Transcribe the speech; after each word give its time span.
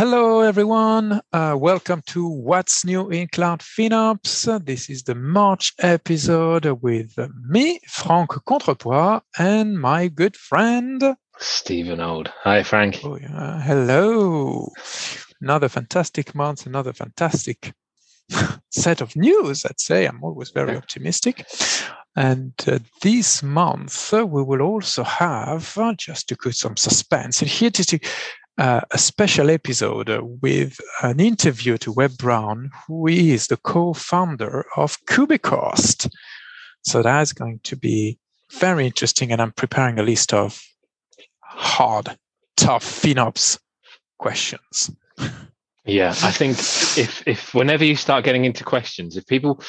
Hello, 0.00 0.40
everyone. 0.40 1.20
Uh, 1.30 1.54
welcome 1.60 2.02
to 2.06 2.26
What's 2.26 2.86
New 2.86 3.10
in 3.10 3.28
Cloud 3.28 3.60
FinOps. 3.60 4.64
This 4.64 4.88
is 4.88 5.02
the 5.02 5.14
March 5.14 5.74
episode 5.78 6.64
with 6.80 7.18
me, 7.46 7.80
Franck 7.86 8.30
Contrepois, 8.46 9.20
and 9.38 9.78
my 9.78 10.08
good 10.08 10.38
friend 10.38 11.16
Stephen 11.38 12.00
Old. 12.00 12.32
Hi, 12.44 12.62
Frank. 12.62 13.00
Oh, 13.04 13.18
yeah. 13.18 13.60
Hello. 13.60 14.70
Another 15.42 15.68
fantastic 15.68 16.34
month, 16.34 16.64
another 16.64 16.94
fantastic 16.94 17.74
set 18.70 19.02
of 19.02 19.14
news, 19.16 19.66
I'd 19.66 19.80
say. 19.80 20.06
I'm 20.06 20.24
always 20.24 20.48
very 20.48 20.78
optimistic. 20.78 21.44
And 22.16 22.54
uh, 22.66 22.78
this 23.02 23.42
month, 23.42 24.14
uh, 24.14 24.26
we 24.26 24.42
will 24.42 24.62
also 24.62 25.04
have, 25.04 25.76
uh, 25.76 25.92
just 25.94 26.28
to 26.28 26.36
put 26.36 26.54
some 26.56 26.76
suspense, 26.76 27.40
and 27.40 27.50
here 27.50 27.70
to 27.70 28.00
uh, 28.60 28.82
a 28.90 28.98
special 28.98 29.48
episode 29.48 30.10
with 30.42 30.78
an 31.02 31.18
interview 31.18 31.78
to 31.78 31.90
Webb 31.90 32.18
Brown, 32.18 32.70
who 32.86 33.06
is 33.06 33.46
the 33.46 33.56
co-founder 33.56 34.66
of 34.76 35.02
Kubecost. 35.06 36.12
So 36.82 37.02
that's 37.02 37.32
going 37.32 37.60
to 37.64 37.74
be 37.74 38.18
very 38.52 38.84
interesting, 38.84 39.32
and 39.32 39.40
I'm 39.40 39.52
preparing 39.52 39.98
a 39.98 40.02
list 40.02 40.34
of 40.34 40.62
hard, 41.40 42.14
tough 42.58 42.84
FinOps 42.84 43.58
questions. 44.18 44.90
Yeah, 45.86 46.10
I 46.22 46.30
think 46.30 46.58
if 46.98 47.26
if 47.26 47.54
whenever 47.54 47.84
you 47.84 47.96
start 47.96 48.24
getting 48.24 48.44
into 48.44 48.62
questions, 48.62 49.16
if 49.16 49.26
people 49.26 49.62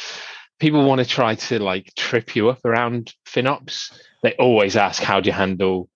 people 0.60 0.86
want 0.86 1.00
to 1.00 1.06
try 1.06 1.36
to 1.36 1.60
like 1.60 1.94
trip 1.96 2.36
you 2.36 2.50
up 2.50 2.60
around 2.66 3.14
FinOps, 3.26 3.98
they 4.22 4.34
always 4.34 4.76
ask 4.76 5.02
how 5.02 5.22
do 5.22 5.30
you 5.30 5.34
handle 5.34 5.88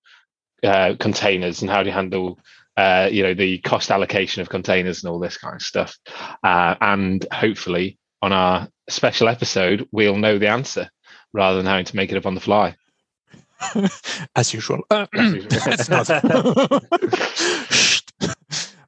uh, 0.63 0.95
containers 0.97 1.61
and 1.61 1.69
how 1.69 1.83
do 1.83 1.89
you 1.89 1.93
handle 1.93 2.39
uh, 2.77 3.09
you 3.11 3.23
know 3.23 3.33
the 3.33 3.59
cost 3.59 3.91
allocation 3.91 4.41
of 4.41 4.49
containers 4.49 5.03
and 5.03 5.11
all 5.11 5.19
this 5.19 5.37
kind 5.37 5.55
of 5.55 5.61
stuff. 5.61 5.97
Uh, 6.43 6.75
and 6.81 7.25
hopefully, 7.31 7.97
on 8.21 8.31
our 8.31 8.67
special 8.89 9.27
episode, 9.27 9.87
we'll 9.91 10.17
know 10.17 10.37
the 10.37 10.49
answer 10.49 10.89
rather 11.33 11.57
than 11.57 11.65
having 11.65 11.85
to 11.85 11.95
make 11.95 12.11
it 12.11 12.17
up 12.17 12.25
on 12.25 12.35
the 12.35 12.41
fly. 12.41 12.75
As 14.35 14.53
usual. 14.53 14.81
Uh, 14.89 15.07
As 15.13 15.89
usual. 15.89 16.79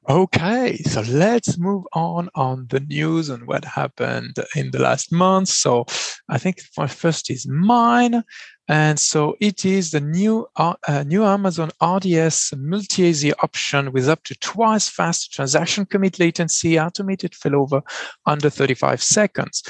Okay, 0.08 0.78
so 0.84 1.02
let's 1.02 1.58
move 1.58 1.84
on 1.92 2.30
on 2.34 2.66
the 2.70 2.80
news 2.80 3.28
and 3.28 3.46
what 3.46 3.66
happened 3.66 4.36
in 4.56 4.70
the 4.70 4.78
last 4.78 5.12
month. 5.12 5.50
So 5.50 5.84
I 6.30 6.38
think 6.38 6.62
my 6.78 6.86
first 6.86 7.28
is 7.28 7.46
mine. 7.46 8.24
And 8.68 9.00
so 9.00 9.36
it 9.40 9.64
is 9.64 9.90
the 9.90 10.00
new 10.00 10.46
uh, 10.56 10.74
uh, 10.86 11.02
new 11.04 11.24
Amazon 11.24 11.70
RDS 11.82 12.52
multi-AZ 12.56 13.32
option 13.42 13.92
with 13.92 14.08
up 14.08 14.24
to 14.24 14.34
twice 14.36 14.88
faster 14.88 15.32
transaction 15.32 15.86
commit 15.86 16.18
latency, 16.18 16.78
automated 16.78 17.32
failover 17.32 17.82
under 18.26 18.50
35 18.50 19.02
seconds. 19.02 19.62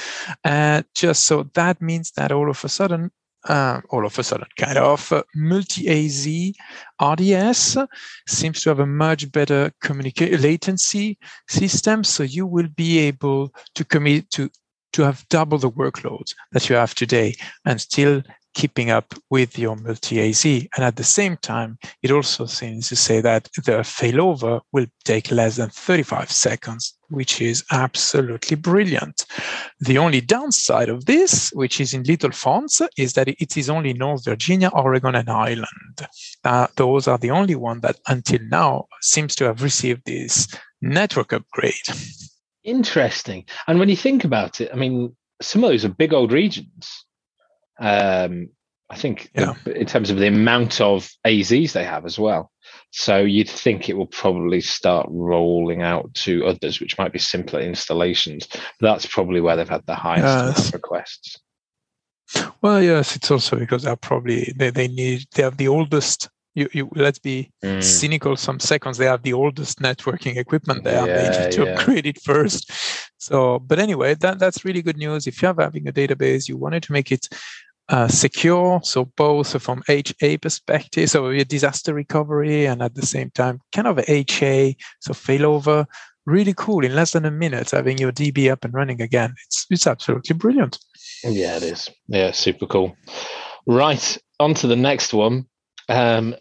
And 0.43 0.85
just 0.95 1.23
so 1.23 1.43
that 1.53 1.81
means 1.81 2.11
that 2.11 2.31
all 2.31 2.49
of 2.49 2.63
a 2.63 2.69
sudden 2.69 3.11
uh, 3.45 3.79
all 3.89 4.05
of 4.05 4.19
a 4.19 4.23
sudden, 4.23 4.47
kind 4.57 4.77
of 4.77 5.11
uh, 5.13 5.23
multi-AZ 5.33 6.27
RDS 7.01 7.77
seems 8.27 8.61
to 8.61 8.69
have 8.69 8.79
a 8.79 8.85
much 8.85 9.31
better 9.31 9.71
communicate 9.81 10.39
latency 10.41 11.17
system. 11.47 12.03
So 12.03 12.23
you 12.23 12.45
will 12.45 12.67
be 12.67 12.99
able 12.99 13.53
to 13.75 13.85
commit 13.85 14.29
to 14.31 14.49
to 14.91 15.03
have 15.03 15.23
double 15.29 15.57
the 15.57 15.69
workloads 15.69 16.33
that 16.51 16.67
you 16.67 16.75
have 16.75 16.95
today 16.95 17.35
and 17.63 17.79
still 17.79 18.23
keeping 18.53 18.89
up 18.89 19.13
with 19.29 19.57
your 19.57 19.75
multi-AZ. 19.75 20.45
And 20.45 20.83
at 20.83 20.95
the 20.95 21.03
same 21.03 21.37
time, 21.37 21.77
it 22.01 22.11
also 22.11 22.45
seems 22.45 22.89
to 22.89 22.95
say 22.95 23.21
that 23.21 23.49
the 23.55 23.83
failover 23.83 24.61
will 24.71 24.87
take 25.05 25.31
less 25.31 25.57
than 25.57 25.69
35 25.69 26.31
seconds, 26.31 26.97
which 27.09 27.41
is 27.41 27.63
absolutely 27.71 28.55
brilliant. 28.55 29.25
The 29.79 29.97
only 29.97 30.21
downside 30.21 30.89
of 30.89 31.05
this, 31.05 31.49
which 31.53 31.79
is 31.79 31.93
in 31.93 32.03
little 32.03 32.31
fonts, 32.31 32.81
is 32.97 33.13
that 33.13 33.27
it 33.27 33.57
is 33.57 33.69
only 33.69 33.93
North 33.93 34.25
Virginia, 34.25 34.69
Oregon, 34.73 35.15
and 35.15 35.29
Ireland. 35.29 36.07
Uh, 36.43 36.67
those 36.75 37.07
are 37.07 37.17
the 37.17 37.31
only 37.31 37.55
one 37.55 37.81
that 37.81 37.97
until 38.07 38.39
now 38.49 38.85
seems 39.01 39.35
to 39.35 39.45
have 39.45 39.63
received 39.63 40.03
this 40.05 40.47
network 40.81 41.33
upgrade. 41.33 41.73
Interesting. 42.63 43.45
And 43.67 43.79
when 43.79 43.89
you 43.89 43.95
think 43.95 44.23
about 44.23 44.61
it, 44.61 44.69
I 44.73 44.75
mean, 44.75 45.15
some 45.41 45.63
of 45.63 45.69
those 45.69 45.85
are 45.85 45.89
big 45.89 46.13
old 46.13 46.31
regions. 46.31 47.05
Um, 47.79 48.49
I 48.89 48.95
think 48.95 49.29
yeah. 49.35 49.53
in 49.67 49.85
terms 49.85 50.09
of 50.09 50.17
the 50.17 50.27
amount 50.27 50.81
of 50.81 51.09
AZs 51.25 51.73
they 51.73 51.83
have 51.83 52.05
as 52.05 52.17
well. 52.17 52.51
So 52.91 53.19
you'd 53.19 53.49
think 53.49 53.87
it 53.87 53.95
will 53.95 54.07
probably 54.07 54.61
start 54.61 55.07
rolling 55.11 55.83
out 55.83 56.11
to 56.15 56.45
others, 56.47 56.79
which 56.79 56.97
might 56.97 57.13
be 57.13 57.19
simpler 57.19 57.59
installations. 57.59 58.47
That's 58.79 59.05
probably 59.05 59.41
where 59.41 59.55
they've 59.55 59.69
had 59.69 59.85
the 59.85 59.95
highest 59.95 60.73
requests. 60.73 61.39
Well, 62.61 62.81
yes, 62.81 63.15
it's 63.15 63.29
also 63.29 63.57
because 63.57 63.83
they're 63.83 63.95
probably 63.95 64.53
they, 64.55 64.69
they 64.71 64.87
need 64.87 65.25
they 65.33 65.43
have 65.43 65.57
the 65.57 65.67
oldest. 65.67 66.29
You, 66.55 66.67
you 66.73 66.89
let's 66.95 67.19
be 67.19 67.51
mm. 67.63 67.81
cynical. 67.83 68.35
Some 68.35 68.59
seconds 68.59 68.97
they 68.97 69.05
have 69.05 69.23
the 69.23 69.33
oldest 69.33 69.79
networking 69.79 70.37
equipment 70.37 70.83
there. 70.83 71.07
Yeah, 71.07 71.29
they 71.29 71.43
need 71.43 71.51
to 71.53 71.65
yeah. 71.65 71.71
upgrade 71.71 72.05
it 72.07 72.21
first. 72.21 72.71
So, 73.17 73.59
but 73.59 73.79
anyway, 73.79 74.15
that 74.15 74.39
that's 74.39 74.65
really 74.65 74.81
good 74.81 74.97
news. 74.97 75.27
If 75.27 75.41
you're 75.41 75.55
having 75.57 75.87
a 75.87 75.93
database, 75.93 76.47
you 76.47 76.57
wanted 76.57 76.83
to 76.83 76.91
make 76.91 77.11
it 77.11 77.27
uh, 77.89 78.07
secure. 78.07 78.79
So 78.83 79.05
both 79.05 79.61
from 79.61 79.83
HA 79.89 80.37
perspective, 80.37 81.09
so 81.09 81.31
disaster 81.43 81.93
recovery, 81.93 82.65
and 82.65 82.81
at 82.81 82.95
the 82.95 83.05
same 83.05 83.31
time, 83.31 83.59
kind 83.73 83.87
of 83.87 83.99
HA, 84.07 84.75
so 84.99 85.13
failover. 85.13 85.85
Really 86.25 86.53
cool. 86.55 86.85
In 86.85 86.95
less 86.95 87.13
than 87.13 87.25
a 87.25 87.31
minute, 87.31 87.71
having 87.71 87.97
your 87.97 88.11
DB 88.11 88.51
up 88.51 88.63
and 88.63 88.73
running 88.73 89.01
again. 89.01 89.33
It's 89.47 89.65
it's 89.69 89.87
absolutely 89.87 90.35
brilliant. 90.35 90.77
Yeah, 91.23 91.57
it 91.57 91.63
is. 91.63 91.89
Yeah, 92.07 92.31
super 92.31 92.67
cool. 92.67 92.95
Right, 93.65 94.17
on 94.39 94.53
to 94.55 94.67
the 94.67 94.75
next 94.75 95.13
one. 95.13 95.47
Um, 95.87 96.35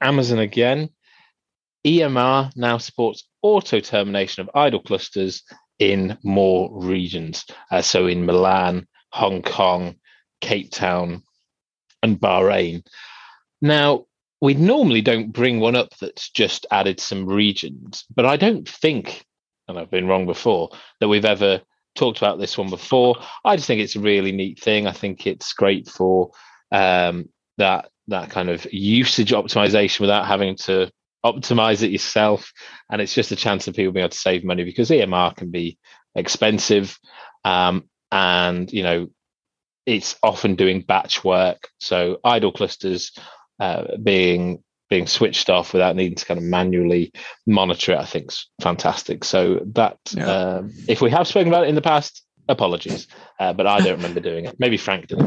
Amazon 0.00 0.38
again. 0.38 0.90
EMR 1.86 2.50
now 2.56 2.78
supports 2.78 3.28
auto 3.42 3.78
termination 3.78 4.40
of 4.40 4.50
idle 4.54 4.80
clusters 4.80 5.42
in 5.78 6.16
more 6.24 6.70
regions. 6.72 7.44
Uh, 7.70 7.82
so 7.82 8.06
in 8.06 8.24
Milan, 8.24 8.86
Hong 9.10 9.42
Kong, 9.42 9.96
Cape 10.44 10.70
Town, 10.70 11.22
and 12.02 12.20
Bahrain. 12.20 12.84
Now, 13.62 14.04
we 14.42 14.52
normally 14.52 15.00
don't 15.00 15.32
bring 15.32 15.58
one 15.58 15.74
up 15.74 15.96
that's 16.00 16.28
just 16.28 16.66
added 16.70 17.00
some 17.00 17.24
regions, 17.24 18.04
but 18.14 18.26
I 18.26 18.36
don't 18.36 18.68
think, 18.68 19.24
and 19.66 19.78
I've 19.78 19.90
been 19.90 20.06
wrong 20.06 20.26
before, 20.26 20.68
that 21.00 21.08
we've 21.08 21.24
ever 21.24 21.62
talked 21.94 22.18
about 22.18 22.38
this 22.38 22.58
one 22.58 22.68
before. 22.68 23.16
I 23.42 23.56
just 23.56 23.66
think 23.66 23.80
it's 23.80 23.96
a 23.96 24.00
really 24.00 24.32
neat 24.32 24.60
thing. 24.60 24.86
I 24.86 24.92
think 24.92 25.26
it's 25.26 25.54
great 25.54 25.88
for 25.88 26.32
um, 26.70 27.30
that 27.56 27.88
that 28.08 28.28
kind 28.28 28.50
of 28.50 28.70
usage 28.70 29.30
optimization 29.30 30.00
without 30.00 30.26
having 30.26 30.56
to 30.56 30.90
optimize 31.24 31.82
it 31.82 31.90
yourself. 31.90 32.52
And 32.90 33.00
it's 33.00 33.14
just 33.14 33.32
a 33.32 33.36
chance 33.36 33.66
of 33.66 33.74
people 33.74 33.94
being 33.94 34.04
able 34.04 34.10
to 34.10 34.18
save 34.18 34.44
money 34.44 34.64
because 34.64 34.90
EMR 34.90 35.34
can 35.34 35.50
be 35.50 35.78
expensive. 36.14 36.98
Um, 37.46 37.88
and 38.14 38.72
you 38.72 38.82
know 38.84 39.08
it's 39.86 40.16
often 40.22 40.54
doing 40.54 40.80
batch 40.80 41.24
work. 41.24 41.68
So 41.78 42.18
idle 42.24 42.52
clusters 42.52 43.12
uh, 43.60 43.96
being 44.02 44.62
being 44.90 45.06
switched 45.06 45.48
off 45.48 45.72
without 45.72 45.96
needing 45.96 46.14
to 46.14 46.24
kind 46.24 46.38
of 46.38 46.44
manually 46.44 47.12
monitor 47.46 47.92
it, 47.92 47.98
I 47.98 48.04
think 48.04 48.30
is 48.30 48.48
fantastic. 48.60 49.24
So 49.24 49.60
that 49.72 49.98
yeah. 50.12 50.26
um, 50.26 50.72
if 50.88 51.00
we 51.00 51.10
have 51.10 51.26
spoken 51.26 51.48
about 51.48 51.64
it 51.64 51.70
in 51.70 51.74
the 51.74 51.82
past, 51.82 52.22
apologies, 52.48 53.08
uh, 53.40 53.52
but 53.52 53.66
I 53.66 53.78
don't 53.78 53.96
remember 53.96 54.20
doing 54.20 54.44
it. 54.44 54.56
Maybe 54.58 54.76
Frank 54.76 55.08
did. 55.08 55.18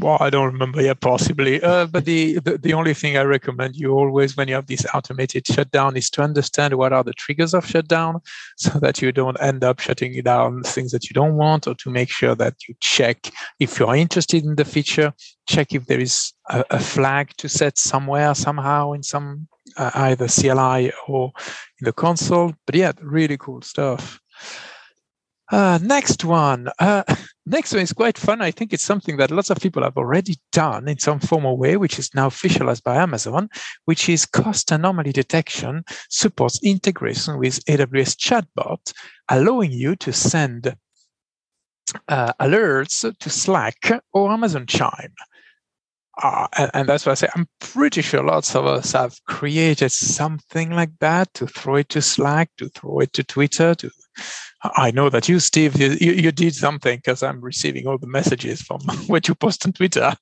Well, 0.00 0.18
I 0.20 0.30
don't 0.30 0.46
remember. 0.46 0.80
Yeah, 0.80 0.94
possibly. 0.94 1.60
Uh, 1.60 1.86
but 1.86 2.04
the, 2.04 2.38
the, 2.38 2.56
the 2.58 2.74
only 2.74 2.94
thing 2.94 3.16
I 3.16 3.22
recommend 3.22 3.74
you 3.74 3.92
always 3.92 4.36
when 4.36 4.46
you 4.46 4.54
have 4.54 4.66
this 4.66 4.86
automated 4.94 5.46
shutdown 5.46 5.96
is 5.96 6.08
to 6.10 6.22
understand 6.22 6.74
what 6.74 6.92
are 6.92 7.02
the 7.02 7.14
triggers 7.14 7.52
of 7.52 7.66
shutdown, 7.66 8.20
so 8.56 8.78
that 8.78 9.02
you 9.02 9.10
don't 9.10 9.40
end 9.40 9.64
up 9.64 9.80
shutting 9.80 10.22
down 10.22 10.62
things 10.62 10.92
that 10.92 11.08
you 11.08 11.14
don't 11.14 11.36
want, 11.36 11.66
or 11.66 11.74
to 11.74 11.90
make 11.90 12.10
sure 12.10 12.36
that 12.36 12.54
you 12.68 12.74
check 12.80 13.30
if 13.58 13.80
you 13.80 13.86
are 13.86 13.96
interested 13.96 14.44
in 14.44 14.54
the 14.54 14.64
feature. 14.64 15.12
Check 15.48 15.74
if 15.74 15.86
there 15.86 16.00
is 16.00 16.32
a, 16.50 16.64
a 16.70 16.78
flag 16.78 17.32
to 17.38 17.48
set 17.48 17.76
somewhere 17.78 18.34
somehow 18.34 18.92
in 18.92 19.02
some 19.02 19.48
uh, 19.76 19.90
either 19.94 20.28
CLI 20.28 20.92
or 21.08 21.32
in 21.80 21.84
the 21.84 21.92
console. 21.92 22.54
But 22.66 22.76
yeah, 22.76 22.92
really 23.00 23.36
cool 23.36 23.62
stuff. 23.62 24.20
Uh, 25.50 25.78
next 25.82 26.24
one. 26.24 26.68
Uh, 26.78 27.02
next 27.46 27.72
one 27.72 27.82
is 27.82 27.92
quite 27.92 28.18
fun. 28.18 28.42
I 28.42 28.50
think 28.50 28.72
it's 28.72 28.84
something 28.84 29.16
that 29.16 29.30
lots 29.30 29.50
of 29.50 29.58
people 29.60 29.82
have 29.82 29.96
already 29.96 30.36
done 30.52 30.88
in 30.88 30.98
some 30.98 31.20
formal 31.20 31.56
way, 31.56 31.76
which 31.76 31.98
is 31.98 32.14
now 32.14 32.28
officialized 32.28 32.82
by 32.82 32.96
Amazon, 32.96 33.48
which 33.86 34.08
is 34.08 34.26
cost 34.26 34.70
anomaly 34.70 35.12
detection 35.12 35.84
supports 36.10 36.60
integration 36.62 37.38
with 37.38 37.64
AWS 37.64 38.16
chatbot, 38.16 38.92
allowing 39.28 39.72
you 39.72 39.96
to 39.96 40.12
send 40.12 40.76
uh, 42.08 42.32
alerts 42.40 43.18
to 43.18 43.30
Slack 43.30 44.02
or 44.12 44.30
Amazon 44.30 44.66
Chime. 44.66 45.14
uh, 46.22 46.48
and, 46.58 46.70
and, 46.74 46.88
that's 46.88 47.06
why 47.06 47.12
I 47.12 47.14
say 47.14 47.28
I'm 47.34 47.48
pretty 47.60 48.02
sure 48.02 48.22
lots 48.22 48.54
of 48.54 48.66
us 48.66 48.92
have 48.92 49.14
created 49.26 49.92
something 49.92 50.70
like 50.70 50.90
that 51.00 51.32
to 51.34 51.46
throw 51.46 51.76
it 51.76 51.88
to 51.90 52.02
Slack, 52.02 52.50
to 52.58 52.68
throw 52.68 52.98
it 52.98 53.12
to 53.14 53.24
Twitter. 53.24 53.74
To 53.76 53.90
I 54.62 54.90
know 54.90 55.08
that 55.10 55.28
you, 55.28 55.38
Steve, 55.38 55.80
you, 55.80 55.90
you 56.12 56.32
did 56.32 56.54
something 56.54 56.96
because 56.98 57.22
I'm 57.22 57.40
receiving 57.40 57.86
all 57.86 57.98
the 57.98 58.08
messages 58.08 58.60
from 58.60 58.80
what 59.06 59.28
you 59.28 59.34
post 59.34 59.64
on 59.66 59.72
Twitter. 59.72 60.14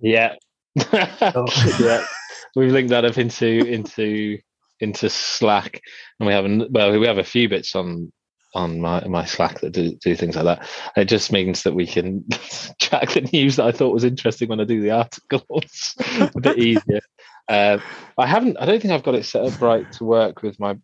Yeah, 0.00 0.36
oh. 0.92 1.46
yeah, 1.78 2.04
we've 2.56 2.72
linked 2.72 2.90
that 2.90 3.04
up 3.04 3.18
into 3.18 3.46
into 3.46 4.38
into 4.80 5.10
Slack, 5.10 5.80
and 6.18 6.26
we 6.26 6.32
have 6.32 6.70
well, 6.70 6.98
we 6.98 7.06
have 7.06 7.18
a 7.18 7.24
few 7.24 7.48
bits 7.48 7.74
on 7.74 8.12
on 8.54 8.80
my 8.80 9.06
my 9.06 9.24
Slack 9.24 9.60
that 9.60 9.72
do, 9.72 9.94
do 9.96 10.14
things 10.14 10.36
like 10.36 10.44
that. 10.44 10.68
It 10.96 11.06
just 11.06 11.32
means 11.32 11.62
that 11.64 11.74
we 11.74 11.86
can 11.86 12.24
track 12.80 13.10
the 13.10 13.28
news 13.32 13.56
that 13.56 13.66
I 13.66 13.72
thought 13.72 13.94
was 13.94 14.04
interesting 14.04 14.48
when 14.48 14.60
I 14.60 14.64
do 14.64 14.80
the 14.80 14.92
articles 14.92 15.94
a 16.20 16.40
bit 16.40 16.58
easier. 16.58 17.00
Uh, 17.48 17.78
I 18.16 18.26
haven't. 18.26 18.56
I 18.58 18.66
don't 18.66 18.80
think 18.80 18.92
I've 18.92 19.02
got 19.02 19.14
it 19.14 19.24
set 19.24 19.44
up 19.44 19.60
right 19.60 19.90
to 19.92 20.04
work 20.04 20.42
with 20.42 20.58
my 20.60 20.76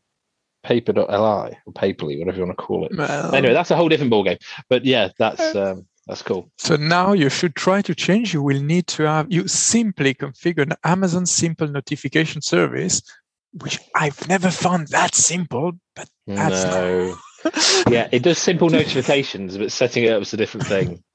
paper.li 0.64 1.05
or 1.06 1.72
paperly, 1.72 2.19
whatever 2.19 2.38
you 2.38 2.44
want 2.44 2.58
to 2.58 2.64
call 2.64 2.84
it. 2.87 2.96
Well, 2.96 3.34
anyway, 3.34 3.55
that's 3.55 3.70
a 3.70 3.76
whole 3.76 3.88
different 3.88 4.12
ballgame. 4.12 4.43
But 4.69 4.84
yeah, 4.84 5.11
that's 5.19 5.55
uh, 5.55 5.72
um, 5.72 5.87
that's 6.06 6.22
cool. 6.22 6.50
So 6.58 6.76
now 6.76 7.12
you 7.12 7.28
should 7.28 7.55
try 7.55 7.82
to 7.82 7.94
change. 7.94 8.34
You 8.34 8.43
will 8.43 8.61
need 8.61 8.87
to 8.88 9.05
have 9.05 9.31
you 9.31 9.46
simply 9.46 10.14
configure 10.14 10.62
an 10.62 10.72
Amazon 10.82 11.26
simple 11.26 11.69
notification 11.69 12.43
service, 12.43 13.02
which 13.52 13.78
I've 13.94 14.26
never 14.28 14.50
found 14.50 14.88
that 14.88 15.14
simple, 15.14 15.72
but 15.94 16.08
that's 16.26 16.64
no 16.64 17.16
yeah, 17.90 18.08
it 18.11 18.22
does 18.22 18.38
simple 18.38 18.70
notifications, 18.70 19.58
but 19.58 19.70
setting 19.70 20.05
it 20.05 20.12
up 20.12 20.22
is 20.22 20.32
a 20.32 20.37
different 20.37 20.66
thing. 20.66 21.05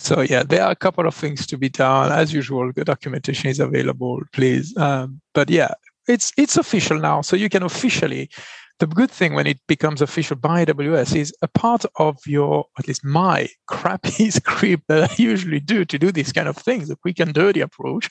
So 0.00 0.22
yeah, 0.22 0.44
there 0.44 0.62
are 0.62 0.70
a 0.70 0.76
couple 0.76 1.06
of 1.06 1.14
things 1.14 1.46
to 1.48 1.58
be 1.58 1.68
done. 1.68 2.10
As 2.10 2.32
usual, 2.32 2.72
the 2.72 2.86
documentation 2.86 3.50
is 3.50 3.60
available, 3.60 4.22
please. 4.32 4.74
Um, 4.74 5.20
but 5.34 5.50
yeah, 5.50 5.74
it's 6.08 6.32
it's 6.36 6.56
official 6.56 6.98
now, 6.98 7.20
so 7.20 7.36
you 7.36 7.48
can 7.48 7.62
officially. 7.62 8.30
The 8.78 8.86
good 8.86 9.10
thing 9.10 9.34
when 9.34 9.46
it 9.46 9.60
becomes 9.68 10.00
official 10.00 10.36
by 10.36 10.64
AWS 10.64 11.14
is 11.14 11.34
a 11.42 11.48
part 11.48 11.84
of 11.96 12.16
your, 12.26 12.64
at 12.78 12.88
least 12.88 13.04
my 13.04 13.46
crappy 13.66 14.30
script 14.30 14.84
that 14.88 15.10
I 15.10 15.14
usually 15.18 15.60
do 15.60 15.84
to 15.84 15.98
do 15.98 16.10
these 16.10 16.32
kind 16.32 16.48
of 16.48 16.56
things, 16.56 16.88
the 16.88 16.96
quick 16.96 17.20
and 17.20 17.34
dirty 17.34 17.60
approach, 17.60 18.08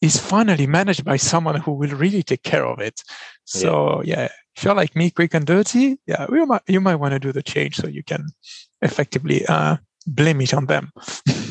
is 0.00 0.18
finally 0.18 0.66
managed 0.66 1.04
by 1.04 1.18
someone 1.18 1.60
who 1.60 1.72
will 1.72 1.90
really 1.90 2.22
take 2.22 2.42
care 2.42 2.64
of 2.64 2.80
it. 2.80 3.02
So 3.44 4.00
yeah, 4.02 4.20
yeah 4.20 4.28
if 4.58 4.64
you're 4.64 4.74
like 4.74 4.96
me, 4.96 5.10
quick 5.10 5.34
and 5.34 5.46
dirty, 5.46 5.98
yeah, 6.06 6.26
you 6.30 6.44
might 6.44 6.62
you 6.66 6.80
might 6.80 6.96
want 6.96 7.12
to 7.12 7.20
do 7.20 7.30
the 7.30 7.44
change 7.44 7.76
so 7.76 7.86
you 7.86 8.02
can 8.02 8.26
effectively 8.82 9.46
uh, 9.46 9.76
blame 10.04 10.40
it 10.40 10.52
on 10.52 10.66
them. 10.66 10.90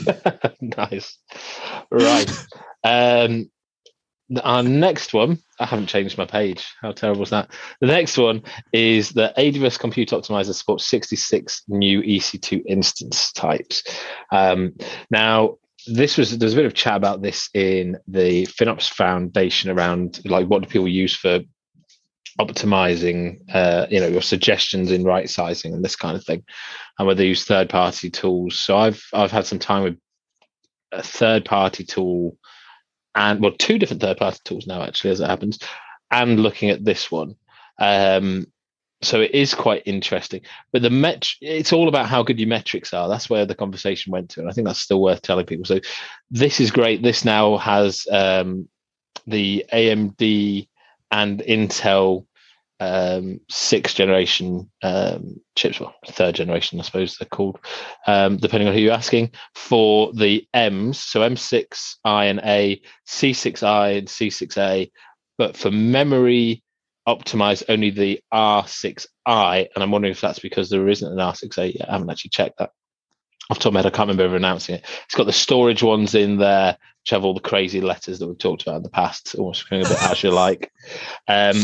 nice, 0.62 1.18
right. 1.89 2.29
um, 2.83 3.50
our 4.44 4.63
next 4.63 5.13
one, 5.13 5.39
I 5.59 5.65
haven't 5.65 5.88
changed 5.88 6.18
my 6.18 6.25
page. 6.25 6.74
How 6.81 6.91
terrible 6.91 7.24
is 7.24 7.29
that? 7.29 7.51
The 7.79 7.88
next 7.88 8.18
one 8.18 8.44
is 8.74 9.12
the 9.12 9.33
AWS 9.38 9.79
Compute 9.79 10.09
Optimizer 10.09 10.53
supports 10.53 10.85
66 10.88 11.63
new 11.68 12.01
EC2 12.01 12.63
instance 12.65 13.31
types. 13.31 13.83
Um, 14.31 14.75
now, 15.09 15.57
this 15.88 16.18
was 16.18 16.38
there's 16.38 16.53
a 16.53 16.57
bit 16.57 16.65
of 16.65 16.74
chat 16.74 16.97
about 16.97 17.21
this 17.21 17.50
in 17.53 17.97
the 18.07 18.45
FinOps 18.47 18.89
Foundation 18.89 19.69
around 19.69 20.19
like 20.25 20.47
what 20.47 20.62
do 20.62 20.68
people 20.68 20.88
use 20.88 21.15
for 21.15 21.39
optimizing 22.39 23.39
uh, 23.53 23.88
you 23.89 24.00
know 24.00 24.07
your 24.07 24.21
suggestions 24.21 24.91
in 24.91 25.03
right 25.03 25.29
sizing 25.29 25.74
and 25.74 25.83
this 25.83 25.95
kind 25.95 26.18
of 26.18 26.24
thing 26.24 26.44
and 27.00 27.07
whether 27.07 27.19
they 27.19 27.27
use 27.27 27.45
third 27.45 27.69
party 27.69 28.12
tools 28.12 28.59
so 28.59 28.77
i've 28.77 29.01
i've 29.13 29.31
had 29.31 29.45
some 29.45 29.57
time 29.57 29.83
with 29.83 29.97
a 30.91 31.01
third 31.01 31.45
party 31.45 31.83
tool 31.83 32.38
and 33.18 33.42
well 33.42 33.52
two 33.52 33.78
different 33.78 34.02
third 34.02 34.18
party 34.18 34.40
tools 34.46 34.68
now 34.68 34.81
actually 34.81 35.10
as 35.10 35.19
it 35.19 35.28
happens 35.28 35.60
and 36.12 36.40
looking 36.40 36.69
at 36.69 36.86
this 36.86 37.12
one. 37.12 37.36
Um, 37.80 38.48
so 39.02 39.22
it 39.22 39.31
is 39.31 39.54
quite 39.54 39.84
interesting. 39.86 40.42
But 40.72 40.81
the 40.81 40.90
met 40.90 41.28
it's 41.42 41.74
all 41.74 41.88
about 41.90 42.08
how 42.08 42.24
good 42.24 42.40
your 42.40 42.48
metrics 42.48 42.94
are. 42.94 43.10
That's 43.10 43.30
where 43.30 43.46
the 43.46 43.56
conversation 43.56 44.12
went 44.12 44.30
to 44.31 44.40
and 44.40 44.50
i 44.50 44.54
think 44.54 44.66
that's 44.66 44.80
still 44.80 45.02
worth 45.02 45.22
telling 45.22 45.46
people. 45.46 45.66
So 45.66 45.80
this 46.31 46.60
is 46.60 46.72
great. 46.72 47.04
This 47.04 47.25
now 47.25 47.58
has 47.58 48.08
um, 48.10 48.69
the 49.25 49.66
amd 49.74 50.68
and 51.12 51.40
Intel 51.40 52.25
um, 52.79 53.39
sixth 53.50 53.95
generation 53.95 54.69
um, 54.83 55.39
chips, 55.56 55.79
well, 55.79 55.95
third 56.07 56.35
generation, 56.35 56.79
I 56.79 56.83
suppose 56.83 57.18
they're 57.18 57.27
called, 57.27 57.59
um, 58.06 58.38
depending 58.38 58.68
on 58.68 58.74
who 58.74 58.81
you're 58.81 58.94
asking, 58.94 59.31
for 59.56 60.13
the 60.13 60.47
M's, 60.53 61.00
so 61.00 61.21
M6I 61.21 62.29
and 62.29 62.39
A, 62.44 62.81
C6I 63.07 63.97
and 64.00 64.07
C6A, 64.07 64.91
but 65.38 65.57
for 65.57 65.71
memory 65.71 66.63
optimized 67.07 67.63
only 67.69 67.89
the 67.89 68.19
R6I, 68.33 69.68
and 69.74 69.83
I'm 69.83 69.91
wondering 69.91 70.12
if 70.12 70.21
that's 70.21 70.39
because 70.39 70.69
there 70.69 70.88
isn't 70.89 71.12
an 71.12 71.18
R6A 71.18 71.75
yet. 71.75 71.89
I 71.89 71.94
haven't 71.94 72.09
actually 72.09 72.29
checked 72.29 72.59
that. 72.59 72.71
Off 73.50 73.59
the 73.59 73.63
top 73.63 73.69
of 73.69 73.74
my 73.75 73.79
head, 73.79 73.85
I 73.85 73.95
can't 73.95 74.09
remember 74.09 74.35
announcing 74.35 74.75
it. 74.75 74.85
It's 75.06 75.15
got 75.15 75.25
the 75.25 75.31
storage 75.31 75.81
ones 75.81 76.15
in 76.15 76.38
there, 76.38 76.77
which 77.01 77.12
have 77.12 77.24
all 77.24 77.33
the 77.33 77.39
crazy 77.39 77.79
letters 77.79 78.19
that 78.19 78.27
we've 78.27 78.38
talked 78.38 78.63
about 78.63 78.75
in 78.75 78.83
the 78.83 78.89
past, 78.89 79.35
almost 79.35 79.63
becoming 79.63 79.85
a 79.85 79.89
bit 79.89 80.01
Azure 80.03 80.31
like. 80.31 80.69
Um, 81.29 81.56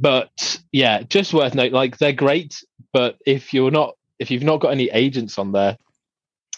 but 0.00 0.60
yeah, 0.72 1.02
just 1.02 1.34
worth 1.34 1.54
note. 1.54 1.72
Like 1.72 1.98
they're 1.98 2.12
great, 2.12 2.64
but 2.92 3.18
if 3.26 3.52
you're 3.52 3.70
not, 3.70 3.94
if 4.18 4.30
you've 4.30 4.42
not 4.42 4.60
got 4.60 4.72
any 4.72 4.90
agents 4.90 5.38
on 5.38 5.52
there, 5.52 5.76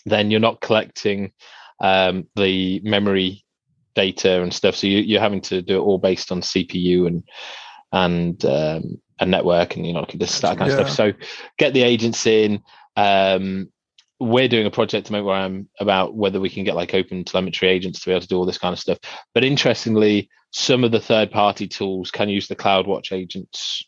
then 0.06 0.30
you're 0.30 0.40
not 0.40 0.60
collecting 0.60 1.32
um, 1.80 2.28
the 2.36 2.80
memory 2.84 3.44
data 3.94 4.42
and 4.42 4.54
stuff. 4.54 4.76
So 4.76 4.86
you, 4.86 5.18
are 5.18 5.20
having 5.20 5.40
to 5.42 5.60
do 5.60 5.76
it 5.76 5.84
all 5.84 5.98
based 5.98 6.30
on 6.30 6.40
CPU 6.40 7.06
and 7.06 7.24
and 7.90 8.42
um, 8.44 9.00
a 9.18 9.26
network 9.26 9.76
and 9.76 9.86
you 9.86 9.92
know 9.92 10.06
this 10.14 10.40
that 10.40 10.56
kind 10.58 10.70
of 10.70 10.78
stuff. 10.78 10.90
So 10.90 11.12
get 11.58 11.74
the 11.74 11.82
agents 11.82 12.26
in. 12.26 12.62
Um, 12.96 13.70
we're 14.20 14.48
doing 14.48 14.66
a 14.66 14.70
project 14.70 15.08
to 15.08 15.12
make 15.12 15.24
where 15.24 15.34
I'm 15.34 15.68
about 15.80 16.14
whether 16.14 16.38
we 16.38 16.48
can 16.48 16.62
get 16.62 16.76
like 16.76 16.94
open 16.94 17.24
telemetry 17.24 17.68
agents 17.68 18.00
to 18.00 18.06
be 18.06 18.12
able 18.12 18.20
to 18.20 18.28
do 18.28 18.36
all 18.36 18.46
this 18.46 18.58
kind 18.58 18.72
of 18.72 18.78
stuff. 18.78 18.98
But 19.34 19.42
interestingly, 19.42 20.30
some 20.52 20.84
of 20.84 20.92
the 20.92 21.00
third 21.00 21.30
party 21.30 21.66
tools 21.66 22.10
can 22.10 22.28
use 22.28 22.46
the 22.46 22.56
CloudWatch 22.56 23.12
agents 23.12 23.84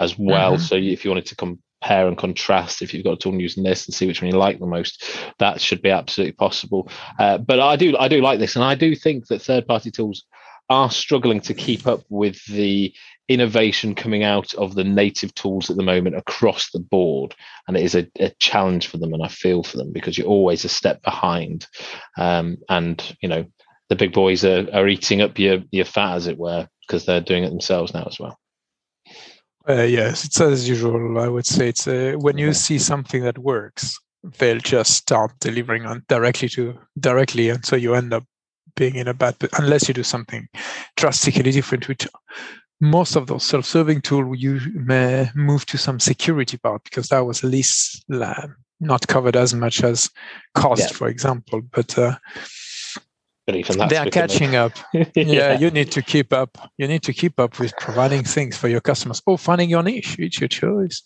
as 0.00 0.18
well. 0.18 0.54
Mm-hmm. 0.54 0.62
So 0.62 0.74
if 0.74 1.04
you 1.04 1.10
wanted 1.10 1.26
to 1.26 1.36
compare 1.36 2.08
and 2.08 2.18
contrast, 2.18 2.82
if 2.82 2.92
you've 2.92 3.04
got 3.04 3.14
a 3.14 3.16
tool 3.16 3.40
using 3.40 3.62
this 3.62 3.86
and 3.86 3.94
see 3.94 4.06
which 4.06 4.20
one 4.20 4.30
you 4.30 4.36
like 4.36 4.58
the 4.58 4.66
most, 4.66 5.04
that 5.38 5.60
should 5.60 5.80
be 5.80 5.90
absolutely 5.90 6.32
possible. 6.32 6.90
Uh, 7.18 7.38
but 7.38 7.60
I 7.60 7.76
do 7.76 7.96
I 7.96 8.08
do 8.08 8.20
like 8.20 8.40
this, 8.40 8.56
and 8.56 8.64
I 8.64 8.74
do 8.74 8.94
think 8.96 9.28
that 9.28 9.42
third 9.42 9.66
party 9.66 9.90
tools 9.90 10.24
are 10.68 10.90
struggling 10.90 11.40
to 11.42 11.54
keep 11.54 11.86
up 11.86 12.02
with 12.08 12.44
the 12.46 12.92
innovation 13.28 13.94
coming 13.94 14.24
out 14.24 14.52
of 14.54 14.74
the 14.74 14.84
native 14.84 15.34
tools 15.34 15.70
at 15.70 15.76
the 15.76 15.82
moment 15.82 16.16
across 16.16 16.70
the 16.70 16.80
board 16.80 17.34
and 17.66 17.76
it 17.76 17.82
is 17.82 17.94
a, 17.94 18.06
a 18.18 18.30
challenge 18.38 18.88
for 18.88 18.98
them 18.98 19.14
and 19.14 19.22
i 19.22 19.28
feel 19.28 19.62
for 19.62 19.76
them 19.76 19.92
because 19.92 20.18
you're 20.18 20.26
always 20.26 20.64
a 20.64 20.68
step 20.68 21.02
behind 21.02 21.66
um, 22.18 22.56
and 22.68 23.16
you 23.22 23.28
know 23.28 23.44
the 23.92 23.96
big 23.96 24.14
boys 24.14 24.42
are, 24.42 24.66
are 24.72 24.88
eating 24.88 25.20
up 25.20 25.38
your 25.38 25.58
your 25.70 25.84
fat 25.84 26.14
as 26.14 26.26
it 26.26 26.38
were 26.38 26.66
because 26.80 27.04
they're 27.04 27.20
doing 27.20 27.44
it 27.44 27.50
themselves 27.50 27.92
now 27.92 28.04
as 28.04 28.18
well. 28.18 28.38
Uh, 29.68 29.82
yes 29.82 30.24
it's 30.24 30.40
as 30.40 30.68
usual 30.68 31.20
i 31.20 31.28
would 31.28 31.46
say. 31.46 31.68
It's 31.68 31.86
uh, 31.86 32.14
when 32.18 32.38
you 32.38 32.52
see 32.54 32.78
something 32.78 33.22
that 33.22 33.38
works 33.38 33.96
they'll 34.38 34.58
just 34.58 34.94
start 34.94 35.32
delivering 35.40 35.84
on 35.84 36.04
directly 36.08 36.48
to 36.48 36.78
directly 36.98 37.50
and 37.50 37.64
so 37.64 37.76
you 37.76 37.94
end 37.94 38.12
up 38.14 38.24
being 38.74 38.96
in 38.96 39.08
a 39.08 39.14
bad 39.14 39.36
unless 39.58 39.86
you 39.86 39.94
do 39.94 40.02
something 40.02 40.48
drastically 40.96 41.52
different 41.52 41.86
which 41.86 42.08
most 42.80 43.14
of 43.14 43.26
those 43.26 43.44
self-serving 43.44 44.00
tools 44.00 44.36
you 44.40 44.58
may 44.74 45.28
move 45.34 45.66
to 45.66 45.78
some 45.78 46.00
security 46.00 46.56
part 46.56 46.82
because 46.82 47.08
that 47.08 47.20
was 47.20 47.44
least 47.44 48.04
uh, 48.12 48.48
not 48.80 49.06
covered 49.06 49.36
as 49.36 49.54
much 49.54 49.84
as 49.84 50.10
cost 50.54 50.80
yeah. 50.80 50.88
for 50.88 51.08
example. 51.08 51.62
But 51.70 51.96
uh, 51.96 52.16
but 53.46 53.56
even 53.56 53.88
they 53.88 53.96
are 53.96 54.10
catching 54.10 54.54
up 54.54 54.72
yeah, 54.92 55.04
yeah, 55.14 55.58
you 55.58 55.70
need 55.70 55.90
to 55.90 56.02
keep 56.02 56.32
up 56.32 56.70
you 56.78 56.86
need 56.86 57.02
to 57.02 57.12
keep 57.12 57.38
up 57.40 57.58
with 57.58 57.72
providing 57.78 58.22
things 58.22 58.56
for 58.56 58.68
your 58.68 58.80
customers 58.80 59.22
or 59.26 59.36
finding 59.36 59.68
your 59.68 59.82
niche 59.82 60.16
it's 60.18 60.40
your 60.40 60.48
choice 60.48 61.02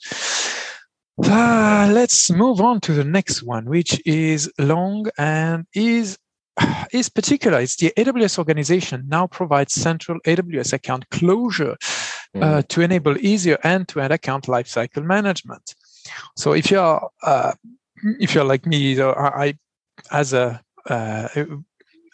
uh, 1.25 1.89
let's 1.93 2.31
move 2.31 2.61
on 2.61 2.79
to 2.79 2.93
the 2.93 3.05
next 3.05 3.43
one 3.43 3.65
which 3.65 4.01
is 4.07 4.53
long 4.59 5.07
and 5.17 5.67
is 5.75 6.19
is 6.93 7.09
particular. 7.09 7.61
It's 7.61 7.77
the 7.77 7.93
AWS 7.97 8.39
organization 8.39 9.05
now 9.09 9.27
provides 9.27 9.75
central 9.75 10.19
AWS 10.21 10.73
account 10.73 11.09
closure 11.11 11.77
mm. 12.35 12.43
uh, 12.43 12.63
to 12.69 12.81
enable 12.81 13.17
easier 13.19 13.59
end-to-end 13.63 14.13
account 14.13 14.45
lifecycle 14.47 15.05
management. 15.05 15.75
So 16.37 16.53
if 16.53 16.71
you're 16.71 17.09
uh, 17.23 17.53
if 18.21 18.35
you're 18.35 18.45
like 18.45 18.67
me, 18.67 19.01
I, 19.01 19.57
as 20.11 20.33
a 20.33 20.63
uh, 20.89 21.29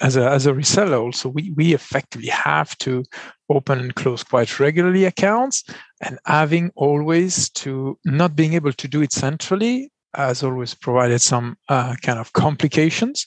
as 0.03 0.17
a 0.17 0.29
as 0.29 0.47
a 0.47 0.53
reseller, 0.53 1.01
also 1.01 1.29
we 1.29 1.53
we 1.53 1.75
effectively 1.75 2.29
have 2.29 2.77
to 2.79 3.05
open 3.49 3.79
and 3.79 3.95
close 3.95 4.23
quite 4.23 4.61
regularly 4.61 5.05
accounts, 5.05 5.65
and 6.01 6.19
having 6.27 6.71
always 6.75 7.49
to 7.51 7.99
not 8.05 8.37
being 8.37 8.55
able 8.55 8.73
to 8.73 8.89
do 8.89 9.03
it 9.03 9.13
centrally 9.13 9.91
has 10.15 10.43
always 10.43 10.75
provided 10.75 11.21
some 11.21 11.57
uh, 11.69 11.95
kind 12.03 12.19
of 12.19 12.33
complications. 12.35 13.27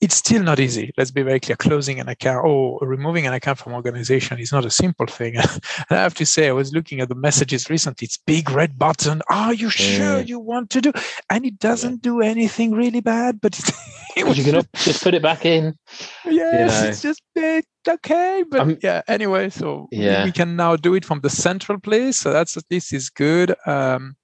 It's 0.00 0.16
still 0.16 0.42
not 0.42 0.58
easy. 0.58 0.92
Let's 0.96 1.10
be 1.10 1.22
very 1.22 1.40
clear. 1.40 1.56
Closing 1.56 2.00
an 2.00 2.08
account 2.08 2.46
or 2.46 2.78
removing 2.80 3.26
an 3.26 3.34
account 3.34 3.58
from 3.58 3.74
organization 3.74 4.38
is 4.38 4.52
not 4.52 4.64
a 4.64 4.70
simple 4.70 5.06
thing. 5.06 5.36
and 5.36 5.60
I 5.90 5.96
have 5.96 6.14
to 6.14 6.26
say, 6.26 6.48
I 6.48 6.52
was 6.52 6.72
looking 6.72 7.00
at 7.00 7.08
the 7.08 7.14
messages 7.14 7.68
recently. 7.68 8.06
It's 8.06 8.16
big 8.16 8.50
red 8.50 8.78
button. 8.78 9.20
Are 9.28 9.52
you 9.52 9.68
sure 9.68 10.20
you 10.20 10.38
want 10.38 10.70
to 10.70 10.80
do? 10.80 10.92
And 11.28 11.44
it 11.44 11.58
doesn't 11.58 11.92
yeah. 11.92 12.10
do 12.10 12.20
anything 12.22 12.72
really 12.72 13.00
bad, 13.00 13.40
but 13.40 13.58
it, 13.58 13.74
it 14.16 14.36
you 14.36 14.44
can 14.44 14.62
just 14.74 15.02
put 15.02 15.14
it 15.14 15.22
back 15.22 15.44
in. 15.44 15.76
Yes, 16.24 16.76
you 16.78 16.82
know. 16.82 16.88
it's 16.88 17.02
just 17.02 17.22
big 17.34 17.64
okay 17.88 18.44
but 18.50 18.60
um, 18.60 18.76
yeah 18.82 19.00
anyway 19.08 19.48
so 19.48 19.88
yeah. 19.90 20.24
we 20.24 20.32
can 20.32 20.54
now 20.54 20.76
do 20.76 20.94
it 20.94 21.04
from 21.04 21.20
the 21.20 21.30
central 21.30 21.80
place 21.80 22.18
so 22.18 22.30
that's 22.30 22.56
at 22.56 22.64
least 22.70 22.92
is 22.92 23.08
good 23.08 23.54
um, 23.66 24.14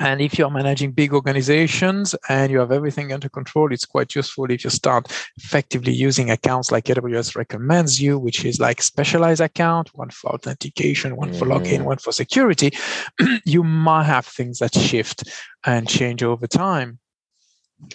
and 0.00 0.22
if 0.22 0.38
you're 0.38 0.50
managing 0.50 0.92
big 0.92 1.12
organizations 1.12 2.14
and 2.30 2.50
you 2.50 2.58
have 2.58 2.72
everything 2.72 3.12
under 3.12 3.28
control, 3.28 3.70
it's 3.70 3.84
quite 3.84 4.14
useful 4.14 4.50
if 4.50 4.64
you 4.64 4.70
start 4.70 5.06
effectively 5.36 5.92
using 5.92 6.30
accounts 6.30 6.72
like 6.72 6.86
AWS 6.86 7.36
recommends 7.36 8.00
you, 8.00 8.18
which 8.18 8.46
is 8.46 8.58
like 8.58 8.80
specialized 8.80 9.42
account, 9.42 9.90
one 9.92 10.08
for 10.08 10.30
authentication, 10.30 11.16
one 11.16 11.34
for 11.34 11.44
login, 11.44 11.74
mm-hmm. 11.74 11.84
one 11.84 11.98
for 11.98 12.12
security. 12.12 12.72
you 13.44 13.62
might 13.62 14.04
have 14.04 14.24
things 14.24 14.60
that 14.60 14.74
shift 14.74 15.24
and 15.64 15.86
change 15.86 16.22
over 16.22 16.46
time. 16.46 16.98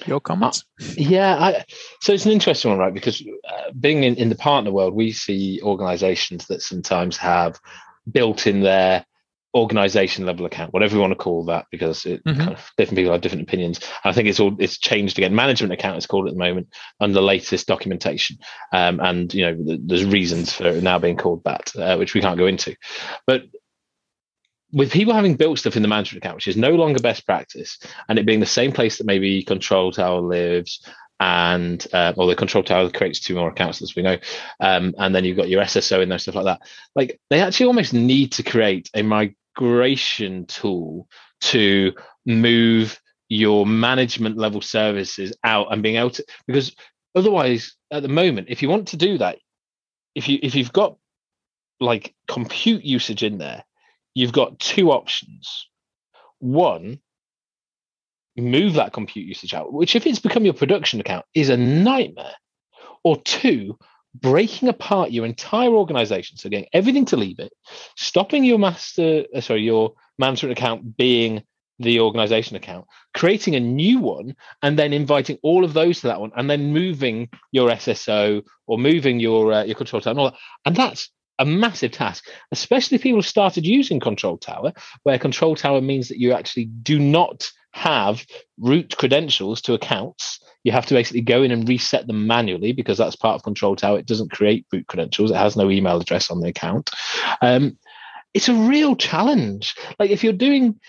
Your 0.06 0.20
comments? 0.20 0.64
Uh, 0.80 0.86
yeah, 0.98 1.36
I, 1.36 1.66
so 2.02 2.14
it's 2.14 2.26
an 2.26 2.32
interesting 2.32 2.70
one, 2.70 2.80
right? 2.80 2.94
Because 2.94 3.24
uh, 3.50 3.72
being 3.80 4.04
in, 4.04 4.16
in 4.16 4.30
the 4.30 4.36
partner 4.36 4.72
world, 4.72 4.94
we 4.94 5.12
see 5.12 5.60
organizations 5.64 6.46
that 6.48 6.62
sometimes 6.62 7.18
have 7.18 7.60
built 8.12 8.46
in 8.46 8.62
their 8.62 9.06
organization 9.56 10.26
level 10.26 10.46
account, 10.46 10.74
whatever 10.74 10.94
you 10.94 11.02
want 11.02 11.12
to 11.12 11.16
call 11.16 11.46
that, 11.46 11.66
because 11.72 12.06
it, 12.06 12.24
mm-hmm. 12.26 12.38
kind 12.38 12.54
of, 12.54 12.70
different 12.78 12.98
people 12.98 13.14
have 13.14 13.22
different 13.22 13.44
opinions. 13.44 13.80
And 14.04 14.12
I 14.12 14.14
think 14.14 14.28
it's 14.28 14.40
all 14.40 14.56
it's 14.60 14.78
changed 14.78 15.18
again. 15.18 15.34
Management 15.34 15.74
account 15.74 15.98
is 15.98 16.06
called 16.06 16.28
at 16.28 16.34
the 16.34 16.40
moment 16.40 16.68
under 17.00 17.22
latest 17.22 17.66
documentation, 17.66 18.38
um, 18.74 19.00
and 19.00 19.34
you 19.34 19.46
know 19.46 19.78
there's 19.86 20.06
reasons 20.06 20.54
for 20.54 20.68
it 20.68 20.84
now 20.84 21.00
being 21.00 21.18
called 21.18 21.44
that, 21.46 21.72
uh, 21.78 21.96
which 21.96 22.14
we 22.14 22.22
can't 22.22 22.38
go 22.38 22.48
into. 22.48 22.76
But 23.26 23.44
with 24.74 24.92
people 24.92 25.14
having 25.14 25.36
built 25.36 25.60
stuff 25.60 25.78
in 25.78 25.82
the 25.84 25.88
management 25.88 26.24
account, 26.24 26.36
which 26.36 26.50
is 26.50 26.58
no 26.58 26.72
longer 26.72 27.00
best 27.00 27.26
practice, 27.26 27.80
and 28.10 28.20
it 28.20 28.26
being 28.26 28.42
the 28.42 28.46
same 28.46 28.74
place 28.74 28.98
that 28.98 29.08
maybe 29.08 29.42
Control 29.42 29.92
Tower 29.94 30.20
lives, 30.20 30.86
and 31.20 31.88
uh, 31.94 32.14
or 32.18 32.28
the 32.28 32.36
control 32.36 32.64
tower 32.64 32.90
creates 32.90 33.22
two 33.22 33.36
more 33.36 33.50
accounts 33.50 33.82
as 33.82 33.96
we 33.96 34.02
know 34.02 34.18
um, 34.60 34.94
and 34.98 35.16
then 35.16 35.24
you've 35.24 35.38
got 35.38 35.48
your 35.48 35.64
sso 35.64 36.02
in 36.02 36.10
there 36.10 36.20
stuff 36.20 36.36
like 36.36 36.44
that 36.44 36.60
like 36.94 37.20
they 37.30 37.40
actually 37.40 37.68
almost 37.68 37.94
need 37.94 38.34
to 38.34 38.44
create 38.44 38.90
a 38.94 39.02
migration 39.60 40.46
tool 40.46 41.08
to 41.42 41.94
move 42.26 43.00
your 43.30 43.66
management 43.66 44.38
level 44.38 44.62
services 44.62 45.36
out 45.44 45.68
and 45.72 45.82
being 45.82 45.96
able 45.96 46.12
to 46.12 46.24
because 46.46 46.76
otherwise 47.16 47.76
at 47.92 48.04
the 48.04 48.10
moment 48.10 48.48
if 48.50 48.62
you 48.62 48.70
want 48.70 48.90
to 48.90 48.98
do 48.98 49.18
that 49.18 49.40
if 50.14 50.30
you 50.30 50.38
if 50.44 50.54
you've 50.54 50.74
got 50.74 50.96
like 51.80 52.14
compute 52.28 52.84
usage 52.84 53.24
in 53.24 53.38
there 53.40 53.64
you've 54.14 54.32
got 54.32 54.60
two 54.60 54.92
options 54.92 55.68
one 56.40 57.00
move 58.38 58.74
that 58.74 58.94
compute 58.94 59.26
usage 59.26 59.54
out, 59.54 59.72
which 59.72 59.96
if 59.96 60.06
it's 60.06 60.20
become 60.20 60.46
your 60.46 60.54
production 60.54 61.00
account 61.00 61.26
is 61.34 61.50
a 61.50 61.58
nightmare. 61.58 62.34
Or 63.04 63.22
two, 63.22 63.78
breaking 64.22 64.70
apart 64.70 65.12
your 65.12 65.26
entire 65.26 65.70
organization. 65.70 66.38
So 66.38 66.50
getting 66.50 66.70
everything 66.74 67.06
to 67.06 67.18
leave 67.18 67.40
it, 67.40 67.54
stopping 67.96 68.44
your 68.44 68.60
master, 68.60 69.26
uh, 69.36 69.42
sorry, 69.42 69.62
your 69.62 69.94
management 70.18 70.58
account 70.58 70.98
being 70.98 71.44
the 71.80 72.00
organization 72.00 72.56
account, 72.56 72.86
creating 73.14 73.56
a 73.56 73.60
new 73.60 74.00
one, 74.00 74.36
and 74.62 74.80
then 74.80 74.94
inviting 74.94 75.38
all 75.44 75.66
of 75.66 75.74
those 75.74 76.02
to 76.02 76.08
that 76.08 76.22
one, 76.22 76.32
and 76.36 76.50
then 76.50 76.72
moving 76.72 77.30
your 77.52 77.70
SSO 77.70 78.42
or 78.68 78.78
moving 78.78 79.20
your 79.20 79.52
uh, 79.52 79.64
your 79.64 79.76
control 79.76 80.02
tower 80.02 80.12
and 80.12 80.20
all 80.20 80.32
that. 80.32 80.40
And 80.66 80.76
that's 80.76 81.10
a 81.38 81.46
massive 81.46 81.92
task, 81.92 82.26
especially 82.52 82.96
if 82.96 83.02
people 83.02 83.22
started 83.22 83.66
using 83.66 84.00
Control 84.00 84.38
Tower, 84.38 84.72
where 85.04 85.20
Control 85.20 85.56
Tower 85.56 85.82
means 85.82 86.08
that 86.08 86.18
you 86.18 86.32
actually 86.32 86.66
do 86.66 86.98
not 86.98 87.52
have 87.76 88.26
root 88.58 88.96
credentials 88.98 89.62
to 89.62 89.74
accounts. 89.74 90.40
You 90.64 90.72
have 90.72 90.86
to 90.86 90.94
basically 90.94 91.22
go 91.22 91.44
in 91.44 91.52
and 91.52 91.68
reset 91.68 92.08
them 92.08 92.26
manually 92.26 92.72
because 92.72 92.98
that's 92.98 93.18
part 93.18 93.36
of 93.36 93.44
Control 93.44 93.76
Tower. 93.76 94.00
It 94.00 94.06
doesn't 94.06 94.32
create 94.32 94.66
root 94.72 94.88
credentials. 94.88 95.30
It 95.30 95.36
has 95.36 95.58
no 95.58 95.70
email 95.70 96.00
address 96.00 96.32
on 96.32 96.40
the 96.40 96.48
account. 96.48 96.90
Um, 97.42 97.78
it's 98.34 98.48
a 98.48 98.54
real 98.54 98.96
challenge. 98.96 99.76
Like 100.00 100.10
if 100.10 100.24
you're 100.24 100.32
doing, 100.32 100.80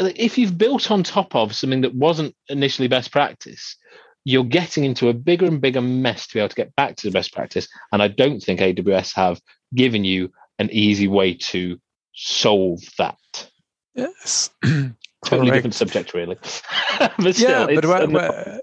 if 0.00 0.36
you've 0.36 0.58
built 0.58 0.90
on 0.90 1.04
top 1.04 1.36
of 1.36 1.54
something 1.54 1.82
that 1.82 1.94
wasn't 1.94 2.34
initially 2.48 2.88
best 2.88 3.12
practice, 3.12 3.76
you're 4.24 4.42
getting 4.42 4.82
into 4.82 5.08
a 5.08 5.14
bigger 5.14 5.46
and 5.46 5.60
bigger 5.60 5.80
mess 5.80 6.26
to 6.26 6.34
be 6.34 6.40
able 6.40 6.48
to 6.48 6.56
get 6.56 6.74
back 6.74 6.96
to 6.96 7.06
the 7.06 7.12
best 7.12 7.32
practice. 7.32 7.68
And 7.92 8.02
I 8.02 8.08
don't 8.08 8.40
think 8.40 8.58
AWS 8.58 9.14
have 9.14 9.40
given 9.72 10.02
you 10.02 10.32
an 10.58 10.68
easy 10.72 11.06
way 11.06 11.34
to 11.34 11.78
solve 12.12 12.80
that. 12.98 13.50
Yes. 13.94 14.50
totally 15.26 15.50
different 15.50 15.74
subject, 15.74 16.14
really. 16.14 16.36
but 16.98 17.34
still, 17.34 17.70
yeah, 17.70 17.80
but, 17.80 18.60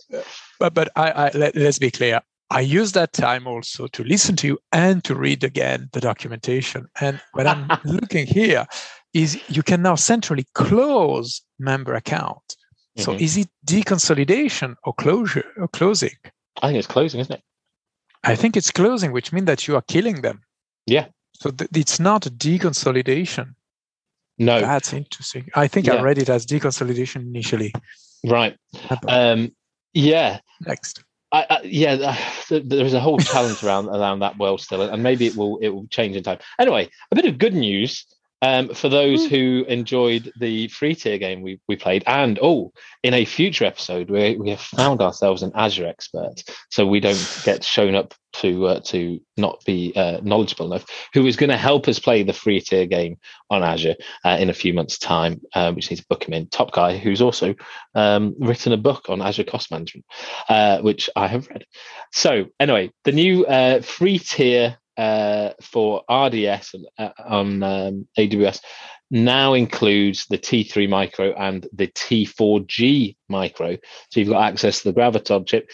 but, 0.60 0.74
but 0.74 0.89
I, 0.96 1.12
I 1.12 1.32
let, 1.34 1.55
let's 1.55 1.79
be 1.79 1.91
clear. 1.91 2.22
I 2.50 2.62
use 2.62 2.91
that 2.91 3.13
time 3.13 3.48
also 3.48 3.88
to 3.88 4.03
listen 4.03 4.36
to 4.38 4.48
you 4.48 4.60
and 4.72 5.03
to 5.05 5.15
read 5.15 5.43
again 5.43 5.89
the 5.91 6.00
documentation. 6.00 6.88
And 7.01 7.20
what 7.34 7.48
I'm 7.48 7.67
looking 7.86 8.27
here 8.27 8.67
is 9.13 9.39
you 9.50 9.63
can 9.63 9.82
now 9.82 9.96
centrally 9.96 10.46
close 10.53 11.41
member 11.60 11.96
account. 11.96 12.55
So 12.98 13.12
mm-hmm. 13.12 13.24
is 13.24 13.38
it 13.38 13.50
deconsolidation 13.65 14.75
or 14.84 14.93
closure 14.93 15.46
or 15.58 15.67
closing? 15.67 16.12
I 16.62 16.67
think 16.67 16.77
it's 16.77 16.88
closing, 16.88 17.20
isn't 17.22 17.34
it? 17.34 17.41
I 18.24 18.36
think 18.36 18.55
it's 18.55 18.72
closing, 18.72 19.12
which 19.12 19.34
means 19.34 19.48
that 19.48 19.67
you 19.67 19.75
are 19.75 19.82
killing 19.82 20.22
them. 20.22 20.41
Yeah. 20.86 21.08
So 21.34 21.50
th- 21.50 21.70
it's 21.74 22.00
not 22.00 22.25
a 22.25 22.29
deconsolidation. 22.29 23.55
No. 24.37 24.59
That's 24.59 24.93
interesting. 24.93 25.49
I 25.55 25.67
think 25.67 25.87
yeah. 25.87 25.95
I 25.95 26.01
read 26.01 26.17
it 26.17 26.29
as 26.29 26.45
deconsolidation 26.45 27.27
initially. 27.27 27.73
Right. 28.25 28.57
Um, 29.07 29.53
yeah. 29.93 30.39
Next. 30.61 31.03
I, 31.31 31.45
I, 31.49 31.61
yeah, 31.63 32.15
there's 32.49 32.93
a 32.93 32.99
whole 32.99 33.17
challenge 33.17 33.63
around 33.63 33.87
around 33.87 34.19
that 34.19 34.37
world 34.37 34.61
still, 34.61 34.83
and 34.83 35.01
maybe 35.01 35.25
it 35.25 35.35
will 35.35 35.57
it 35.57 35.69
will 35.69 35.87
change 35.87 36.15
in 36.15 36.23
time. 36.23 36.37
Anyway, 36.59 36.89
a 37.11 37.15
bit 37.15 37.25
of 37.25 37.39
good 37.39 37.55
news 37.55 38.05
um, 38.43 38.73
for 38.73 38.89
those 38.89 39.25
who 39.25 39.63
enjoyed 39.69 40.29
the 40.38 40.67
free 40.67 40.95
tier 40.95 41.17
game 41.17 41.41
we, 41.41 41.62
we 41.69 41.77
played, 41.77 42.03
and 42.05 42.38
oh, 42.41 42.73
in 43.01 43.13
a 43.13 43.23
future 43.23 43.63
episode, 43.63 44.09
we, 44.09 44.35
we 44.35 44.50
have 44.50 44.59
found 44.59 45.01
ourselves 45.01 45.43
an 45.43 45.53
Azure 45.55 45.88
expert, 45.88 46.43
so 46.69 46.85
we 46.85 47.00
don't 47.00 47.41
get 47.45 47.63
shown 47.63 47.95
up 47.95 48.13
to 48.33 48.67
uh, 48.67 48.79
to 48.81 49.21
not 49.38 49.63
be 49.65 49.93
uh, 49.95 50.19
knowledgeable 50.23 50.65
enough, 50.65 50.85
who 51.13 51.25
is 51.25 51.38
going 51.38 51.51
to 51.51 51.57
help 51.57 51.88
us 51.88 52.00
play 52.00 52.21
the 52.21 52.33
free 52.33 52.59
tier 52.59 52.85
game 52.85 53.15
on 53.50 53.63
Azure 53.63 53.95
uh, 54.25 54.38
in 54.38 54.50
a 54.50 54.53
few 54.53 54.73
months' 54.73 54.97
time. 54.97 55.39
Uh, 55.55 55.71
we 55.73 55.79
just 55.79 55.91
need 55.91 55.97
to 55.97 56.07
book 56.09 56.27
him 56.27 56.33
in. 56.33 56.50
Top 56.50 56.73
guy, 56.73 56.97
who's 56.97 57.21
also 57.21 57.55
um, 57.95 58.35
written 58.39 58.73
a 58.73 58.77
book 58.77 59.05
on 59.07 59.21
Azure 59.21 59.45
cost 59.45 59.71
management, 59.71 60.05
uh, 60.50 60.79
which 60.79 61.09
I 61.15 61.27
have 61.27 61.47
read. 61.47 61.63
So 62.12 62.47
anyway, 62.59 62.91
the 63.05 63.13
new 63.13 63.45
uh, 63.45 63.81
free 63.81 64.19
tier 64.19 64.79
uh, 64.97 65.50
for 65.62 66.03
RDS 66.09 66.75
uh, 66.97 67.09
on 67.25 67.63
um, 67.63 68.07
AWS 68.17 68.62
now 69.13 69.53
includes 69.53 70.25
the 70.25 70.39
T3 70.39 70.89
micro 70.89 71.33
and 71.33 71.67
the 71.71 71.88
T4G 71.88 73.15
micro. 73.29 73.77
So 74.09 74.19
you've 74.19 74.29
got 74.29 74.43
access 74.43 74.81
to 74.81 74.91
the 74.91 75.00
Graviton 75.00 75.45
chip, 75.45 75.69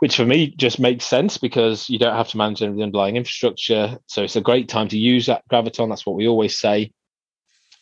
which 0.00 0.16
for 0.16 0.26
me 0.26 0.48
just 0.48 0.80
makes 0.80 1.04
sense 1.04 1.38
because 1.38 1.88
you 1.88 1.98
don't 1.98 2.16
have 2.16 2.28
to 2.30 2.36
manage 2.36 2.60
any 2.60 2.72
of 2.72 2.76
the 2.76 2.82
underlying 2.82 3.16
infrastructure. 3.16 3.98
So 4.06 4.24
it's 4.24 4.34
a 4.34 4.40
great 4.40 4.68
time 4.68 4.88
to 4.88 4.98
use 4.98 5.26
that 5.26 5.44
Graviton. 5.48 5.90
That's 5.90 6.04
what 6.04 6.16
we 6.16 6.26
always 6.26 6.58
say. 6.58 6.90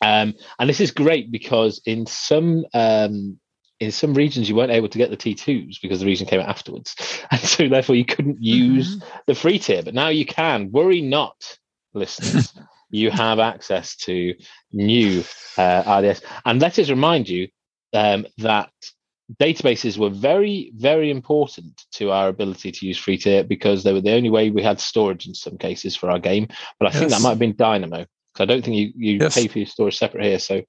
Um, 0.03 0.35
and 0.59 0.69
this 0.69 0.79
is 0.79 0.91
great 0.91 1.31
because 1.31 1.81
in 1.85 2.05
some 2.05 2.65
um, 2.73 3.39
in 3.81 3.91
some 3.91 4.13
regions 4.13 4.47
you 4.47 4.55
weren't 4.55 4.71
able 4.71 4.87
to 4.87 4.97
get 4.97 5.09
the 5.09 5.17
T2s 5.17 5.81
because 5.81 5.99
the 5.99 6.05
region 6.05 6.27
came 6.27 6.39
out 6.39 6.47
afterwards. 6.47 6.95
And 7.31 7.41
so 7.41 7.67
therefore 7.67 7.95
you 7.95 8.05
couldn't 8.05 8.41
use 8.41 8.97
mm-hmm. 8.97 9.07
the 9.25 9.35
free 9.35 9.57
tier. 9.57 9.81
But 9.83 9.93
now 9.93 10.09
you 10.09 10.25
can. 10.25 10.71
Worry 10.71 11.01
not, 11.01 11.57
listeners. 11.93 12.53
you 12.91 13.09
have 13.09 13.39
access 13.39 13.95
to 13.95 14.35
new 14.71 15.23
uh, 15.57 16.01
RDS. 16.01 16.21
And 16.45 16.61
let 16.61 16.77
us 16.77 16.89
remind 16.89 17.27
you 17.27 17.47
um, 17.93 18.27
that 18.37 18.71
databases 19.39 19.97
were 19.97 20.09
very, 20.09 20.71
very 20.75 21.09
important 21.09 21.85
to 21.93 22.11
our 22.11 22.27
ability 22.27 22.71
to 22.73 22.85
use 22.85 22.97
free 22.97 23.17
tier 23.17 23.43
because 23.43 23.83
they 23.83 23.93
were 23.93 24.01
the 24.01 24.13
only 24.13 24.29
way 24.29 24.51
we 24.51 24.61
had 24.61 24.79
storage 24.79 25.25
in 25.25 25.33
some 25.33 25.57
cases 25.57 25.95
for 25.95 26.11
our 26.11 26.19
game. 26.19 26.47
But 26.79 26.87
I 26.87 26.91
yes. 26.91 26.99
think 26.99 27.11
that 27.11 27.21
might 27.21 27.29
have 27.29 27.39
been 27.39 27.55
Dynamo. 27.55 28.05
So 28.37 28.43
I 28.43 28.45
don't 28.45 28.63
think 28.63 28.77
you, 28.77 28.91
you 28.95 29.17
yes. 29.21 29.35
pay 29.35 29.47
for 29.47 29.57
your 29.57 29.67
storage 29.67 29.97
separate 29.97 30.25
here. 30.25 30.39
So 30.39 30.61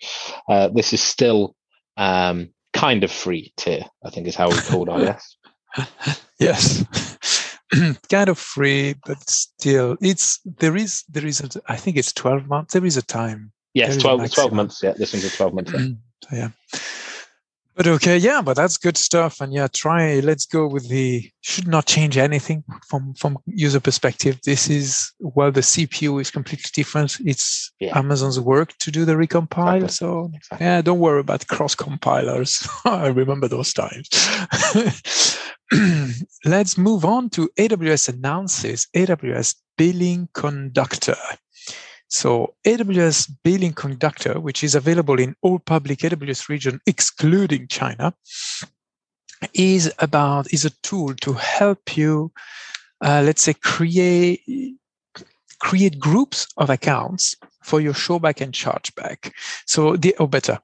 uh, 0.49 0.69
this 0.69 0.93
is 0.93 1.03
still 1.03 1.55
um, 1.97 2.51
kind 2.83 3.05
of 3.05 3.13
free 3.13 3.53
tier, 3.57 3.85
I 4.05 4.11
think 4.11 4.27
is 4.27 4.35
how 4.35 4.49
we 4.49 4.57
called 4.57 4.89
RDS. 4.89 5.37
yes. 6.41 6.85
Yes. 6.93 7.19
Kind 8.11 8.29
of 8.29 8.39
free, 8.39 8.97
but 9.07 9.19
still 9.31 9.97
it's 10.01 10.41
there 10.45 10.77
is 10.77 11.05
there 11.09 11.25
is 11.25 11.41
a, 11.41 11.49
I 11.69 11.77
think 11.77 11.97
it's 11.97 12.13
12 12.13 12.49
months. 12.49 12.75
There 12.75 12.85
is 12.85 12.97
a 12.97 13.03
time. 13.03 13.53
Yes, 13.73 13.97
12, 13.97 14.31
12 14.33 14.53
months. 14.53 14.83
Yeah, 14.83 14.93
this 14.99 15.13
one's 15.15 15.25
a 15.25 15.31
12 15.31 15.55
month. 15.55 15.73
Yeah. 15.73 15.79
Mm, 15.79 15.97
so, 16.25 16.37
yeah. 16.37 16.49
But 17.75 17.87
okay, 17.87 18.19
yeah, 18.19 18.43
but 18.43 18.57
that's 18.57 18.77
good 18.77 18.97
stuff. 18.97 19.41
And 19.41 19.53
yeah, 19.53 19.67
try. 19.67 20.21
Let's 20.21 20.45
go 20.45 20.67
with 20.67 20.89
the 20.89 21.31
should 21.41 21.67
not 21.67 21.87
change 21.87 22.19
anything 22.19 22.65
from 22.87 23.15
from 23.15 23.39
user 23.47 23.81
perspective. 23.81 24.39
This 24.45 24.69
is 24.69 25.13
well, 25.21 25.51
the 25.51 25.63
CPU 25.63 26.21
is 26.21 26.31
completely 26.31 26.71
different. 26.75 27.17
It's 27.25 27.73
yeah. 27.81 27.99
Amazon's 27.99 28.39
work 28.39 28.77
to 28.79 28.91
do 28.91 29.05
the 29.05 29.15
recompile. 29.15 29.77
Exactly. 29.77 29.89
So 29.89 30.31
exactly. 30.35 30.67
yeah, 30.67 30.83
don't 30.83 31.01
worry 31.01 31.21
about 31.21 31.47
cross 31.47 31.75
compilers. 31.75 32.69
I 32.85 33.07
remember 33.07 33.49
those 33.49 33.73
times. 33.73 34.09
Let's 36.45 36.77
move 36.77 37.05
on 37.05 37.31
to 37.31 37.49
AWS 37.59 38.11
announces 38.11 38.87
AWS 38.95 39.57
Billing 39.79 40.29
Conductor. 40.35 41.17
So 42.13 42.55
AWS 42.67 43.31
Billing 43.43 43.73
Conductor, 43.73 44.39
which 44.39 44.63
is 44.63 44.75
available 44.75 45.19
in 45.19 45.35
all 45.41 45.59
public 45.59 46.01
AWS 46.01 46.51
region, 46.51 46.79
excluding 46.87 47.69
China, 47.69 48.15
is 49.55 49.91
about 49.99 50.53
is 50.53 50.67
a 50.67 50.71
tool 50.83 51.15
to 51.23 51.33
help 51.33 51.97
you, 51.97 52.31
uh, 53.01 53.23
let's 53.25 53.43
say, 53.43 53.55
create 53.55 54.43
create 55.59 55.99
groups 55.99 56.47
of 56.59 56.69
accounts 56.69 57.35
for 57.63 57.81
your 57.81 57.95
showback 57.95 58.43
and 58.43 58.53
chargeback. 58.53 59.33
So 59.67 59.97
the 59.97 60.15
or 60.19 60.29
better, 60.29 60.59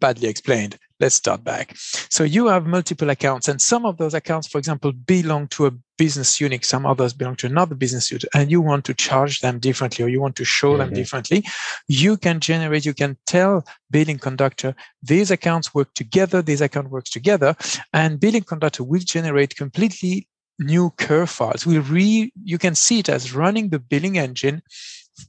badly 0.00 0.28
explained 0.28 0.78
let's 1.00 1.14
start 1.14 1.44
back. 1.44 1.72
So 2.10 2.24
you 2.24 2.46
have 2.46 2.66
multiple 2.66 3.10
accounts, 3.10 3.48
and 3.48 3.60
some 3.60 3.84
of 3.84 3.96
those 3.98 4.14
accounts, 4.14 4.48
for 4.48 4.58
example, 4.58 4.92
belong 4.92 5.48
to 5.48 5.66
a 5.66 5.72
business 5.98 6.40
unit, 6.40 6.64
some 6.64 6.86
others 6.86 7.12
belong 7.12 7.36
to 7.36 7.46
another 7.46 7.74
business 7.74 8.10
unit, 8.10 8.24
and 8.34 8.50
you 8.50 8.60
want 8.60 8.84
to 8.86 8.94
charge 8.94 9.40
them 9.40 9.58
differently 9.58 10.04
or 10.04 10.08
you 10.08 10.20
want 10.20 10.36
to 10.36 10.44
show 10.44 10.70
mm-hmm. 10.70 10.78
them 10.78 10.94
differently. 10.94 11.44
You 11.88 12.16
can 12.16 12.40
generate, 12.40 12.84
you 12.84 12.94
can 12.94 13.16
tell 13.26 13.64
Billing 13.90 14.18
Conductor, 14.18 14.74
these 15.02 15.30
accounts 15.30 15.74
work 15.74 15.92
together, 15.94 16.42
these 16.42 16.60
account 16.60 16.90
works 16.90 17.10
together, 17.10 17.56
and 17.92 18.20
Billing 18.20 18.44
Conductor 18.44 18.84
will 18.84 19.00
generate 19.00 19.56
completely 19.56 20.28
new 20.58 20.90
curve 20.96 21.30
files. 21.30 21.66
We 21.66 21.78
re 21.78 22.32
you 22.42 22.58
can 22.58 22.74
see 22.74 23.00
it 23.00 23.08
as 23.08 23.34
running 23.34 23.68
the 23.68 23.78
billing 23.78 24.16
engine 24.18 24.62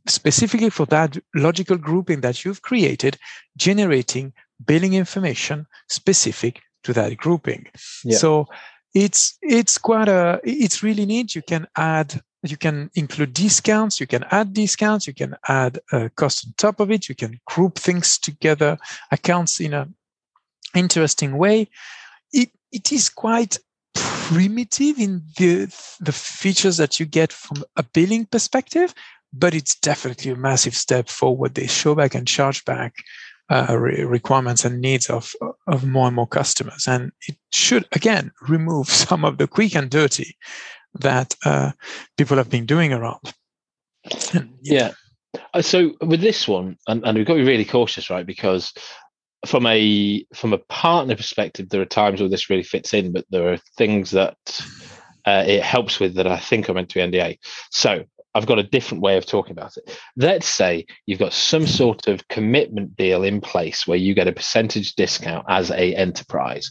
specifically 0.07 0.69
for 0.69 0.86
that 0.88 1.17
logical 1.36 1.77
grouping 1.77 2.21
that 2.21 2.43
you've 2.43 2.62
created, 2.62 3.17
generating 3.55 4.33
billing 4.66 4.94
information 4.94 5.68
specific 5.90 6.62
to 6.84 6.94
that 6.94 7.18
grouping. 7.18 7.68
Yeah. 8.04 8.18
So 8.18 8.48
it's 8.94 9.38
it's 9.42 9.78
quite 9.78 10.10
a 10.10 10.40
it's 10.44 10.84
really 10.84 11.06
neat. 11.06 11.36
You 11.36 11.42
can 11.42 11.68
add 11.76 12.22
you 12.44 12.58
can 12.58 12.90
include 12.96 13.34
discounts, 13.34 14.00
you 14.00 14.08
can 14.08 14.24
add 14.32 14.54
discounts, 14.54 15.08
you 15.08 15.14
can 15.14 15.36
add 15.48 15.80
a 15.92 16.10
cost 16.10 16.46
on 16.46 16.54
top 16.58 16.80
of 16.80 16.92
it, 16.92 17.10
you 17.10 17.16
can 17.16 17.40
group 17.46 17.78
things 17.78 18.18
together, 18.18 18.78
accounts 19.12 19.60
in 19.60 19.74
a 19.74 19.88
interesting 20.76 21.38
way. 21.38 21.68
It 22.32 22.50
it 22.72 22.92
is 22.92 23.10
quite 23.10 23.60
primitive 23.94 25.00
in 25.00 25.24
the 25.38 25.66
the 26.00 26.12
features 26.12 26.78
that 26.78 27.00
you 27.00 27.06
get 27.06 27.32
from 27.32 27.64
a 27.76 27.84
billing 27.84 28.26
perspective, 28.26 28.94
but 29.34 29.54
it's 29.54 29.76
definitely 29.76 30.32
a 30.32 30.36
massive 30.36 30.76
step 30.76 31.10
forward. 31.10 31.56
They 31.56 31.68
show 31.68 31.96
back 31.96 32.16
and 32.16 32.28
charge 32.28 32.64
back 32.66 32.94
uh, 33.50 33.77
re- 33.77 34.04
requirements 34.04 34.66
and 34.66 34.82
needs 34.82 35.10
of 35.10 35.34
of 35.68 35.86
more 35.86 36.08
and 36.08 36.16
more 36.16 36.27
customers, 36.27 36.88
and 36.88 37.12
it 37.27 37.38
should 37.51 37.86
again 37.94 38.32
remove 38.48 38.89
some 39.08 39.25
of 39.25 39.38
the 39.38 39.48
quick 39.48 39.75
and 39.75 39.89
dirty 39.89 40.38
that 41.00 41.36
uh, 41.46 41.72
people 42.18 42.38
have 42.38 42.50
been 42.50 42.66
doing 42.66 42.94
around. 42.94 43.34
And, 44.34 44.54
yeah. 44.62 44.92
yeah. 45.34 45.42
Uh, 45.54 45.62
so 45.62 45.92
with 46.01 46.22
this 46.22 46.48
one, 46.48 46.77
and, 46.88 47.06
and 47.06 47.18
we've 47.18 47.27
got 47.27 47.34
to 47.34 47.42
be 47.42 47.48
really 47.48 47.66
cautious, 47.66 48.10
right? 48.10 48.25
Because 48.25 48.74
from 49.46 49.66
a 49.66 50.25
from 50.34 50.54
a 50.54 50.58
partner 50.58 51.16
perspective, 51.16 51.70
there 51.70 51.82
are 51.82 51.86
times 51.86 52.20
where 52.20 52.30
this 52.30 52.50
really 52.50 52.63
fits 52.63 52.93
in, 52.93 53.12
but 53.12 53.26
there 53.30 53.52
are 53.52 53.58
things 53.78 54.12
that 54.12 54.38
uh, 55.26 55.43
it 55.45 55.62
helps 55.62 56.00
with 56.00 56.15
that 56.15 56.28
I 56.28 56.38
think 56.38 56.69
are 56.69 56.74
meant 56.74 56.89
to 56.89 56.95
be 56.95 57.02
NDA. 57.02 57.38
So 57.69 58.04
I've 58.38 58.45
got 58.45 58.60
a 58.60 58.63
different 58.63 59.02
way 59.02 59.17
of 59.17 59.26
talking 59.26 59.52
about 59.52 59.78
it. 59.78 60.00
Let's 60.15 60.47
say 60.47 60.86
you've 61.08 61.17
got 61.17 61.34
some 61.34 61.65
sort 61.65 62.08
of 62.08 62.28
commitment 62.28 62.95
deal 62.95 63.23
in 63.23 63.41
place 63.41 63.88
where 63.88 63.97
you 63.97 64.13
get 64.13 64.28
a 64.28 64.32
percentage 64.32 64.93
discount 64.93 65.45
as 65.50 65.71
a 65.71 65.95
enterprise. 65.95 66.69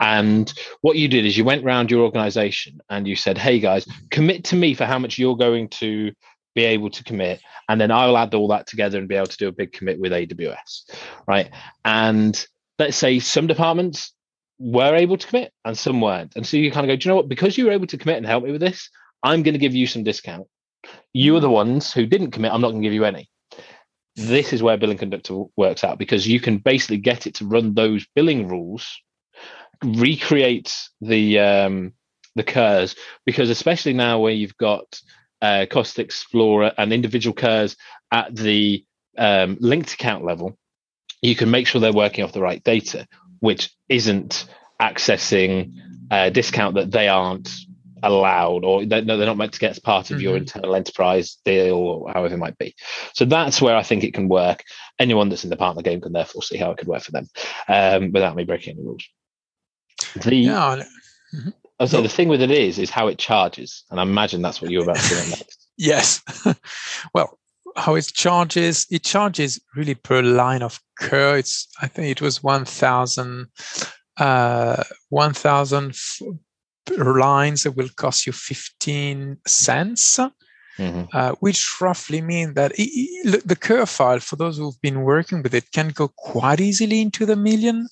And 0.00 0.52
what 0.80 0.96
you 0.96 1.06
did 1.06 1.24
is 1.24 1.38
you 1.38 1.44
went 1.44 1.64
around 1.64 1.88
your 1.88 2.02
organization 2.02 2.80
and 2.90 3.06
you 3.06 3.14
said, 3.14 3.38
"Hey 3.38 3.60
guys, 3.60 3.86
commit 4.10 4.42
to 4.46 4.56
me 4.56 4.74
for 4.74 4.86
how 4.86 4.98
much 4.98 5.16
you're 5.16 5.36
going 5.36 5.68
to 5.68 6.12
be 6.56 6.64
able 6.64 6.90
to 6.90 7.04
commit 7.04 7.40
and 7.68 7.80
then 7.80 7.92
I'll 7.92 8.18
add 8.18 8.34
all 8.34 8.48
that 8.48 8.66
together 8.66 8.98
and 8.98 9.08
be 9.08 9.16
able 9.16 9.26
to 9.26 9.36
do 9.36 9.48
a 9.48 9.52
big 9.52 9.72
commit 9.72 10.00
with 10.00 10.10
AWS." 10.10 10.90
Right? 11.28 11.48
And 11.84 12.44
let's 12.80 12.96
say 12.96 13.20
some 13.20 13.46
departments 13.46 14.12
were 14.58 14.96
able 14.96 15.16
to 15.16 15.26
commit 15.26 15.52
and 15.64 15.78
some 15.78 16.00
weren't. 16.00 16.34
And 16.34 16.46
so 16.46 16.56
you 16.56 16.72
kind 16.72 16.88
of 16.88 16.88
go, 16.88 16.96
do 16.96 17.08
you 17.08 17.10
know 17.10 17.16
what? 17.16 17.28
Because 17.28 17.56
you 17.56 17.66
were 17.66 17.72
able 17.72 17.86
to 17.88 17.98
commit 17.98 18.16
and 18.16 18.26
help 18.26 18.44
me 18.44 18.52
with 18.52 18.60
this, 18.60 18.88
I'm 19.22 19.42
going 19.42 19.54
to 19.54 19.58
give 19.58 19.74
you 19.74 19.86
some 19.86 20.04
discount 20.04 20.46
you 21.12 21.36
are 21.36 21.40
the 21.40 21.50
ones 21.50 21.92
who 21.92 22.06
didn't 22.06 22.32
commit. 22.32 22.52
I'm 22.52 22.60
not 22.60 22.70
going 22.70 22.82
to 22.82 22.86
give 22.86 22.94
you 22.94 23.04
any. 23.04 23.28
This 24.16 24.52
is 24.52 24.62
where 24.62 24.76
billing 24.76 24.98
conductor 24.98 25.44
works 25.56 25.82
out 25.82 25.98
because 25.98 26.26
you 26.26 26.40
can 26.40 26.58
basically 26.58 26.98
get 26.98 27.26
it 27.26 27.34
to 27.36 27.46
run 27.46 27.74
those 27.74 28.06
billing 28.14 28.48
rules, 28.48 29.00
recreate 29.82 30.74
the 31.00 31.40
um, 31.40 31.92
the 32.36 32.44
CURs 32.44 32.96
because 33.24 33.50
especially 33.50 33.92
now 33.92 34.20
where 34.20 34.32
you've 34.32 34.56
got 34.56 35.00
uh, 35.42 35.66
Cost 35.70 35.98
Explorer 35.98 36.72
and 36.78 36.92
individual 36.92 37.34
CURs 37.34 37.76
at 38.12 38.34
the 38.34 38.84
um, 39.18 39.56
linked 39.60 39.94
account 39.94 40.24
level, 40.24 40.56
you 41.22 41.34
can 41.34 41.50
make 41.50 41.66
sure 41.66 41.80
they're 41.80 41.92
working 41.92 42.24
off 42.24 42.32
the 42.32 42.40
right 42.40 42.62
data, 42.62 43.06
which 43.40 43.70
isn't 43.88 44.46
accessing 44.80 45.72
a 46.10 46.30
discount 46.30 46.74
that 46.74 46.90
they 46.90 47.08
aren't 47.08 47.50
allowed 48.04 48.64
or 48.64 48.84
they're, 48.84 49.02
they're 49.02 49.26
not 49.26 49.36
meant 49.36 49.52
to 49.52 49.60
get 49.60 49.70
as 49.70 49.78
part 49.78 50.10
of 50.10 50.16
mm-hmm. 50.16 50.24
your 50.24 50.36
internal 50.36 50.74
enterprise 50.74 51.38
deal 51.44 51.76
or 51.76 52.12
however 52.12 52.34
it 52.34 52.38
might 52.38 52.58
be 52.58 52.74
so 53.12 53.24
that's 53.24 53.60
where 53.60 53.76
i 53.76 53.82
think 53.82 54.04
it 54.04 54.14
can 54.14 54.28
work 54.28 54.62
anyone 54.98 55.28
that's 55.28 55.44
in 55.44 55.50
the 55.50 55.56
partner 55.56 55.82
game 55.82 56.00
can 56.00 56.12
therefore 56.12 56.42
see 56.42 56.56
how 56.56 56.70
it 56.70 56.78
could 56.78 56.88
work 56.88 57.02
for 57.02 57.12
them 57.12 57.26
um, 57.68 58.12
without 58.12 58.36
me 58.36 58.44
breaking 58.44 58.74
any 58.74 58.84
rules 58.84 59.04
the 60.22 60.36
yeah. 60.36 60.82
mm-hmm. 61.34 61.48
I 61.80 61.86
the 61.86 62.08
thing 62.08 62.28
with 62.28 62.40
it 62.40 62.50
is 62.50 62.78
is 62.78 62.90
how 62.90 63.08
it 63.08 63.18
charges 63.18 63.84
and 63.90 64.00
i 64.00 64.02
imagine 64.02 64.42
that's 64.42 64.60
what 64.60 64.70
you're 64.70 64.84
about 64.84 64.96
to 64.96 65.02
say 65.02 65.30
next 65.30 65.68
yes 65.76 66.22
well 67.14 67.38
how 67.76 67.94
it 67.96 68.06
charges 68.14 68.86
it 68.90 69.02
charges 69.02 69.60
really 69.74 69.94
per 69.94 70.22
line 70.22 70.62
of 70.62 70.80
CUR 71.00 71.38
it's 71.38 71.66
i 71.80 71.88
think 71.88 72.08
it 72.08 72.22
was 72.22 72.42
1000 72.42 73.46
uh 74.18 74.84
1000 75.08 75.96
lines 76.90 77.62
that 77.62 77.72
will 77.72 77.88
cost 77.96 78.26
you 78.26 78.32
15 78.32 79.38
cents. 79.46 80.18
Mm-hmm. 80.76 81.04
Uh, 81.12 81.36
which 81.38 81.80
roughly 81.80 82.20
mean 82.20 82.54
that 82.54 82.72
it, 82.72 82.88
it, 82.90 83.46
the 83.46 83.54
curve 83.54 83.88
file, 83.88 84.18
for 84.18 84.34
those 84.34 84.58
who've 84.58 84.80
been 84.82 85.02
working 85.02 85.40
with 85.40 85.54
it, 85.54 85.70
can 85.70 85.90
go 85.90 86.08
quite 86.08 86.58
easily 86.58 87.00
into 87.00 87.24
the 87.24 87.36
million. 87.36 87.86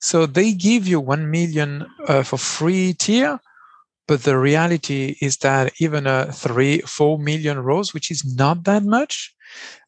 So 0.00 0.24
they 0.24 0.54
give 0.54 0.88
you 0.88 1.00
1 1.00 1.30
million 1.30 1.86
uh, 2.08 2.22
for 2.22 2.38
free 2.38 2.94
tier, 2.94 3.38
but 4.08 4.22
the 4.22 4.38
reality 4.38 5.16
is 5.20 5.38
that 5.38 5.72
even 5.80 6.06
a 6.06 6.32
three, 6.32 6.80
4 6.80 7.18
million 7.18 7.58
rows, 7.58 7.92
which 7.92 8.10
is 8.10 8.24
not 8.36 8.64
that 8.64 8.84
much, 8.84 9.34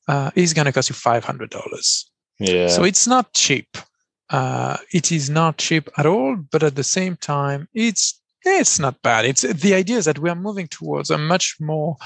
uh, 0.08 0.30
is 0.34 0.52
going 0.52 0.66
to 0.66 0.72
cost 0.72 0.88
you 0.88 0.94
$500. 0.94 2.04
Yeah. 2.38 2.68
So 2.68 2.84
it's 2.84 3.06
not 3.06 3.32
cheap. 3.32 3.76
Uh, 4.28 4.76
it 4.92 5.12
is 5.12 5.30
not 5.30 5.58
cheap 5.58 5.88
at 5.96 6.06
all, 6.06 6.36
but 6.50 6.62
at 6.62 6.74
the 6.74 6.84
same 6.84 7.16
time, 7.16 7.68
it's 7.74 8.20
it's 8.46 8.78
not 8.78 9.02
bad. 9.02 9.24
It's 9.24 9.42
the 9.42 9.74
idea 9.74 9.98
is 9.98 10.04
that 10.04 10.18
we 10.18 10.30
are 10.30 10.34
moving 10.34 10.68
towards 10.68 11.10
a 11.10 11.18
much 11.18 11.56
more 11.60 11.96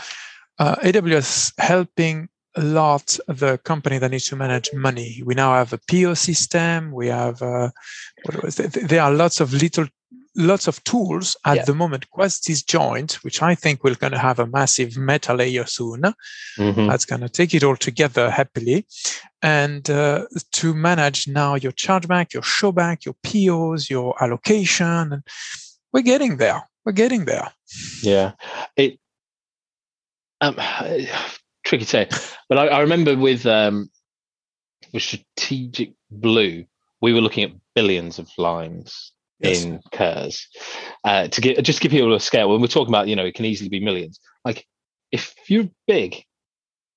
uh, 0.59 0.76
AWS 0.76 1.53
helping 1.59 2.29
a 2.57 2.62
lot 2.62 3.16
the 3.29 3.59
company 3.59 3.98
that 3.98 4.11
needs 4.11 4.26
to 4.26 4.37
manage 4.37 4.72
money. 4.72 5.22
We 5.24 5.35
now 5.35 5.55
have 5.55 5.72
a 5.72 5.81
PO 5.88 6.14
system. 6.14 6.92
We 6.92 7.09
have 7.09 7.40
uh, 7.42 7.70
what 8.24 8.42
was 8.42 8.59
it? 8.59 8.72
there 8.72 9.03
are 9.03 9.12
lots 9.12 9.40
of 9.40 9.53
little 9.53 9.87
lots 10.37 10.68
of 10.68 10.83
tools 10.85 11.37
at 11.44 11.57
yeah. 11.57 11.64
the 11.64 11.74
moment. 11.74 12.11
Quest 12.11 12.48
is 12.48 12.62
joint, 12.62 13.14
which 13.24 13.42
I 13.42 13.55
think 13.55 13.83
we're 13.83 13.94
going 13.94 14.12
to 14.12 14.18
have 14.18 14.38
a 14.38 14.46
massive 14.46 14.96
meta 14.96 15.35
layer 15.35 15.66
soon. 15.66 16.03
Mm-hmm. 16.59 16.87
That's 16.87 17.05
going 17.05 17.22
to 17.22 17.29
take 17.29 17.55
it 17.55 17.64
all 17.64 17.76
together 17.76 18.31
happily. 18.31 18.87
And 19.42 19.88
uh, 19.90 20.26
to 20.53 20.74
manage 20.74 21.26
now 21.26 21.55
your 21.55 21.72
chargeback, 21.72 22.33
your 22.33 22.42
showback, 22.42 23.05
your 23.05 23.14
POs, 23.22 23.90
your 23.90 24.14
allocation, 24.22 25.22
we're 25.92 26.03
getting 26.03 26.37
there. 26.37 26.62
We're 26.85 26.92
getting 26.92 27.24
there. 27.24 27.53
Yeah, 28.03 28.33
it 28.76 28.98
um, 30.40 30.57
tricky 31.64 31.85
to 31.85 31.90
say, 31.90 32.09
but 32.48 32.59
I, 32.59 32.66
I 32.68 32.81
remember 32.81 33.16
with 33.16 33.46
um, 33.46 33.90
with 34.92 35.03
strategic 35.03 35.92
blue, 36.11 36.64
we 37.00 37.12
were 37.12 37.20
looking 37.20 37.44
at 37.44 37.53
billions 37.74 38.18
of 38.18 38.29
lines 38.38 39.12
yes. 39.40 39.64
in 39.64 39.81
CURs. 39.92 40.48
uh, 41.05 41.29
to 41.29 41.40
get 41.40 41.62
just 41.64 41.81
give 41.81 41.92
people 41.92 42.14
a 42.14 42.20
scale. 42.20 42.50
When 42.50 42.61
we're 42.61 42.66
talking 42.66 42.92
about, 42.92 43.09
you 43.09 43.16
know, 43.16 43.24
it 43.24 43.35
can 43.35 43.44
easily 43.44 43.68
be 43.68 43.81
millions. 43.81 44.20
Like 44.44 44.66
if 45.12 45.35
you're 45.48 45.68
big, 45.87 46.24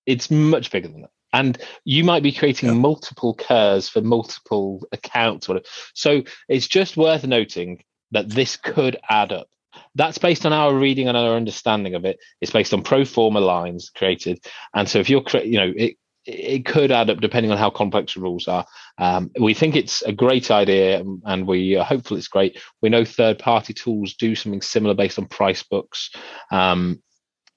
it's 0.06 0.30
much 0.32 0.72
bigger 0.72 0.88
than 0.88 1.02
that. 1.02 1.12
and 1.34 1.58
you 1.84 2.04
might 2.04 2.24
be 2.24 2.32
creating 2.32 2.70
yeah. 2.70 2.76
multiple 2.76 3.34
CURs 3.34 3.90
for 3.90 4.02
multiple 4.02 4.86
accounts. 4.92 5.48
Whatever. 5.48 5.66
So 5.94 6.24
it's 6.48 6.68
just 6.68 6.98
worth 6.98 7.26
noting 7.26 7.84
that 8.14 8.30
this 8.30 8.56
could 8.56 8.98
add 9.10 9.32
up. 9.32 9.48
That's 9.96 10.18
based 10.18 10.46
on 10.46 10.54
our 10.54 10.74
reading 10.74 11.08
and 11.08 11.18
our 11.18 11.36
understanding 11.36 11.96
of 11.96 12.06
it. 12.06 12.20
It's 12.42 12.52
based 12.52 12.74
on 12.74 12.84
pro 12.84 13.06
forma 13.06 13.40
lines 13.40 13.92
created, 13.96 14.44
and 14.74 14.88
so 14.88 15.00
if 15.00 15.10
you're, 15.10 15.24
you 15.44 15.58
know, 15.58 15.74
it 15.76 15.98
it 16.26 16.66
could 16.66 16.92
add 16.92 17.10
up 17.10 17.20
depending 17.20 17.52
on 17.52 17.58
how 17.58 17.70
complex 17.70 18.14
the 18.14 18.22
rules 18.22 18.48
are. 18.48 18.66
Um, 18.98 19.32
we 19.40 19.54
think 19.54 19.76
it's 19.76 20.02
a 20.04 20.14
great 20.14 20.52
idea 20.52 21.04
and 21.26 21.48
we 21.48 21.76
are 21.76 21.84
hopeful 21.84 22.18
it's 22.18 22.30
great. 22.30 22.62
We 22.82 22.90
know 22.90 23.04
third 23.04 23.40
party 23.40 23.74
tools 23.74 24.14
do 24.14 24.36
something 24.36 24.62
similar 24.62 24.94
based 24.94 25.20
on 25.20 25.26
price 25.26 25.64
books. 25.64 26.12
Um, 26.50 27.02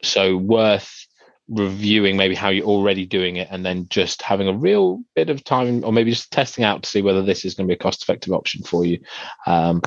so 0.03 0.37
worth 0.37 1.07
reviewing 1.49 2.17
maybe 2.17 2.35
how 2.35 2.49
you're 2.49 2.67
already 2.67 3.07
doing 3.07 3.37
it 3.37 3.49
and 3.51 3.65
then 3.65 3.87
just 3.89 4.21
having 4.21 4.49
a 4.49 4.57
real 4.57 5.01
bit 5.15 5.31
of 5.31 5.45
time 5.45 5.85
or 5.85 5.93
maybe 5.93 6.11
just 6.11 6.33
testing 6.33 6.65
out 6.65 6.83
to 6.83 6.91
see 6.91 7.03
whether 7.03 7.23
this 7.23 7.45
is 7.45 7.55
going 7.55 7.69
to 7.69 7.71
be 7.73 7.77
a 7.77 7.83
cost 7.83 8.03
effective 8.03 8.33
option 8.33 8.65
for 8.65 8.85
you. 8.85 8.99
Um, 9.47 9.81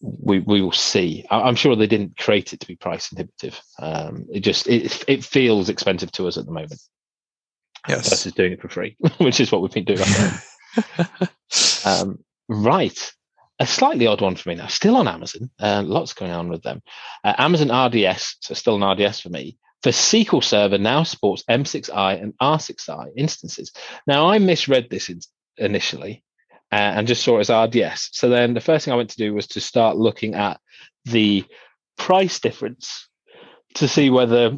we 0.00 0.40
we 0.40 0.62
will 0.62 0.72
see. 0.72 1.24
I'm 1.30 1.56
sure 1.56 1.74
they 1.74 1.86
didn't 1.86 2.16
create 2.16 2.52
it 2.52 2.60
to 2.60 2.66
be 2.66 2.76
price 2.76 3.10
inhibitive. 3.10 3.60
Um, 3.78 4.26
it 4.32 4.40
just 4.40 4.68
it 4.68 5.04
it 5.08 5.24
feels 5.24 5.68
expensive 5.68 6.12
to 6.12 6.28
us 6.28 6.36
at 6.36 6.46
the 6.46 6.52
moment 6.52 6.80
yes. 7.88 8.08
versus 8.08 8.32
doing 8.32 8.52
it 8.52 8.60
for 8.60 8.68
free, 8.68 8.96
which 9.18 9.40
is 9.40 9.50
what 9.50 9.62
we've 9.62 9.72
been 9.72 9.84
doing. 9.84 10.00
um, 11.84 12.18
right. 12.48 13.12
A 13.60 13.66
slightly 13.66 14.06
odd 14.06 14.20
one 14.20 14.36
for 14.36 14.50
me 14.50 14.54
now, 14.54 14.68
still 14.68 14.94
on 14.94 15.08
Amazon. 15.08 15.50
Uh, 15.58 15.82
lots 15.84 16.12
going 16.12 16.30
on 16.30 16.48
with 16.48 16.62
them. 16.62 16.80
Uh, 17.24 17.34
Amazon 17.38 17.72
RDS, 17.86 18.36
so 18.40 18.54
still 18.54 18.80
an 18.80 18.88
RDS 18.88 19.18
for 19.18 19.30
me. 19.30 19.58
For 19.82 19.90
SQL 19.90 20.44
Server 20.44 20.78
now 20.78 21.02
supports 21.02 21.42
M6i 21.50 22.22
and 22.22 22.34
R6i 22.40 23.10
instances. 23.16 23.72
Now, 24.06 24.28
I 24.28 24.38
misread 24.38 24.90
this 24.90 25.08
in, 25.08 25.18
initially 25.56 26.22
and 26.70 27.06
just 27.06 27.22
saw 27.24 27.38
it 27.38 27.48
as 27.48 27.50
RDS. 27.50 28.10
So 28.12 28.28
then 28.28 28.54
the 28.54 28.60
first 28.60 28.84
thing 28.84 28.92
I 28.92 28.96
went 28.96 29.10
to 29.10 29.16
do 29.16 29.34
was 29.34 29.46
to 29.48 29.60
start 29.60 29.96
looking 29.96 30.34
at 30.34 30.60
the 31.04 31.44
price 31.96 32.40
difference 32.40 33.08
to 33.74 33.88
see 33.88 34.10
whether 34.10 34.56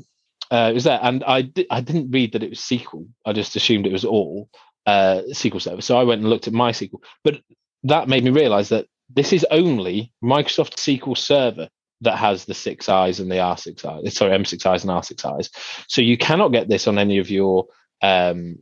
uh, 0.51 0.69
it 0.71 0.75
was 0.75 0.85
there, 0.85 0.99
and 1.03 1.23
I 1.25 1.43
di- 1.43 1.71
I 1.71 1.81
didn't 1.81 2.11
read 2.11 2.33
that 2.33 2.43
it 2.43 2.51
was 2.51 2.61
SQL. 2.61 3.07
I 3.25 3.33
just 3.33 3.55
assumed 3.55 3.87
it 3.87 3.93
was 3.93 4.05
all 4.05 4.49
uh, 4.87 5.23
SQL 5.31 5.63
Server. 5.63 5.83
So 5.83 5.97
I 5.99 6.05
went 6.05 6.23
and 6.23 6.31
looked 6.31 6.49
at 6.49 6.53
MySQL, 6.53 7.03
but 7.23 7.41
that 7.85 8.09
made 8.09 8.25
me 8.25 8.31
realize 8.31 8.71
that 8.71 8.87
this 9.09 9.33
is 9.33 9.47
only 9.51 10.13
Microsoft 10.23 10.75
SQL 10.77 11.17
Server 11.17 11.69
that 12.03 12.17
has 12.17 12.45
the 12.45 12.55
six 12.55 12.89
eyes 12.89 13.21
and 13.21 13.31
the 13.31 13.37
R6 13.37 13.85
eyes. 13.85 14.15
Sorry, 14.15 14.37
M6 14.37 14.65
eyes 14.67 14.85
and 14.85 14.91
R6 14.91 15.25
eyes. 15.25 15.51
So 15.87 16.01
you 16.01 16.17
cannot 16.17 16.53
get 16.53 16.69
this 16.69 16.87
on 16.87 16.99
any 16.99 17.19
of 17.19 17.31
your 17.31 17.67
um, 18.01 18.59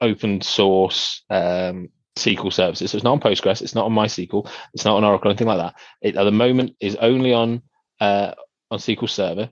open 0.00 0.40
source 0.40 1.22
um, 1.30 1.90
SQL 2.16 2.52
services. 2.52 2.90
So 2.90 2.96
it's 2.96 3.04
not 3.04 3.12
on 3.12 3.20
Postgres. 3.20 3.62
It's 3.62 3.74
not 3.74 3.86
on 3.86 3.92
MySQL. 3.92 4.48
It's 4.74 4.84
not 4.84 4.96
on 4.96 5.04
Oracle, 5.04 5.30
anything 5.30 5.46
like 5.46 5.58
that. 5.58 5.74
It 6.00 6.16
at 6.16 6.24
the 6.24 6.32
moment 6.32 6.76
is 6.80 6.96
only 6.96 7.32
on 7.32 7.62
uh, 8.00 8.32
on 8.70 8.78
SQL 8.78 9.08
Server. 9.08 9.50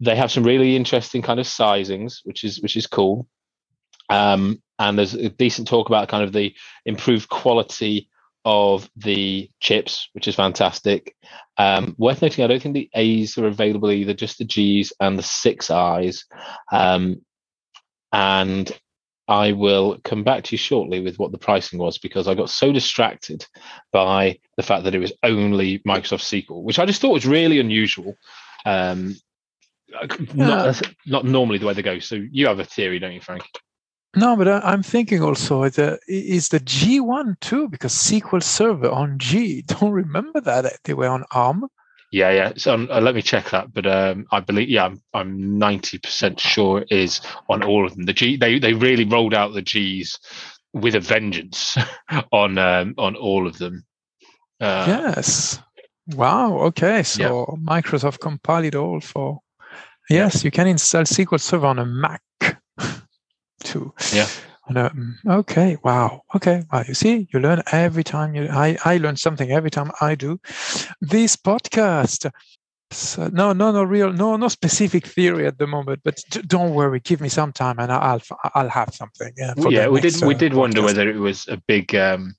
They 0.00 0.16
have 0.16 0.30
some 0.30 0.44
really 0.44 0.76
interesting 0.76 1.22
kind 1.22 1.40
of 1.40 1.46
sizings, 1.46 2.20
which 2.24 2.44
is 2.44 2.60
which 2.60 2.76
is 2.76 2.86
cool. 2.86 3.26
Um, 4.08 4.62
and 4.78 4.98
there's 4.98 5.14
a 5.14 5.28
decent 5.28 5.68
talk 5.68 5.88
about 5.88 6.08
kind 6.08 6.24
of 6.24 6.32
the 6.32 6.54
improved 6.86 7.28
quality 7.28 8.08
of 8.44 8.88
the 8.96 9.50
chips, 9.60 10.08
which 10.12 10.28
is 10.28 10.34
fantastic. 10.34 11.14
Um, 11.58 11.94
worth 11.98 12.22
noting, 12.22 12.44
I 12.44 12.46
don't 12.46 12.62
think 12.62 12.74
the 12.74 12.88
A's 12.94 13.36
are 13.36 13.46
available 13.46 13.90
either, 13.90 14.14
just 14.14 14.38
the 14.38 14.44
G's 14.44 14.92
and 15.00 15.18
the 15.18 15.22
six 15.22 15.70
I's. 15.70 16.24
Um, 16.72 17.22
and 18.12 18.70
I 19.28 19.52
will 19.52 19.98
come 20.04 20.24
back 20.24 20.44
to 20.44 20.54
you 20.54 20.58
shortly 20.58 21.00
with 21.00 21.18
what 21.18 21.32
the 21.32 21.38
pricing 21.38 21.78
was 21.78 21.98
because 21.98 22.26
I 22.26 22.34
got 22.34 22.48
so 22.48 22.72
distracted 22.72 23.46
by 23.92 24.38
the 24.56 24.62
fact 24.62 24.84
that 24.84 24.94
it 24.94 24.98
was 24.98 25.12
only 25.22 25.80
Microsoft 25.80 26.24
SQL, 26.24 26.62
which 26.62 26.78
I 26.78 26.86
just 26.86 27.00
thought 27.00 27.12
was 27.12 27.26
really 27.26 27.60
unusual. 27.60 28.16
Um, 28.64 29.16
not, 30.34 30.80
not 31.06 31.24
normally 31.24 31.58
the 31.58 31.66
way 31.66 31.74
they 31.74 31.82
go. 31.82 31.98
So 31.98 32.16
you 32.30 32.46
have 32.46 32.58
a 32.58 32.64
theory, 32.64 32.98
don't 32.98 33.12
you, 33.12 33.20
Frank? 33.20 33.44
No, 34.16 34.36
but 34.36 34.48
I, 34.48 34.72
am 34.72 34.82
thinking 34.82 35.22
also 35.22 35.68
the 35.68 35.98
is 36.08 36.48
the 36.48 36.60
G 36.60 36.98
one 36.98 37.36
too 37.40 37.68
because 37.68 37.94
SQL 37.94 38.42
Server 38.42 38.90
on 38.90 39.18
G. 39.18 39.62
Don't 39.66 39.92
remember 39.92 40.40
that 40.40 40.78
they 40.84 40.94
were 40.94 41.08
on 41.08 41.24
ARM. 41.32 41.68
Yeah, 42.10 42.30
yeah. 42.30 42.52
So 42.56 42.74
um, 42.74 42.88
uh, 42.90 43.00
let 43.00 43.14
me 43.14 43.22
check 43.22 43.50
that, 43.50 43.72
but 43.72 43.86
um, 43.86 44.26
I 44.32 44.40
believe 44.40 44.70
yeah, 44.70 44.86
I'm 44.86 45.02
I'm 45.12 45.58
ninety 45.58 45.98
percent 45.98 46.40
sure 46.40 46.80
it 46.80 46.90
is 46.90 47.20
on 47.48 47.62
all 47.62 47.86
of 47.86 47.94
them. 47.94 48.06
The 48.06 48.14
G 48.14 48.36
they 48.36 48.58
they 48.58 48.72
really 48.72 49.04
rolled 49.04 49.34
out 49.34 49.52
the 49.52 49.62
G's 49.62 50.18
with 50.72 50.94
a 50.94 51.00
vengeance 51.00 51.76
on 52.32 52.56
um, 52.58 52.94
on 52.96 53.14
all 53.14 53.46
of 53.46 53.58
them. 53.58 53.84
Uh, 54.60 54.84
yes, 54.88 55.60
Wow. 56.14 56.58
Okay. 56.60 57.02
So 57.02 57.22
yeah. 57.22 57.64
Microsoft 57.64 58.20
compiled 58.20 58.64
it 58.64 58.74
all 58.74 59.00
for. 59.00 59.40
Yes, 60.10 60.42
you 60.42 60.50
can 60.50 60.66
install 60.66 61.02
SQL 61.02 61.38
Server 61.38 61.66
on 61.66 61.78
a 61.78 61.84
Mac 61.84 62.22
too. 63.62 63.92
Yeah. 64.14 64.26
A, 64.76 64.90
mm, 64.90 65.14
okay. 65.26 65.78
Wow. 65.82 66.22
Okay. 66.34 66.62
Wow. 66.72 66.84
You 66.86 66.94
see, 66.94 67.28
you 67.32 67.40
learn 67.40 67.62
every 67.72 68.04
time 68.04 68.34
you. 68.34 68.48
I 68.50 68.76
I 68.84 68.98
learn 68.98 69.16
something 69.16 69.50
every 69.50 69.70
time 69.70 69.90
I 70.00 70.14
do 70.14 70.40
this 71.00 71.36
podcast. 71.36 72.30
So 72.90 73.28
no, 73.28 73.52
no, 73.52 73.70
no 73.70 73.82
real, 73.82 74.12
no, 74.12 74.36
no 74.36 74.48
specific 74.48 75.06
theory 75.06 75.46
at 75.46 75.58
the 75.58 75.66
moment. 75.66 76.00
But 76.04 76.22
don't 76.46 76.74
worry, 76.74 77.00
give 77.00 77.20
me 77.20 77.28
some 77.28 77.52
time, 77.52 77.78
and 77.78 77.92
I'll 77.92 78.22
I'll 78.54 78.68
have 78.68 78.94
something. 78.94 79.32
Yeah, 79.36 79.54
yeah 79.68 79.88
we 79.88 80.00
did 80.00 80.22
we 80.22 80.34
did 80.34 80.54
uh, 80.54 80.58
wonder 80.58 80.82
whether 80.82 81.08
it 81.08 81.18
was 81.18 81.46
a 81.48 81.58
big 81.66 81.94
um, 81.94 82.34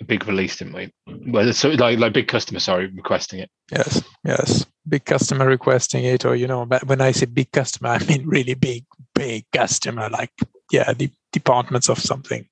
a 0.00 0.04
big 0.04 0.26
release, 0.26 0.56
didn't 0.56 0.74
we? 0.74 1.52
So 1.52 1.70
like 1.70 1.98
like 1.98 2.12
big 2.12 2.28
customer, 2.28 2.58
sorry, 2.60 2.86
requesting 2.88 3.40
it. 3.40 3.50
Yes, 3.70 4.02
yes, 4.24 4.66
big 4.88 5.04
customer 5.04 5.46
requesting 5.46 6.04
it, 6.04 6.24
or 6.24 6.34
you 6.34 6.46
know, 6.46 6.66
but 6.66 6.84
when 6.84 7.00
I 7.00 7.12
say 7.12 7.26
big 7.26 7.52
customer, 7.52 7.90
I 8.00 8.04
mean 8.04 8.26
really 8.26 8.54
big, 8.54 8.84
big 9.14 9.44
customer, 9.52 10.08
like 10.08 10.32
yeah, 10.72 10.92
the 10.92 11.10
departments 11.32 11.88
of 11.88 11.98
something 11.98 12.46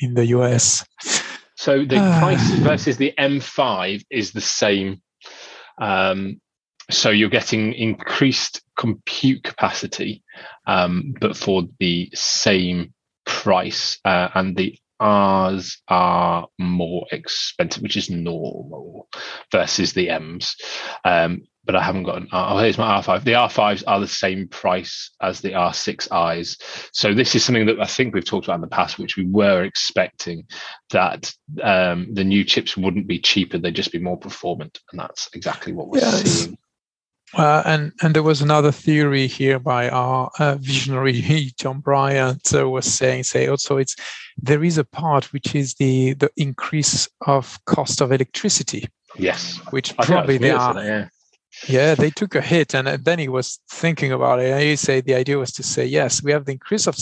in 0.00 0.14
the 0.14 0.26
US. 0.26 0.84
So 1.56 1.84
the 1.84 1.96
price 1.96 2.50
versus 2.58 2.96
the 2.96 3.14
M5 3.18 4.04
is 4.10 4.32
the 4.32 4.40
same. 4.40 5.00
Um, 5.80 6.40
so 6.90 7.10
you're 7.10 7.28
getting 7.28 7.72
increased 7.72 8.62
compute 8.78 9.42
capacity, 9.42 10.22
um, 10.66 11.14
but 11.20 11.36
for 11.36 11.64
the 11.80 12.10
same 12.14 12.94
price, 13.24 13.98
uh, 14.04 14.28
and 14.34 14.56
the 14.56 14.78
R's 15.00 15.82
are 15.88 16.46
more 16.58 17.06
expensive, 17.10 17.82
which 17.82 17.96
is 17.96 18.08
normal, 18.10 19.08
versus 19.50 19.92
the 19.92 20.10
M's. 20.10 20.56
Um, 21.04 21.42
but 21.66 21.76
I 21.76 21.82
haven't 21.82 22.04
got 22.04 22.16
an 22.16 22.28
R. 22.32 22.54
Oh, 22.54 22.58
here's 22.58 22.78
my 22.78 23.00
R5. 23.00 23.24
The 23.24 23.32
R5s 23.32 23.82
are 23.86 24.00
the 24.00 24.08
same 24.08 24.48
price 24.48 25.10
as 25.20 25.40
the 25.40 25.50
R6Is. 25.50 26.62
So 26.92 27.12
this 27.12 27.34
is 27.34 27.44
something 27.44 27.66
that 27.66 27.80
I 27.80 27.86
think 27.86 28.14
we've 28.14 28.24
talked 28.24 28.46
about 28.46 28.56
in 28.56 28.60
the 28.60 28.68
past, 28.68 28.98
which 28.98 29.16
we 29.16 29.26
were 29.26 29.64
expecting 29.64 30.44
that 30.90 31.32
um, 31.62 32.08
the 32.12 32.24
new 32.24 32.44
chips 32.44 32.76
wouldn't 32.76 33.08
be 33.08 33.18
cheaper; 33.18 33.58
they'd 33.58 33.74
just 33.74 33.92
be 33.92 33.98
more 33.98 34.16
performant, 34.16 34.80
and 34.92 35.00
that's 35.00 35.28
exactly 35.34 35.72
what 35.72 35.88
we're 35.88 35.98
yes. 35.98 36.22
seeing. 36.22 36.58
Uh, 37.34 37.62
and 37.66 37.92
and 38.02 38.14
there 38.14 38.22
was 38.22 38.40
another 38.40 38.70
theory 38.70 39.26
here 39.26 39.58
by 39.58 39.88
our 39.88 40.30
uh, 40.38 40.54
visionary 40.60 41.20
John 41.58 41.80
Bryant 41.80 42.54
uh, 42.54 42.70
was 42.70 42.86
saying 42.86 43.24
say 43.24 43.48
also 43.48 43.78
it's 43.78 43.96
there 44.38 44.62
is 44.62 44.78
a 44.78 44.84
part 44.84 45.32
which 45.32 45.54
is 45.54 45.74
the 45.74 46.14
the 46.14 46.30
increase 46.36 47.08
of 47.26 47.58
cost 47.64 48.00
of 48.00 48.12
electricity. 48.12 48.88
Yes, 49.18 49.58
which 49.70 49.92
I 49.98 50.04
probably 50.04 50.38
they 50.38 50.52
are. 50.52 50.80
yeah. 50.82 51.08
Yeah, 51.68 51.94
they 51.94 52.10
took 52.10 52.34
a 52.34 52.40
hit, 52.40 52.74
and 52.74 52.86
then 52.86 53.18
he 53.18 53.28
was 53.28 53.58
thinking 53.70 54.12
about 54.12 54.40
it. 54.40 54.50
And 54.50 54.62
he 54.62 54.76
said 54.76 55.04
the 55.04 55.14
idea 55.14 55.38
was 55.38 55.52
to 55.52 55.62
say, 55.62 55.86
yes, 55.86 56.22
we 56.22 56.32
have 56.32 56.44
the 56.44 56.52
increase 56.52 56.86
of 56.86 56.96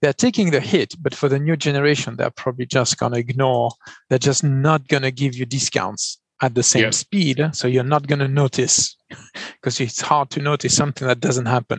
they're 0.00 0.12
taking 0.12 0.50
the 0.50 0.60
hit, 0.60 0.94
but 1.00 1.14
for 1.14 1.28
the 1.28 1.38
new 1.38 1.56
generation, 1.56 2.16
they're 2.16 2.30
probably 2.30 2.66
just 2.66 2.98
going 2.98 3.12
to 3.12 3.18
ignore. 3.18 3.70
They're 4.08 4.18
just 4.18 4.44
not 4.44 4.88
going 4.88 5.04
to 5.04 5.10
give 5.10 5.36
you 5.36 5.46
discounts 5.46 6.18
at 6.40 6.54
the 6.54 6.62
same 6.62 6.90
speed, 6.90 7.40
so 7.52 7.68
you're 7.68 7.84
not 7.84 8.08
going 8.08 8.18
to 8.18 8.28
notice 8.28 8.96
because 9.60 9.80
it's 9.80 10.00
hard 10.00 10.30
to 10.30 10.40
notice 10.40 10.76
something 10.76 11.06
that 11.06 11.20
doesn't 11.20 11.46
happen. 11.46 11.78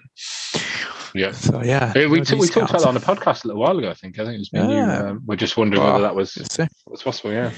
Yeah. 1.14 1.32
So 1.32 1.62
yeah, 1.62 1.94
we, 2.08 2.22
t- 2.22 2.36
we 2.36 2.48
talked 2.48 2.72
about 2.72 2.82
that 2.82 2.88
on 2.88 2.98
a 2.98 3.00
podcast 3.00 3.44
a 3.44 3.48
little 3.48 3.62
while 3.62 3.78
ago. 3.78 3.90
I 3.90 3.94
think. 3.94 4.18
I 4.18 4.26
think 4.26 4.36
it 4.36 4.40
was. 4.40 4.50
Yeah. 4.54 5.10
Um, 5.10 5.22
we're 5.26 5.36
just 5.36 5.58
wondering 5.58 5.84
well, 5.84 5.94
whether 5.94 6.04
that 6.04 6.16
was 6.16 6.36
was 6.88 7.04
possible. 7.04 7.32
Yeah. 7.32 7.52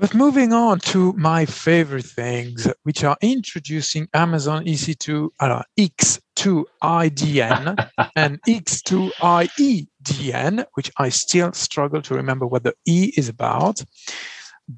But 0.00 0.14
moving 0.14 0.54
on 0.54 0.78
to 0.80 1.12
my 1.12 1.44
favorite 1.44 2.06
things, 2.06 2.66
which 2.84 3.04
are 3.04 3.18
introducing 3.20 4.08
Amazon 4.14 4.64
EC2 4.64 5.28
uh, 5.38 5.62
X2IDN 5.78 7.90
and 8.16 8.40
X2IEDN, 8.48 10.64
which 10.74 10.90
I 10.96 11.10
still 11.10 11.52
struggle 11.52 12.00
to 12.02 12.14
remember 12.14 12.46
what 12.46 12.64
the 12.64 12.74
E 12.86 13.12
is 13.16 13.28
about 13.28 13.82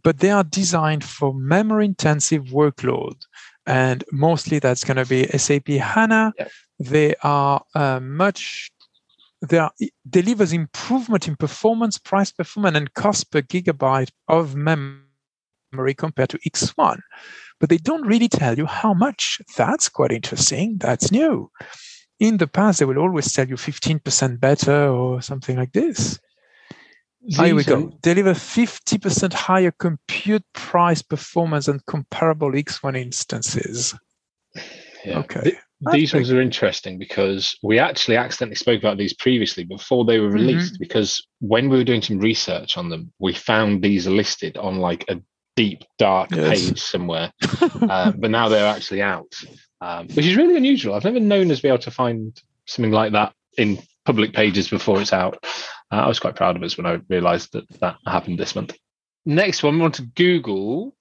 but 0.03 0.21
they 0.21 0.31
are 0.31 0.45
designed 0.45 1.05
for 1.05 1.35
memory 1.35 1.85
intensive 1.85 2.45
workload. 2.45 3.21
And 3.67 4.03
mostly 4.11 4.59
that's 4.59 4.85
going 4.85 4.97
to 4.97 5.07
be 5.07 5.27
SAP 5.27 5.69
HANA. 5.69 6.33
They 6.79 7.15
are 7.23 7.63
uh, 7.75 8.01
much 8.01 8.73
there 9.43 9.71
delivers 10.09 10.53
improvement 10.53 11.27
in 11.27 11.37
performance, 11.37 11.99
price 11.99 12.31
performance, 12.31 12.77
and 12.77 12.95
cost 12.95 13.33
per 13.33 13.43
gigabyte 13.43 14.11
of 14.29 14.55
memory 14.55 15.02
compared 15.97 16.31
to 16.31 16.39
X1. 16.39 16.99
But 17.61 17.69
they 17.69 17.79
don't 17.79 18.07
really 18.07 18.29
tell 18.29 18.57
you 18.57 18.67
how 18.67 18.95
much. 18.95 19.41
That's 19.57 19.89
quite 19.89 20.13
interesting. 20.13 20.79
That's 20.79 21.13
new. 21.13 21.51
In 22.19 22.37
the 22.37 22.47
past, 22.47 22.79
they 22.79 22.85
will 22.85 22.99
always 22.99 23.33
tell 23.33 23.49
you 23.49 23.57
15% 23.57 24.41
better 24.41 24.89
or 24.89 25.23
something 25.23 25.57
like 25.57 25.73
this. 25.73 26.19
Here 27.25 27.55
we 27.55 27.65
go. 27.65 27.93
Deliver 28.03 28.33
50% 28.33 29.33
higher 29.33 29.71
compute 29.71 30.45
price 30.55 31.03
performance 31.03 31.67
than 31.67 31.81
comparable 31.87 32.51
X1 32.51 32.99
instances. 32.99 33.95
Yeah. 35.05 35.19
Okay. 35.19 35.57
these 35.93 36.15
ones 36.15 36.31
are 36.31 36.41
interesting 36.41 36.99
because 36.99 37.57
we 37.63 37.79
actually 37.79 38.17
accidentally 38.17 38.57
spoke 38.57 38.81
about 38.81 38.99
these 38.99 39.15
previously 39.15 39.65
before 39.65 40.05
they 40.05 40.19
were 40.19 40.29
mm-hmm. 40.29 40.35
released. 40.35 40.75
Mm-hmm. 40.75 40.83
Because 40.83 41.25
when 41.41 41.69
we 41.69 41.79
were 41.79 41.85
doing 41.85 42.03
some 42.03 42.19
research 42.19 42.77
on 42.77 42.89
them, 42.89 43.13
we 43.19 43.35
found 43.35 43.83
these 43.83 44.07
listed 44.07 44.57
on 44.57 44.79
like 44.79 45.05
a 45.09 45.21
deep, 45.57 45.85
dark 45.99 46.31
yes. 46.31 46.49
page 46.49 46.81
somewhere. 46.81 47.33
uh, 47.61 48.13
but 48.13 48.31
now 48.31 48.49
they're 48.49 48.67
actually 48.67 49.03
out, 49.03 49.35
um, 49.81 50.09
which 50.09 50.27
is 50.27 50.37
really 50.37 50.57
unusual. 50.57 50.95
I've 50.95 51.05
never 51.05 51.21
known 51.21 51.51
us 51.51 51.61
be 51.61 51.69
able 51.69 51.79
to 51.79 51.91
find 51.91 52.41
something 52.67 52.93
like 52.93 53.13
that 53.13 53.35
in 53.57 53.79
public 54.05 54.33
pages 54.33 54.69
before 54.69 55.01
it's 55.01 55.13
out. 55.13 55.45
Uh, 55.91 55.97
I 55.97 56.09
was 56.09 56.21
quite 56.21 56.37
proud 56.37 56.57
of 56.57 56.63
us 56.63 56.77
when 56.77 56.87
I 56.87 57.01
realized 57.09 57.53
that 57.53 57.69
that 57.81 57.97
happened 58.07 58.39
this 58.39 58.55
month. 58.55 58.77
Next 59.25 59.63
one, 59.63 59.75
we 59.75 59.81
want 59.81 59.95
to 59.97 60.03
Google. 60.03 60.97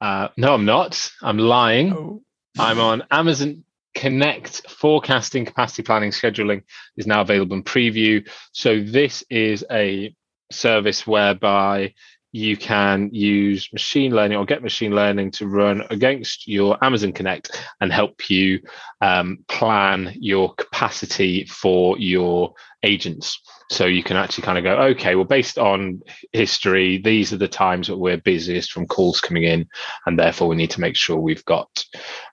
Uh, 0.00 0.28
no, 0.36 0.54
I'm 0.54 0.64
not. 0.64 1.10
I'm 1.22 1.38
lying. 1.38 1.92
Oh. 1.92 2.22
I'm 2.58 2.80
on 2.80 3.02
Amazon 3.10 3.64
Connect 3.94 4.70
forecasting, 4.70 5.44
capacity 5.44 5.82
planning, 5.82 6.12
scheduling 6.12 6.62
is 6.96 7.06
now 7.06 7.20
available 7.20 7.56
in 7.56 7.62
preview. 7.62 8.26
So 8.52 8.80
this 8.82 9.22
is 9.28 9.66
a 9.70 10.14
service 10.50 11.06
whereby 11.06 11.92
you 12.32 12.56
can 12.56 13.10
use 13.12 13.68
machine 13.72 14.14
learning 14.14 14.38
or 14.38 14.46
get 14.46 14.62
machine 14.62 14.94
learning 14.94 15.30
to 15.30 15.46
run 15.46 15.82
against 15.90 16.48
your 16.48 16.82
Amazon 16.82 17.12
Connect 17.12 17.62
and 17.80 17.92
help 17.92 18.30
you 18.30 18.60
um, 19.02 19.44
plan 19.48 20.14
your 20.18 20.54
capacity 20.54 21.44
for 21.44 21.98
your 21.98 22.54
agents. 22.82 23.40
So 23.70 23.86
you 23.86 24.02
can 24.02 24.16
actually 24.16 24.44
kind 24.44 24.58
of 24.58 24.64
go, 24.64 24.76
okay, 24.88 25.14
well, 25.14 25.24
based 25.24 25.58
on 25.58 26.00
history, 26.32 26.98
these 26.98 27.32
are 27.32 27.38
the 27.38 27.48
times 27.48 27.86
that 27.86 27.96
we're 27.96 28.18
busiest 28.18 28.72
from 28.72 28.86
calls 28.86 29.20
coming 29.20 29.44
in, 29.44 29.68
and 30.06 30.18
therefore 30.18 30.48
we 30.48 30.56
need 30.56 30.70
to 30.72 30.80
make 30.80 30.96
sure 30.96 31.16
we've 31.16 31.44
got 31.44 31.84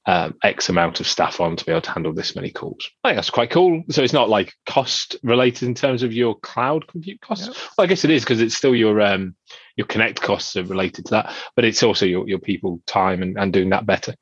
um, 0.05 0.35
X 0.43 0.69
amount 0.69 0.99
of 0.99 1.07
staff 1.07 1.39
on 1.39 1.55
to 1.55 1.65
be 1.65 1.71
able 1.71 1.81
to 1.81 1.91
handle 1.91 2.13
this 2.13 2.35
many 2.35 2.51
calls. 2.51 2.89
I 3.03 3.09
think 3.09 3.17
that's 3.17 3.29
quite 3.29 3.51
cool. 3.51 3.83
So 3.89 4.03
it's 4.03 4.13
not 4.13 4.29
like 4.29 4.53
cost 4.65 5.15
related 5.23 5.67
in 5.67 5.75
terms 5.75 6.03
of 6.03 6.13
your 6.13 6.37
cloud 6.39 6.87
compute 6.87 7.21
costs. 7.21 7.47
Well, 7.47 7.85
I 7.85 7.87
guess 7.87 8.03
it 8.03 8.11
is 8.11 8.23
because 8.23 8.41
it's 8.41 8.55
still 8.55 8.75
your 8.75 8.99
um, 9.01 9.35
your 9.79 9.87
connect 9.87 10.19
costs 10.21 10.57
are 10.57 10.63
related 10.65 11.05
to 11.05 11.11
that, 11.11 11.33
but 11.55 11.63
it's 11.63 11.83
also 11.83 12.05
your 12.05 12.27
your 12.27 12.37
people 12.37 12.81
time 12.85 13.23
and, 13.23 13.37
and 13.39 13.53
doing 13.53 13.69
that 13.69 13.85
better, 13.85 14.13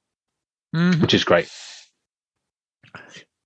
mm-hmm. 0.74 1.02
which 1.02 1.16
is 1.16 1.24
great. 1.24 1.50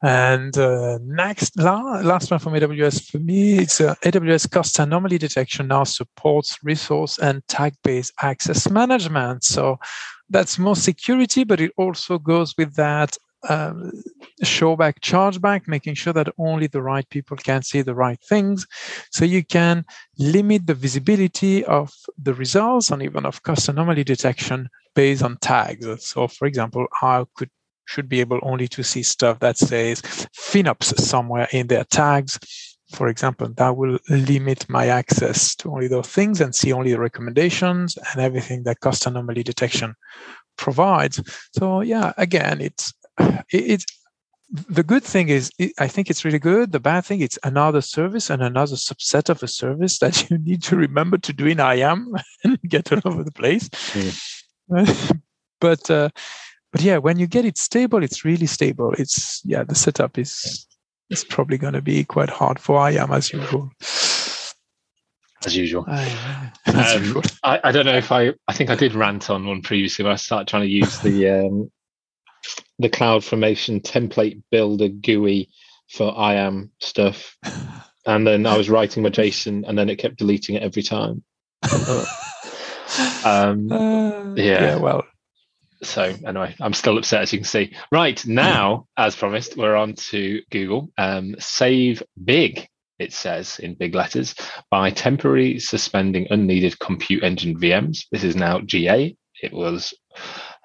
And 0.04 0.58
uh, 0.58 1.00
next, 1.04 1.58
last 1.58 2.30
one 2.30 2.39
from 2.39 2.54
AWS 2.54 3.10
for 3.10 3.19
me, 3.19 3.60
it's 3.60 3.80
uh, 3.80 3.95
AWS 4.04 4.52
cost 4.52 4.78
anomaly 4.80 5.19
detection 5.19 5.67
now 5.67 5.86
supports 5.86 6.58
resource 6.63 7.17
and 7.17 7.47
tag-based 7.47 8.12
access 8.21 8.69
management. 8.69 9.45
So 9.45 9.78
that's 10.30 10.60
more 10.60 10.76
security, 10.76 11.45
but 11.45 11.62
it 11.62 11.71
also 11.78 12.17
goes 12.17 12.56
with 12.58 12.76
that 12.76 13.15
um, 13.49 13.91
showback, 14.43 14.99
chargeback, 14.99 15.67
making 15.67 15.95
sure 15.95 16.13
that 16.13 16.34
only 16.38 16.67
the 16.67 16.82
right 16.82 17.08
people 17.10 17.38
can 17.38 17.62
see 17.63 17.82
the 17.82 17.95
right 17.95 18.19
things. 18.21 18.67
So 19.12 19.25
you 19.25 19.43
can 19.43 19.86
limit 20.17 20.67
the 20.67 20.73
visibility 20.73 21.63
of 21.65 21.91
the 22.21 22.34
results 22.34 22.91
and 22.91 23.01
even 23.01 23.25
of 23.25 23.43
cost 23.43 23.69
anomaly 23.69 24.04
detection 24.04 24.69
based 24.95 25.23
on 25.23 25.38
tags. 25.38 26.06
So, 26.06 26.27
for 26.27 26.45
example, 26.47 26.86
I 27.01 27.25
could 27.36 27.49
should 27.88 28.08
be 28.08 28.21
able 28.21 28.39
only 28.43 28.67
to 28.69 28.84
see 28.84 29.04
stuff 29.04 29.39
that 29.39 29.58
says 29.58 30.01
FinOps 30.38 30.97
somewhere 30.99 31.47
in 31.51 31.67
their 31.67 31.84
tags. 31.84 32.39
For 32.95 33.08
example, 33.08 33.49
that 33.58 33.75
will 33.75 33.99
limit 34.10 34.69
my 34.69 34.88
access 34.88 35.56
to 35.56 35.71
only 35.71 35.88
those 35.88 36.08
things 36.08 36.39
and 36.41 36.54
see 36.54 36.71
only 36.71 36.91
the 36.91 36.99
recommendations 36.99 37.97
and 37.97 38.21
everything 38.21 38.63
that 38.63 38.80
cost 38.80 39.06
anomaly 39.06 39.43
detection 39.43 39.95
provides. 40.58 41.21
So 41.58 41.82
yeah, 41.82 42.13
again, 42.17 42.62
it's 42.62 42.93
it's 43.52 43.86
the 44.67 44.84
good 44.84 45.04
thing 45.04 45.30
is 45.30 45.50
i 45.80 45.88
think 45.88 46.10
it's 46.10 46.26
really 46.26 46.39
good 46.39 46.71
the 46.74 46.80
bad 46.80 47.06
thing 47.06 47.21
it's 47.21 47.39
another 47.43 47.80
service 47.80 48.30
and 48.30 48.41
another 48.41 48.76
subset 48.76 49.30
of 49.30 49.41
a 49.41 49.47
service 49.47 50.00
that 50.00 50.30
you 50.30 50.38
need 50.39 50.62
to 50.62 50.76
remember 50.76 51.17
to 51.17 51.32
do 51.32 51.45
in 51.45 51.60
iam 51.60 52.13
and 52.43 52.60
get 52.67 52.91
all 52.91 53.02
over 53.06 53.24
the 53.24 53.32
place 53.32 53.69
mm. 53.69 55.21
but 55.60 55.89
uh, 55.89 56.10
but 56.71 56.82
yeah, 56.82 56.97
when 56.97 57.19
you 57.19 57.28
get 57.28 57.45
it 57.45 57.58
stable, 57.58 58.04
it's 58.04 58.24
really 58.24 58.45
stable. 58.45 58.93
It's 58.97 59.41
yeah, 59.45 59.63
the 59.63 59.76
setup 59.76 60.17
is 60.17 60.65
is 61.10 61.24
probably 61.24 61.58
going 61.58 61.74
to 61.74 61.82
be 61.82 62.04
quite 62.04 62.30
hard 62.30 62.60
for 62.60 62.89
IAM 62.89 63.12
as 63.12 63.34
usual. 63.34 63.69
As 65.45 65.58
usual. 65.58 65.86
as 65.89 66.95
um. 66.95 67.21
I, 67.43 67.60
I, 67.65 67.71
don't 67.71 67.86
know 67.86 67.97
if 67.97 68.12
I 68.12 68.34
I 68.47 68.54
think 68.54 68.69
I 68.69 68.76
did 68.76 68.93
rant 68.93 69.30
on 69.30 69.45
one 69.45 69.62
previously 69.62 70.04
when 70.04 70.13
I 70.13 70.17
started 70.17 70.47
trying 70.47 70.63
to 70.63 70.69
use 70.69 71.00
the 71.00 71.30
um, 71.30 71.71
the 72.82 72.89
CloudFormation 72.89 73.82
template 73.82 74.41
builder 74.52 74.89
GUI 74.89 75.50
for 75.89 76.13
IAM 76.17 76.72
stuff. 76.80 77.38
And 78.06 78.26
then 78.26 78.46
I 78.46 78.58
was 78.58 78.70
writing 78.70 79.04
my 79.04 79.10
JSON 79.10 79.63
and 79.67 79.78
then 79.78 79.89
it 79.89 79.98
kept 79.98 80.17
deleting 80.17 80.56
it 80.56 80.63
every 80.63 80.82
time. 80.82 81.24
um, 83.24 83.72
uh, 83.72 84.34
yeah. 84.34 84.36
yeah. 84.36 84.76
Well, 84.78 85.04
so 85.84 86.13
anyway, 86.26 86.56
I'm 86.60 86.74
still 86.74 86.98
upset 86.98 87.22
as 87.22 87.34
you 87.34 87.39
can 87.39 87.46
see. 87.46 87.76
Right 87.91 88.26
now, 88.26 88.88
as 88.98 89.15
promised, 89.15 89.58
we're 89.58 89.76
on 89.76 89.94
to 90.10 90.41
Google. 90.50 90.91
Um, 90.98 91.36
save 91.39 92.04
big, 92.24 92.67
it 93.00 93.13
says 93.13 93.60
in 93.60 93.76
big 93.76 93.96
letters, 93.96 94.36
by 94.70 94.91
temporarily 94.91 95.60
suspending 95.60 96.28
unneeded 96.30 96.80
compute 96.80 97.24
engine 97.24 97.60
VMs. 97.60 98.06
This 98.12 98.24
is 98.24 98.36
now 98.36 98.62
GA. 98.62 99.15
It 99.41 99.54
was 99.54 99.94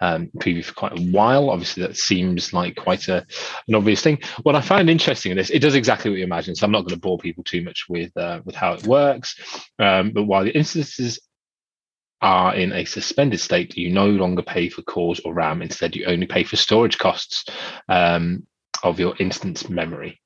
um, 0.00 0.30
preview 0.38 0.64
for 0.64 0.74
quite 0.74 0.98
a 0.98 1.02
while. 1.02 1.50
Obviously, 1.50 1.82
that 1.82 1.96
seems 1.96 2.52
like 2.52 2.76
quite 2.76 3.08
a, 3.08 3.26
an 3.68 3.74
obvious 3.74 4.02
thing. 4.02 4.18
What 4.42 4.54
I 4.54 4.60
find 4.60 4.90
interesting 4.90 5.32
in 5.32 5.38
this, 5.38 5.50
it 5.50 5.60
does 5.60 5.74
exactly 5.74 6.10
what 6.10 6.18
you 6.18 6.24
imagine. 6.24 6.54
So 6.54 6.64
I'm 6.64 6.72
not 6.72 6.82
going 6.82 6.94
to 6.94 7.00
bore 7.00 7.18
people 7.18 7.44
too 7.44 7.62
much 7.62 7.86
with 7.88 8.16
uh, 8.16 8.40
with 8.44 8.54
how 8.54 8.74
it 8.74 8.86
works. 8.86 9.36
Um, 9.78 10.12
but 10.12 10.24
while 10.24 10.44
the 10.44 10.56
instances 10.56 11.20
are 12.22 12.54
in 12.54 12.72
a 12.72 12.84
suspended 12.84 13.40
state, 13.40 13.76
you 13.76 13.92
no 13.92 14.08
longer 14.08 14.42
pay 14.42 14.68
for 14.68 14.82
cores 14.82 15.20
or 15.20 15.34
RAM. 15.34 15.62
Instead, 15.62 15.96
you 15.96 16.06
only 16.06 16.26
pay 16.26 16.44
for 16.44 16.56
storage 16.56 16.98
costs 16.98 17.44
um, 17.88 18.46
of 18.82 18.98
your 18.98 19.14
instance 19.18 19.68
memory. 19.68 20.20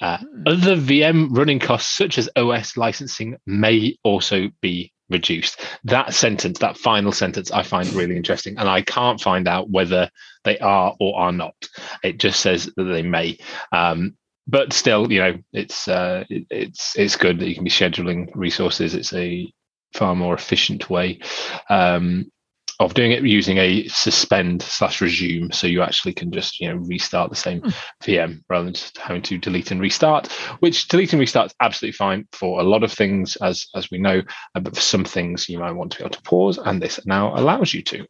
Uh, 0.00 0.18
hmm. 0.18 0.42
Other 0.46 0.76
VM 0.76 1.28
running 1.30 1.58
costs, 1.58 1.96
such 1.96 2.18
as 2.18 2.28
OS 2.36 2.76
licensing, 2.76 3.36
may 3.46 3.96
also 4.02 4.48
be 4.60 4.91
reduced. 5.12 5.60
That 5.84 6.14
sentence, 6.14 6.58
that 6.58 6.76
final 6.76 7.12
sentence, 7.12 7.50
I 7.50 7.62
find 7.62 7.92
really 7.92 8.16
interesting, 8.16 8.58
and 8.58 8.68
I 8.68 8.82
can't 8.82 9.20
find 9.20 9.46
out 9.46 9.70
whether 9.70 10.10
they 10.44 10.58
are 10.58 10.96
or 10.98 11.18
are 11.18 11.32
not. 11.32 11.54
It 12.02 12.18
just 12.18 12.40
says 12.40 12.70
that 12.76 12.84
they 12.84 13.02
may. 13.02 13.38
Um, 13.70 14.16
but 14.48 14.72
still, 14.72 15.12
you 15.12 15.20
know, 15.20 15.38
it's 15.52 15.86
uh, 15.86 16.24
it, 16.28 16.46
it's 16.50 16.98
it's 16.98 17.16
good 17.16 17.38
that 17.38 17.48
you 17.48 17.54
can 17.54 17.64
be 17.64 17.70
scheduling 17.70 18.28
resources. 18.34 18.94
It's 18.94 19.12
a 19.12 19.52
far 19.94 20.16
more 20.16 20.34
efficient 20.34 20.88
way 20.90 21.20
um, 21.68 22.30
of 22.80 22.94
doing 22.94 23.12
it 23.12 23.24
using 23.24 23.58
a 23.58 23.86
suspend 23.88 24.62
slash 24.62 25.00
resume. 25.00 25.50
So 25.52 25.66
you 25.66 25.82
actually 25.82 26.14
can 26.14 26.32
just 26.32 26.60
you 26.60 26.68
know 26.68 26.76
restart 26.76 27.30
the 27.30 27.36
same 27.36 27.60
mm. 27.60 27.74
VM 28.02 28.42
rather 28.48 28.64
than 28.64 28.74
just 28.74 28.98
having 28.98 29.22
to 29.22 29.38
delete 29.38 29.70
and 29.70 29.80
restart. 29.80 30.30
Which 30.60 30.88
delete 30.88 31.12
and 31.12 31.20
restart 31.20 31.46
is 31.46 31.54
absolutely 31.60 31.96
fine 31.96 32.26
for 32.32 32.60
a 32.60 32.64
lot 32.64 32.82
of 32.82 32.92
things, 32.92 33.36
as 33.36 33.66
as 33.74 33.90
we 33.90 33.98
know, 33.98 34.22
uh, 34.54 34.60
but 34.60 34.74
for 34.74 34.82
some 34.82 35.04
things 35.04 35.48
you 35.48 35.58
might 35.58 35.72
want 35.72 35.92
to 35.92 35.98
be 35.98 36.04
able 36.04 36.14
to 36.14 36.22
pause, 36.22 36.58
and 36.58 36.80
this 36.80 37.04
now 37.06 37.36
allows 37.36 37.74
you 37.74 37.82
to. 37.82 38.06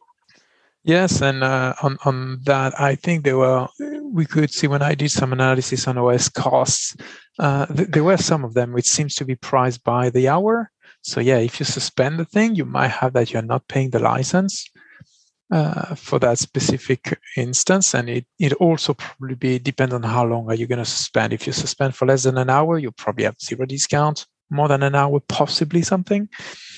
Yes, 0.85 1.21
and 1.21 1.43
uh, 1.43 1.73
on 1.81 1.97
on 2.03 2.39
that, 2.43 2.77
I 2.79 2.95
think 2.95 3.23
there 3.23 3.37
were 3.37 3.67
we 4.11 4.25
could 4.25 4.51
see 4.51 4.67
when 4.67 4.81
I 4.81 4.95
did 4.95 5.11
some 5.11 5.31
analysis 5.31 5.87
on 5.87 5.97
OS 5.97 6.27
costs. 6.29 6.95
Uh, 7.39 7.65
th- 7.67 7.87
there 7.87 8.03
were 8.03 8.17
some 8.17 8.43
of 8.43 8.53
them 8.53 8.73
which 8.73 8.85
seems 8.85 9.15
to 9.15 9.25
be 9.25 9.35
priced 9.35 9.83
by 9.83 10.09
the 10.09 10.27
hour. 10.27 10.69
So 11.03 11.19
yeah, 11.19 11.37
if 11.37 11.59
you 11.59 11.65
suspend 11.65 12.17
the 12.17 12.25
thing, 12.25 12.55
you 12.55 12.65
might 12.65 12.87
have 12.87 13.13
that 13.13 13.33
you're 13.33 13.41
not 13.41 13.67
paying 13.67 13.89
the 13.89 13.99
license 13.99 14.65
uh, 15.51 15.95
for 15.95 16.17
that 16.19 16.39
specific 16.39 17.19
instance, 17.35 17.93
and 17.93 18.09
it 18.09 18.25
it 18.39 18.53
also 18.53 18.93
probably 18.93 19.35
be 19.35 19.59
depend 19.59 19.91
on 19.91 20.01
how 20.01 20.25
long 20.25 20.47
are 20.49 20.55
you 20.55 20.65
going 20.65 20.79
to 20.79 20.85
suspend. 20.85 21.33
If 21.33 21.45
you 21.45 21.51
suspend 21.51 21.93
for 21.93 22.05
less 22.07 22.23
than 22.23 22.37
an 22.37 22.49
hour, 22.49 22.79
you 22.79 22.91
probably 22.91 23.25
have 23.25 23.39
zero 23.39 23.65
discount. 23.65 24.25
More 24.49 24.67
than 24.67 24.83
an 24.83 24.95
hour, 24.95 25.19
possibly 25.19 25.81
something. 25.81 26.29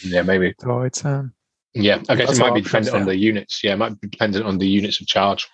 Yeah, 0.04 0.24
maybe. 0.24 0.56
So 0.60 0.82
it's 0.82 1.06
um. 1.06 1.34
Yeah, 1.76 2.02
I 2.10 2.16
guess 2.16 2.38
it 2.38 2.42
might 2.42 2.56
be 2.56 2.62
dependent 2.62 2.96
on 2.96 3.06
the 3.06 3.18
units. 3.18 3.64
Yeah, 3.64 3.74
it 3.74 3.78
might 3.78 4.00
be 4.00 4.08
dependent 4.08 4.46
on 4.46 4.58
the 4.58 4.68
units 4.68 5.02
of 5.02 5.08
charge. 5.08 5.48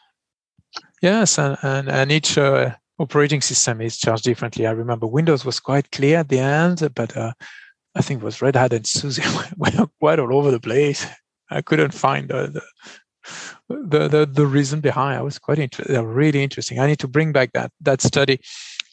Yes, 1.02 1.38
and 1.38 1.58
and, 1.62 1.90
and 1.90 2.12
each 2.12 2.38
uh, 2.38 2.76
operating 3.00 3.42
system 3.42 3.82
is 3.82 3.98
charged 3.98 4.24
differently. 4.24 4.66
I 4.66 4.72
remember 4.72 5.08
Windows 5.08 5.44
was 5.44 5.60
quite 5.60 5.92
clear 5.92 6.20
at 6.20 6.30
the 6.30 6.40
end, 6.40 6.88
but 6.96 7.18
uh, 7.18 7.34
I 7.96 8.02
think 8.02 8.22
it 8.22 8.26
was 8.26 8.42
Red 8.42 8.56
Hat 8.56 8.74
and 8.74 8.88
SUSE 8.88 9.20
were 9.58 9.88
quite 10.00 10.20
all 10.20 10.36
over 10.36 10.52
the 10.52 10.60
place. 10.60 11.06
I 11.50 11.62
couldn't 11.62 11.94
find 11.94 12.30
the, 12.30 12.62
the 13.68 14.08
the, 14.08 14.30
the, 14.32 14.48
reason 14.48 14.80
behind. 14.80 15.20
I 15.20 15.22
was 15.22 15.38
quite 15.38 15.60
interested. 15.60 16.02
Really 16.02 16.44
interesting. 16.44 16.80
I 16.80 16.88
need 16.88 17.00
to 17.00 17.08
bring 17.08 17.32
back 17.32 17.52
that 17.54 17.72
that 17.82 18.02
study 18.02 18.40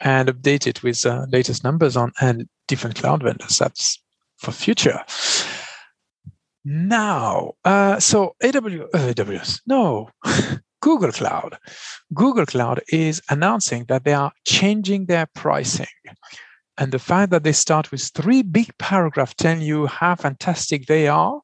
and 0.01 0.29
update 0.29 0.67
it 0.67 0.83
with 0.83 1.05
uh, 1.07 1.27
latest 1.31 1.65
numbers 1.65 1.97
on 1.97 2.13
and 2.21 2.49
different 2.67 2.97
cloud 2.97 3.23
vendors. 3.23 3.59
That's 3.59 4.01
for 4.37 4.53
future. 4.53 5.03
Now, 6.65 7.55
uh, 7.65 7.99
so 7.99 8.35
AWS, 8.43 8.89
uh, 8.95 9.13
AWS, 9.15 9.61
no, 9.67 10.11
Google 10.83 11.13
Cloud. 11.13 11.59
Google 12.13 12.47
Cloud 12.47 12.83
is 12.89 13.23
announcing 13.31 13.85
that 13.89 14.05
they 14.05 14.13
are 14.13 14.33
changing 14.47 15.07
their 15.07 15.27
pricing. 15.35 15.87
And 16.79 16.93
the 16.93 16.99
fact 16.99 17.31
that 17.33 17.43
they 17.43 17.53
start 17.53 17.91
with 17.91 18.03
three 18.15 18.43
big 18.43 18.71
paragraphs 18.79 19.35
telling 19.35 19.63
you 19.63 19.87
how 19.87 20.15
fantastic 20.15 20.87
they 20.87 21.09
are 21.09 21.41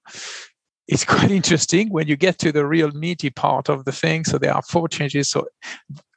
it's 0.87 1.05
quite 1.14 1.31
interesting 1.31 1.90
when 1.90 2.09
you 2.09 2.16
get 2.16 2.38
to 2.38 2.53
the 2.53 2.66
real 2.66 2.90
meaty 2.92 3.31
part 3.31 3.68
of 3.68 3.85
the 3.85 3.92
thing. 3.92 4.25
So 4.25 4.38
there 4.38 4.55
are 4.55 4.62
four 4.62 4.88
changes. 4.88 5.31
So 5.31 5.47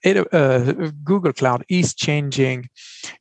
it, 0.03 0.33
uh, 0.33 0.91
Google 1.03 1.33
Cloud 1.33 1.63
is 1.69 1.93
changing, 1.93 2.69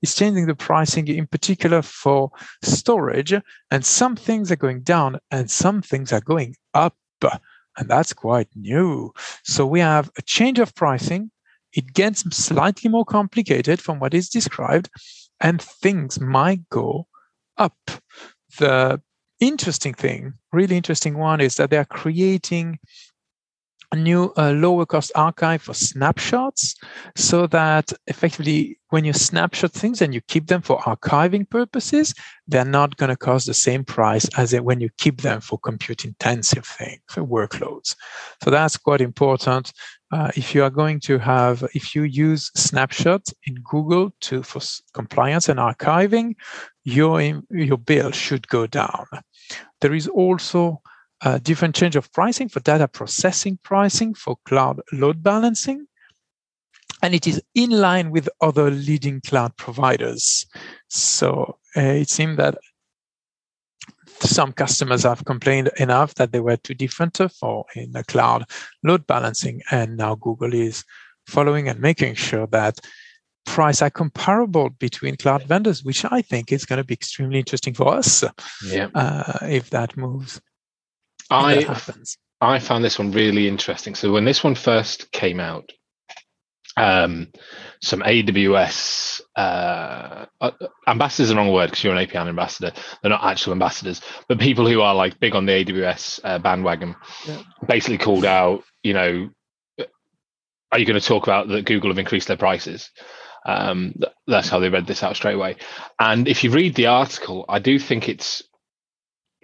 is 0.03 0.15
changing 0.15 0.47
the 0.47 0.55
pricing 0.55 1.09
in 1.09 1.27
particular 1.27 1.83
for 1.83 2.31
storage, 2.63 3.35
and 3.71 3.85
some 3.85 4.17
things 4.17 4.51
are 4.53 4.57
going 4.57 4.83
down 4.83 5.19
and 5.31 5.51
some 5.51 5.83
things 5.83 6.13
are 6.13 6.21
going 6.21 6.55
up, 6.75 6.97
and 7.23 7.89
that's 7.89 8.13
quite 8.13 8.49
new. 8.55 9.13
So 9.45 9.67
we 9.67 9.81
have 9.81 10.11
a 10.19 10.23
change 10.23 10.59
of 10.59 10.75
pricing. 10.75 11.31
It 11.73 11.93
gets 11.93 12.21
slightly 12.35 12.89
more 12.89 13.05
complicated 13.05 13.81
from 13.81 13.99
what 13.99 14.15
is 14.15 14.29
described, 14.29 14.89
and 15.40 15.61
things 15.61 16.20
might 16.20 16.68
go 16.70 17.07
up. 17.57 17.77
The 18.59 19.01
interesting 19.40 19.94
thing, 19.94 20.35
really 20.53 20.77
interesting 20.77 21.18
one, 21.18 21.40
is 21.40 21.57
that 21.57 21.70
they 21.70 21.79
are 21.79 21.85
creating 21.85 22.79
a 23.92 23.96
new 23.96 24.33
uh, 24.37 24.53
lower 24.53 24.85
cost 24.85 25.12
archive 25.14 25.62
for 25.62 25.75
snapshots 25.75 26.75
so 27.14 27.46
that 27.46 27.92
effectively 28.07 28.79
when 28.90 29.05
you 29.05 29.12
snapshot 29.12 29.72
things 29.72 30.03
and 30.03 30.12
you 30.14 30.20
keep 30.22 30.46
them 30.49 30.61
for 30.61 30.79
archiving 30.81 31.49
purposes 31.49 32.14
they're 32.49 32.64
not 32.64 32.96
going 32.96 33.11
to 33.11 33.16
cost 33.16 33.46
the 33.46 33.55
same 33.55 33.85
price 33.85 34.29
as 34.37 34.55
when 34.61 34.81
you 34.81 34.88
keep 34.99 35.20
them 35.20 35.40
for 35.40 35.59
compute 35.59 36.05
intensive 36.05 36.66
things 36.66 37.01
for 37.09 37.25
workloads 37.25 37.94
so 38.42 38.51
that's 38.51 38.77
quite 38.77 39.01
important 39.01 39.72
uh, 40.12 40.31
if 40.37 40.55
you 40.55 40.62
are 40.62 40.71
going 40.71 41.01
to 41.01 41.19
have 41.19 41.64
if 41.75 41.95
you 41.95 42.03
use 42.03 42.51
snapshot 42.55 43.27
in 43.45 43.55
google 43.69 44.12
to 44.21 44.42
for 44.42 44.61
compliance 44.92 45.49
and 45.49 45.59
archiving 45.59 46.35
your 46.85 47.21
your 47.51 47.79
bill 47.79 48.12
should 48.12 48.47
go 48.49 48.66
down. 48.66 49.07
There 49.81 49.95
is 49.95 50.07
also 50.09 50.81
a 51.23 51.40
different 51.40 51.75
change 51.75 51.97
of 51.97 52.12
pricing 52.12 52.49
for 52.49 52.61
data 52.61 52.87
processing 52.87 53.59
pricing 53.62 54.14
for 54.14 54.37
cloud 54.45 54.81
load 54.92 55.23
balancing 55.23 55.87
and 57.03 57.14
it 57.14 57.27
is 57.27 57.42
in 57.55 57.71
line 57.71 58.11
with 58.11 58.29
other 58.40 58.71
leading 58.71 59.21
cloud 59.21 59.57
providers. 59.57 60.47
So 60.88 61.59
uh, 61.77 61.81
it 61.81 62.09
seems 62.09 62.37
that 62.38 62.57
some 64.20 64.52
customers 64.52 65.02
have 65.02 65.24
complained 65.24 65.70
enough 65.79 66.14
that 66.14 66.33
they 66.33 66.40
were 66.40 66.57
too 66.57 66.74
different 66.74 67.18
for 67.38 67.64
in 67.74 67.92
the 67.92 68.05
cloud 68.05 68.44
load 68.83 69.07
balancing. 69.07 69.62
And 69.70 69.96
now 69.96 70.14
google 70.14 70.55
is 70.55 70.85
following 71.26 71.68
and 71.68 71.81
making 71.81 72.14
sure 72.14 72.46
that 72.48 72.79
price 73.44 73.81
are 73.81 73.90
comparable 73.90 74.70
between 74.70 75.16
cloud 75.16 75.40
vendors 75.44 75.85
which 75.85 76.05
i 76.11 76.20
think 76.20 76.50
is 76.50 76.64
going 76.64 76.79
to 76.79 76.85
be 76.85 76.94
extremely 76.94 77.38
interesting 77.38 77.72
for 77.72 77.94
us 77.94 78.24
yeah. 78.64 78.88
uh, 78.96 79.38
if 79.42 79.70
that 79.70 79.96
moves 79.96 80.40
i 81.31 81.64
i 82.40 82.59
found 82.59 82.85
this 82.85 82.98
one 82.98 83.11
really 83.12 83.48
interesting. 83.48 83.94
So 83.94 84.12
when 84.12 84.24
this 84.24 84.44
one 84.44 84.55
first 84.55 85.11
came 85.12 85.40
out 85.40 85.70
um, 86.77 87.29
some 87.81 88.01
AWS 88.01 89.21
uh, 89.35 90.27
uh, 90.41 90.51
ambassadors 90.87 91.25
is 91.25 91.29
the 91.31 91.37
wrong 91.37 91.53
word 91.53 91.71
because 91.71 91.85
you're 91.85 91.95
an 91.95 92.03
API 92.03 92.19
ambassador. 92.19 92.73
They're 93.03 93.11
not 93.11 93.25
actual 93.25 93.53
ambassadors, 93.53 94.01
but 94.29 94.39
people 94.39 94.69
who 94.69 94.81
are 94.81 94.95
like 94.95 95.19
big 95.21 95.35
on 95.35 95.47
the 95.47 95.65
AWS 95.65 96.21
uh, 96.23 96.39
bandwagon 96.39 96.97
yeah. 97.27 97.43
basically 97.67 97.99
called 97.99 98.25
out, 98.25 98.65
you 98.83 98.93
know, 98.93 99.31
are 100.73 100.79
you 100.79 100.87
going 100.87 101.01
to 101.01 101.07
talk 101.07 101.23
about 101.23 101.49
that 101.49 101.65
Google 101.65 101.91
have 101.91 101.99
increased 101.99 102.29
their 102.29 102.37
prices? 102.37 102.91
Um, 103.47 103.95
that's 104.27 104.49
how 104.49 104.59
they 104.59 104.69
read 104.69 104.87
this 104.87 105.03
out 105.03 105.17
straight 105.17 105.37
away. 105.37 105.57
And 106.01 106.27
if 106.27 106.43
you 106.43 106.51
read 106.51 106.75
the 106.75 106.87
article, 106.87 107.45
I 107.49 107.61
do 107.61 107.79
think 107.79 108.09
it's 108.09 108.43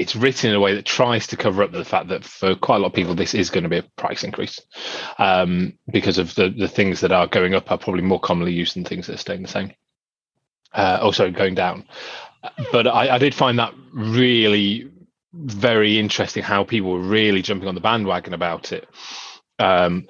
it's 0.03 0.17
written 0.17 0.51
in 0.51 0.57
a 0.57 0.61
way 0.61 0.75
that 0.75 0.85
tries 0.85 1.29
to 1.29 1.37
cover 1.37 1.63
up 1.63 1.73
the 1.73 1.85
fact 1.85 2.09
that 2.09 2.25
for 2.25 2.55
quite 2.57 2.77
a 2.77 2.79
lot 2.81 2.89
of 2.89 2.95
people 2.95 3.15
this 3.15 3.35
is 3.35 3.51
going 3.51 3.63
to 3.63 3.71
be 3.71 3.79
a 3.79 3.85
price 3.97 4.25
increase 4.25 4.61
um, 5.19 5.73
because 5.91 6.19
of 6.19 6.35
the 6.35 6.51
the 6.51 6.69
things 6.69 7.01
that 7.01 7.13
are 7.13 7.27
going 7.27 7.55
up 7.55 7.71
are 7.71 7.79
probably 7.79 8.03
more 8.03 8.21
commonly 8.21 8.53
used 8.53 8.75
than 8.77 8.85
things 8.85 9.07
that 9.07 9.15
are 9.15 9.19
staying 9.19 9.43
the 9.43 9.49
same. 9.49 9.73
Uh, 10.75 10.99
also 11.03 11.31
going 11.31 11.55
down, 11.55 11.85
but 12.73 12.87
I, 12.87 13.15
I 13.15 13.19
did 13.19 13.35
find 13.35 13.59
that 13.59 13.75
really 13.93 14.91
very 15.35 15.99
interesting 15.99 16.43
how 16.43 16.65
people 16.65 16.93
were 16.93 16.99
really 16.99 17.43
jumping 17.43 17.69
on 17.69 17.75
the 17.75 17.81
bandwagon 17.81 18.35
about 18.35 18.73
it. 18.73 18.89
Um, 19.59 20.09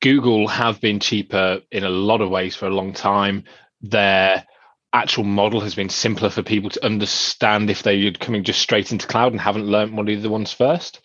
Google 0.00 0.48
have 0.48 0.80
been 0.80 1.00
cheaper 1.00 1.62
in 1.70 1.84
a 1.84 1.88
lot 1.88 2.20
of 2.20 2.30
ways 2.30 2.54
for 2.54 2.66
a 2.66 2.74
long 2.74 2.92
time. 2.92 3.44
Their 3.80 4.44
actual 4.92 5.24
model 5.24 5.60
has 5.60 5.74
been 5.74 5.88
simpler 5.88 6.30
for 6.30 6.42
people 6.42 6.70
to 6.70 6.84
understand 6.84 7.70
if 7.70 7.82
they're 7.82 8.12
coming 8.12 8.44
just 8.44 8.60
straight 8.60 8.92
into 8.92 9.06
cloud 9.06 9.32
and 9.32 9.40
haven't 9.40 9.66
learned 9.66 9.96
one 9.96 10.08
of 10.08 10.22
the 10.22 10.28
ones 10.28 10.52
first. 10.52 11.00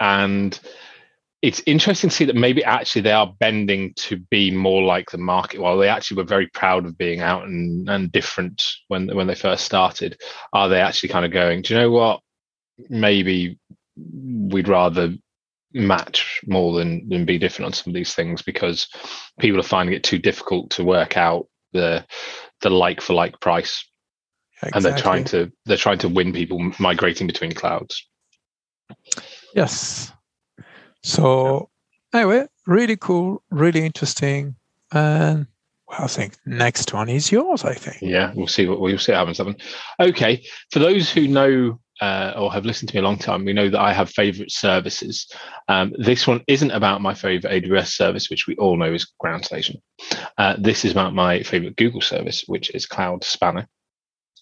And 0.00 0.58
it's 1.42 1.62
interesting 1.66 2.10
to 2.10 2.16
see 2.16 2.24
that 2.26 2.36
maybe 2.36 2.64
actually 2.64 3.02
they 3.02 3.12
are 3.12 3.34
bending 3.38 3.94
to 3.96 4.18
be 4.30 4.50
more 4.50 4.82
like 4.82 5.10
the 5.10 5.18
market. 5.18 5.60
While 5.60 5.78
they 5.78 5.88
actually 5.88 6.18
were 6.18 6.24
very 6.24 6.48
proud 6.48 6.84
of 6.84 6.98
being 6.98 7.20
out 7.20 7.44
and, 7.44 7.88
and 7.88 8.12
different 8.12 8.62
when 8.88 9.14
when 9.14 9.26
they 9.26 9.34
first 9.34 9.64
started, 9.64 10.20
are 10.52 10.68
they 10.68 10.80
actually 10.80 11.10
kind 11.10 11.24
of 11.24 11.32
going? 11.32 11.62
Do 11.62 11.74
you 11.74 11.80
know 11.80 11.90
what? 11.90 12.20
Maybe 12.88 13.58
we'd 13.96 14.68
rather 14.68 15.14
match 15.72 16.40
more 16.46 16.76
than 16.78 17.08
than 17.08 17.24
be 17.24 17.38
different 17.38 17.66
on 17.66 17.72
some 17.72 17.90
of 17.90 17.94
these 17.94 18.14
things 18.14 18.42
because 18.42 18.88
people 19.38 19.60
are 19.60 19.64
finding 19.64 19.94
it 19.94 20.02
too 20.02 20.18
difficult 20.18 20.70
to 20.70 20.84
work 20.84 21.16
out 21.16 21.46
the 21.72 22.04
the 22.62 22.70
like 22.70 23.00
for 23.00 23.14
like 23.14 23.38
price 23.40 23.84
exactly. 24.62 24.76
and 24.76 24.84
they're 24.84 25.02
trying 25.02 25.24
to 25.24 25.50
they're 25.66 25.76
trying 25.76 25.98
to 25.98 26.08
win 26.08 26.32
people 26.32 26.58
migrating 26.78 27.26
between 27.26 27.52
clouds 27.52 28.06
yes 29.54 30.12
so 31.02 31.68
anyway 32.12 32.46
really 32.66 32.96
cool 32.96 33.42
really 33.50 33.84
interesting 33.84 34.54
and 34.92 35.46
well, 35.90 36.04
I 36.04 36.06
think 36.06 36.36
next 36.46 36.94
one 36.94 37.08
is 37.08 37.32
yours. 37.32 37.64
I 37.64 37.74
think. 37.74 38.00
Yeah, 38.00 38.32
we'll 38.34 38.46
see 38.46 38.68
what 38.68 38.80
we'll 38.80 38.96
see 38.98 39.10
what 39.12 39.26
happens. 39.26 39.58
Okay, 39.98 40.44
for 40.70 40.78
those 40.78 41.10
who 41.10 41.26
know 41.26 41.80
uh, 42.00 42.32
or 42.36 42.52
have 42.52 42.64
listened 42.64 42.88
to 42.88 42.96
me 42.96 43.00
a 43.00 43.04
long 43.04 43.18
time, 43.18 43.44
we 43.44 43.52
know 43.52 43.68
that 43.68 43.80
I 43.80 43.92
have 43.92 44.10
favorite 44.10 44.50
services. 44.50 45.30
Um, 45.68 45.92
this 45.98 46.26
one 46.26 46.42
isn't 46.48 46.70
about 46.70 47.02
my 47.02 47.14
favorite 47.14 47.64
AWS 47.64 47.88
service, 47.88 48.30
which 48.30 48.46
we 48.46 48.56
all 48.56 48.76
know 48.76 48.92
is 48.92 49.12
Ground 49.18 49.44
Station. 49.44 49.80
Uh, 50.38 50.56
this 50.58 50.84
is 50.84 50.92
about 50.92 51.14
my 51.14 51.42
favorite 51.42 51.76
Google 51.76 52.00
service, 52.00 52.44
which 52.46 52.70
is 52.74 52.86
Cloud 52.86 53.24
Spanner. 53.24 53.68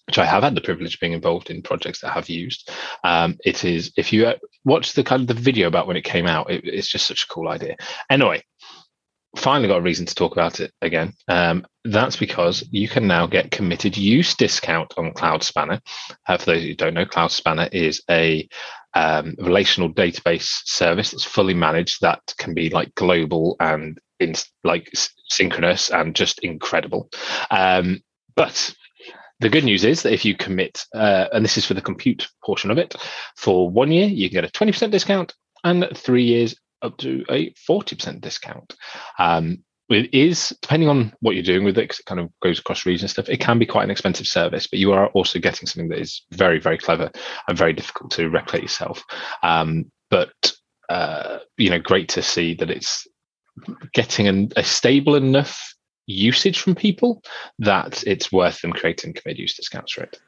Which 0.07 0.17
I 0.17 0.25
have 0.25 0.41
had 0.41 0.55
the 0.55 0.61
privilege 0.61 0.95
of 0.95 0.99
being 0.99 1.13
involved 1.13 1.51
in 1.51 1.61
projects 1.61 2.01
that 2.01 2.09
I 2.09 2.13
have 2.13 2.29
used. 2.29 2.71
Um, 3.03 3.37
it 3.45 3.63
is 3.63 3.91
if 3.95 4.11
you 4.11 4.25
uh, 4.25 4.35
watch 4.65 4.93
the 4.93 5.03
kind 5.03 5.21
of 5.21 5.27
the 5.27 5.35
video 5.35 5.67
about 5.67 5.85
when 5.85 5.97
it 5.97 6.03
came 6.03 6.25
out, 6.25 6.49
it, 6.49 6.61
it's 6.65 6.87
just 6.87 7.05
such 7.05 7.25
a 7.25 7.27
cool 7.27 7.47
idea. 7.47 7.75
Anyway, 8.09 8.41
finally 9.35 9.67
got 9.67 9.79
a 9.79 9.81
reason 9.81 10.05
to 10.05 10.15
talk 10.15 10.33
about 10.33 10.59
it 10.59 10.73
again. 10.81 11.13
Um, 11.27 11.65
that's 11.85 12.15
because 12.15 12.67
you 12.71 12.87
can 12.87 13.07
now 13.07 13.27
get 13.27 13.51
committed 13.51 13.97
use 13.97 14.35
discount 14.35 14.93
on 14.97 15.13
Cloud 15.13 15.43
Spanner. 15.43 15.81
Uh, 16.27 16.37
for 16.37 16.45
those 16.45 16.63
who 16.63 16.75
don't 16.75 16.93
know, 16.93 17.05
Cloud 17.05 17.31
Spanner 17.31 17.69
is 17.71 18.03
a 18.09 18.47
um, 18.95 19.35
relational 19.37 19.93
database 19.93 20.61
service 20.65 21.11
that's 21.11 21.23
fully 21.23 21.53
managed 21.53 22.01
that 22.01 22.21
can 22.37 22.53
be 22.53 22.69
like 22.69 22.93
global 22.95 23.55
and 23.59 23.99
in, 24.19 24.33
like 24.63 24.91
synchronous 25.29 25.89
and 25.89 26.15
just 26.15 26.39
incredible. 26.39 27.09
Um, 27.51 28.01
but 28.35 28.73
the 29.39 29.49
good 29.49 29.63
news 29.63 29.85
is 29.85 30.03
that 30.03 30.13
if 30.13 30.25
you 30.25 30.35
commit, 30.35 30.85
uh, 30.93 31.27
and 31.31 31.45
this 31.45 31.57
is 31.57 31.65
for 31.65 31.73
the 31.73 31.81
compute 31.81 32.27
portion 32.43 32.71
of 32.71 32.77
it, 32.77 32.95
for 33.37 33.69
one 33.69 33.91
year, 33.91 34.07
you 34.07 34.29
can 34.29 34.41
get 34.41 34.45
a 34.45 34.51
20% 34.51 34.91
discount 34.91 35.33
and 35.63 35.87
three 35.95 36.23
years, 36.23 36.55
up 36.81 36.97
to 36.97 37.23
a 37.29 37.51
40% 37.69 38.21
discount. 38.21 38.75
Um, 39.17 39.63
it 39.89 40.13
is 40.13 40.55
depending 40.61 40.87
on 40.87 41.13
what 41.19 41.33
you're 41.33 41.43
doing 41.43 41.63
with 41.63 41.77
it 41.77 41.81
because 41.81 41.99
it 41.99 42.05
kind 42.05 42.21
of 42.21 42.29
goes 42.41 42.59
across 42.59 42.85
regions 42.85 43.09
stuff 43.09 43.27
it 43.27 43.39
can 43.39 43.57
be 43.57 43.65
quite 43.65 43.83
an 43.83 43.89
expensive 43.89 44.27
service 44.27 44.67
but 44.67 44.77
you 44.77 44.93
are 44.93 45.07
also 45.07 45.39
getting 45.39 45.65
something 45.65 45.89
that 45.89 45.97
is 45.97 46.21
very 46.29 46.59
very 46.59 46.77
clever 46.77 47.09
and 47.47 47.57
very 47.57 47.73
difficult 47.73 48.11
to 48.11 48.29
replicate 48.29 48.61
yourself 48.61 49.03
um, 49.41 49.91
but 50.11 50.53
uh, 50.89 51.39
you 51.57 51.71
know 51.71 51.79
great 51.79 52.07
to 52.07 52.21
see 52.21 52.53
that 52.53 52.69
it's 52.69 53.07
getting 53.93 54.27
an, 54.27 54.49
a 54.55 54.63
stable 54.63 55.15
enough 55.15 55.73
usage 56.09 56.59
from 56.59 56.75
people 56.75 57.21
that 57.59 58.03
it's 58.05 58.31
worth 58.31 58.61
them 58.61 58.73
creating 58.73 59.13
committed 59.13 59.39
use 59.39 59.55
discounts 59.55 59.93
for 59.93 60.03
it. 60.03 60.19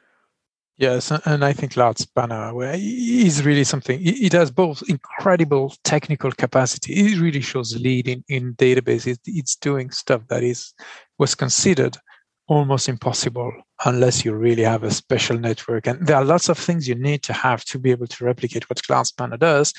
Yes, 0.78 1.12
and 1.26 1.44
I 1.44 1.52
think 1.52 1.74
Cloud 1.74 1.98
Spanner 1.98 2.52
is 2.74 3.44
really 3.44 3.62
something. 3.62 4.00
It 4.02 4.32
has 4.32 4.50
both 4.50 4.82
incredible 4.88 5.74
technical 5.84 6.32
capacity. 6.32 6.94
It 6.94 7.20
really 7.20 7.42
shows 7.42 7.78
lead 7.78 8.08
in, 8.08 8.24
in 8.28 8.54
databases. 8.54 9.18
It's 9.26 9.54
doing 9.56 9.90
stuff 9.90 10.26
that 10.28 10.42
is 10.42 10.72
was 11.18 11.34
considered 11.34 11.98
almost 12.48 12.88
impossible 12.88 13.52
unless 13.84 14.24
you 14.24 14.34
really 14.34 14.62
have 14.62 14.82
a 14.82 14.90
special 14.90 15.38
network. 15.38 15.86
And 15.86 16.06
there 16.06 16.16
are 16.16 16.24
lots 16.24 16.48
of 16.48 16.58
things 16.58 16.88
you 16.88 16.94
need 16.94 17.22
to 17.24 17.32
have 17.32 17.64
to 17.66 17.78
be 17.78 17.90
able 17.90 18.06
to 18.06 18.24
replicate 18.24 18.68
what 18.68 18.82
Cloud 18.82 19.06
Spanner 19.06 19.36
does. 19.36 19.72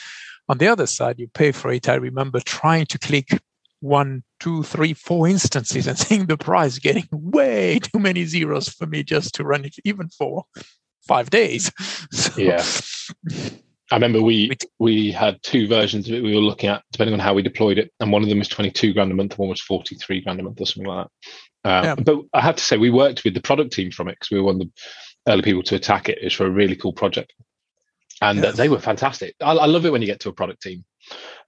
On 0.48 0.58
the 0.58 0.68
other 0.68 0.88
side, 0.88 1.20
you 1.20 1.28
pay 1.28 1.52
for 1.52 1.72
it. 1.72 1.90
I 1.90 1.96
remember 1.96 2.40
trying 2.40 2.86
to 2.88 3.00
click 3.00 3.42
one, 3.80 4.24
two, 4.40 4.64
three, 4.64 4.94
four 4.94 5.28
instances 5.28 5.88
and 5.88 5.98
seeing 6.06 6.28
the 6.28 6.38
price 6.38 6.80
getting 6.80 7.08
way 7.12 7.80
too 7.80 8.00
many 8.00 8.26
zeros 8.26 8.70
for 8.70 8.86
me 8.86 9.04
just 9.04 9.36
to 9.36 9.44
run 9.44 9.66
it, 9.66 9.76
even 9.84 10.08
for 10.10 10.46
five 11.08 11.30
days. 11.30 11.72
So, 12.14 12.40
yeah. 12.40 12.64
I 13.92 13.96
remember 13.96 14.22
we 14.22 14.52
we 14.80 15.12
had 15.12 15.42
two 15.44 15.68
versions 15.68 16.08
of 16.08 16.16
it 16.16 16.24
we 16.24 16.36
were 16.36 16.42
looking 16.42 16.70
at 16.70 16.84
depending 16.92 17.14
on 17.14 17.20
how 17.20 17.34
we 17.34 17.42
deployed 17.42 17.78
it, 17.78 17.92
and 18.00 18.12
one 18.12 18.24
of 18.24 18.30
them 18.30 18.40
was 18.40 18.48
twenty 18.48 18.72
two 18.72 18.94
grand 18.94 19.12
a 19.12 19.16
month, 19.16 19.38
one 19.38 19.50
was 19.50 19.62
forty 19.62 19.96
three 19.96 20.22
grand 20.22 20.40
a 20.40 20.44
month, 20.44 20.62
or 20.62 20.66
something 20.66 20.88
like 20.88 21.08
that. 21.08 21.70
Um, 21.70 21.86
yeah. 21.86 21.96
But 21.96 22.20
I 22.34 22.42
have 22.42 22.56
to 22.56 22.64
say, 22.64 22.78
we 22.78 22.90
worked 22.90 23.24
with 23.24 23.34
the 23.34 23.42
product 23.42 23.74
team 23.74 23.92
from 23.92 24.08
it 24.08 24.14
because 24.14 24.32
we 24.32 24.40
were 24.40 24.46
one 24.46 24.56
of 24.56 24.62
the 24.62 24.72
early 25.28 25.42
people 25.42 25.64
to 25.64 25.76
attack 25.76 26.10
it. 26.10 26.20
It's 26.22 26.36
for 26.36 26.46
a 26.46 26.52
really 26.52 26.76
cool 26.76 26.94
project, 26.94 27.34
and 28.22 28.40
yeah. 28.40 28.52
they 28.52 28.70
were 28.70 28.80
fantastic. 28.80 29.36
I, 29.42 29.52
I, 29.52 29.66
love 29.66 29.86
it 29.86 29.92
when 29.92 30.02
you 30.02 30.08
get 30.08 30.20
to 30.22 30.30
a 30.30 30.34
product 30.34 30.62
team 30.62 30.86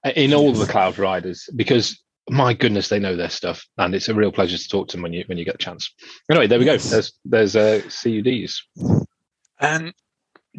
uh, 0.04 0.12
in 0.16 0.34
all 0.34 0.52
the 0.52 0.66
cloud 0.66 0.98
riders 0.98 1.50
because 1.56 2.00
my 2.30 2.54
goodness, 2.54 2.90
they 2.90 3.00
know 3.00 3.16
their 3.16 3.30
stuff, 3.30 3.66
and 3.78 3.94
it's 3.94 4.10
a 4.10 4.14
real 4.14 4.32
pleasure 4.32 4.58
to 4.58 4.70
talk 4.70 4.88
to 4.90 4.98
them 4.98 5.04
when 5.04 5.14
you 5.14 5.24
when 5.28 5.38
you 5.38 5.46
get 5.46 5.56
a 5.56 5.60
chance. 5.60 5.94
Anyway, 6.30 6.48
there 6.48 6.60
we 6.60 6.66
go. 6.66 6.78
There's 6.78 7.14
there's 7.24 7.56
uh, 7.56 7.82
CUDs. 7.86 8.64
And 9.60 9.94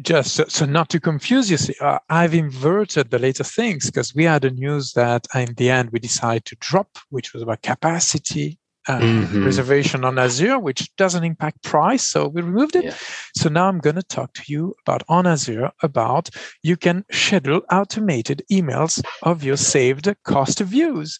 just 0.01 0.35
so, 0.35 0.45
so, 0.47 0.65
not 0.65 0.89
to 0.89 0.99
confuse 0.99 1.49
you, 1.49 1.57
see, 1.57 1.75
uh, 1.81 1.99
I've 2.09 2.33
inverted 2.33 3.09
the 3.09 3.19
later 3.19 3.43
things 3.43 3.87
because 3.87 4.13
we 4.13 4.25
had 4.25 4.45
a 4.45 4.51
news 4.51 4.93
that 4.93 5.27
in 5.33 5.53
the 5.55 5.69
end 5.69 5.89
we 5.91 5.99
decided 5.99 6.45
to 6.45 6.57
drop, 6.59 6.97
which 7.09 7.33
was 7.33 7.41
about 7.41 7.63
capacity 7.63 8.59
uh, 8.87 8.99
mm-hmm. 8.99 9.43
reservation 9.43 10.05
on 10.05 10.17
Azure, 10.17 10.59
which 10.59 10.95
doesn't 10.95 11.23
impact 11.23 11.63
price. 11.63 12.03
So 12.03 12.27
we 12.27 12.41
removed 12.41 12.75
it. 12.75 12.85
Yeah. 12.85 12.95
So 13.35 13.49
now 13.49 13.67
I'm 13.67 13.79
going 13.79 13.97
to 13.97 14.03
talk 14.03 14.33
to 14.33 14.43
you 14.47 14.75
about 14.85 15.03
on 15.09 15.27
Azure 15.27 15.71
about 15.83 16.29
you 16.63 16.77
can 16.77 17.03
schedule 17.11 17.61
automated 17.71 18.43
emails 18.51 19.03
of 19.23 19.43
your 19.43 19.57
saved 19.57 20.13
cost 20.23 20.59
views, 20.59 21.19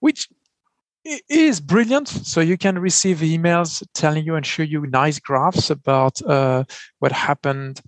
which 0.00 0.28
is 1.04 1.60
brilliant. 1.60 2.08
So 2.08 2.40
you 2.40 2.56
can 2.56 2.78
receive 2.78 3.18
emails 3.18 3.82
telling 3.94 4.24
you 4.24 4.34
and 4.34 4.44
show 4.44 4.62
you 4.62 4.86
nice 4.86 5.18
graphs 5.18 5.70
about 5.70 6.20
uh, 6.22 6.64
what 6.98 7.12
happened 7.12 7.80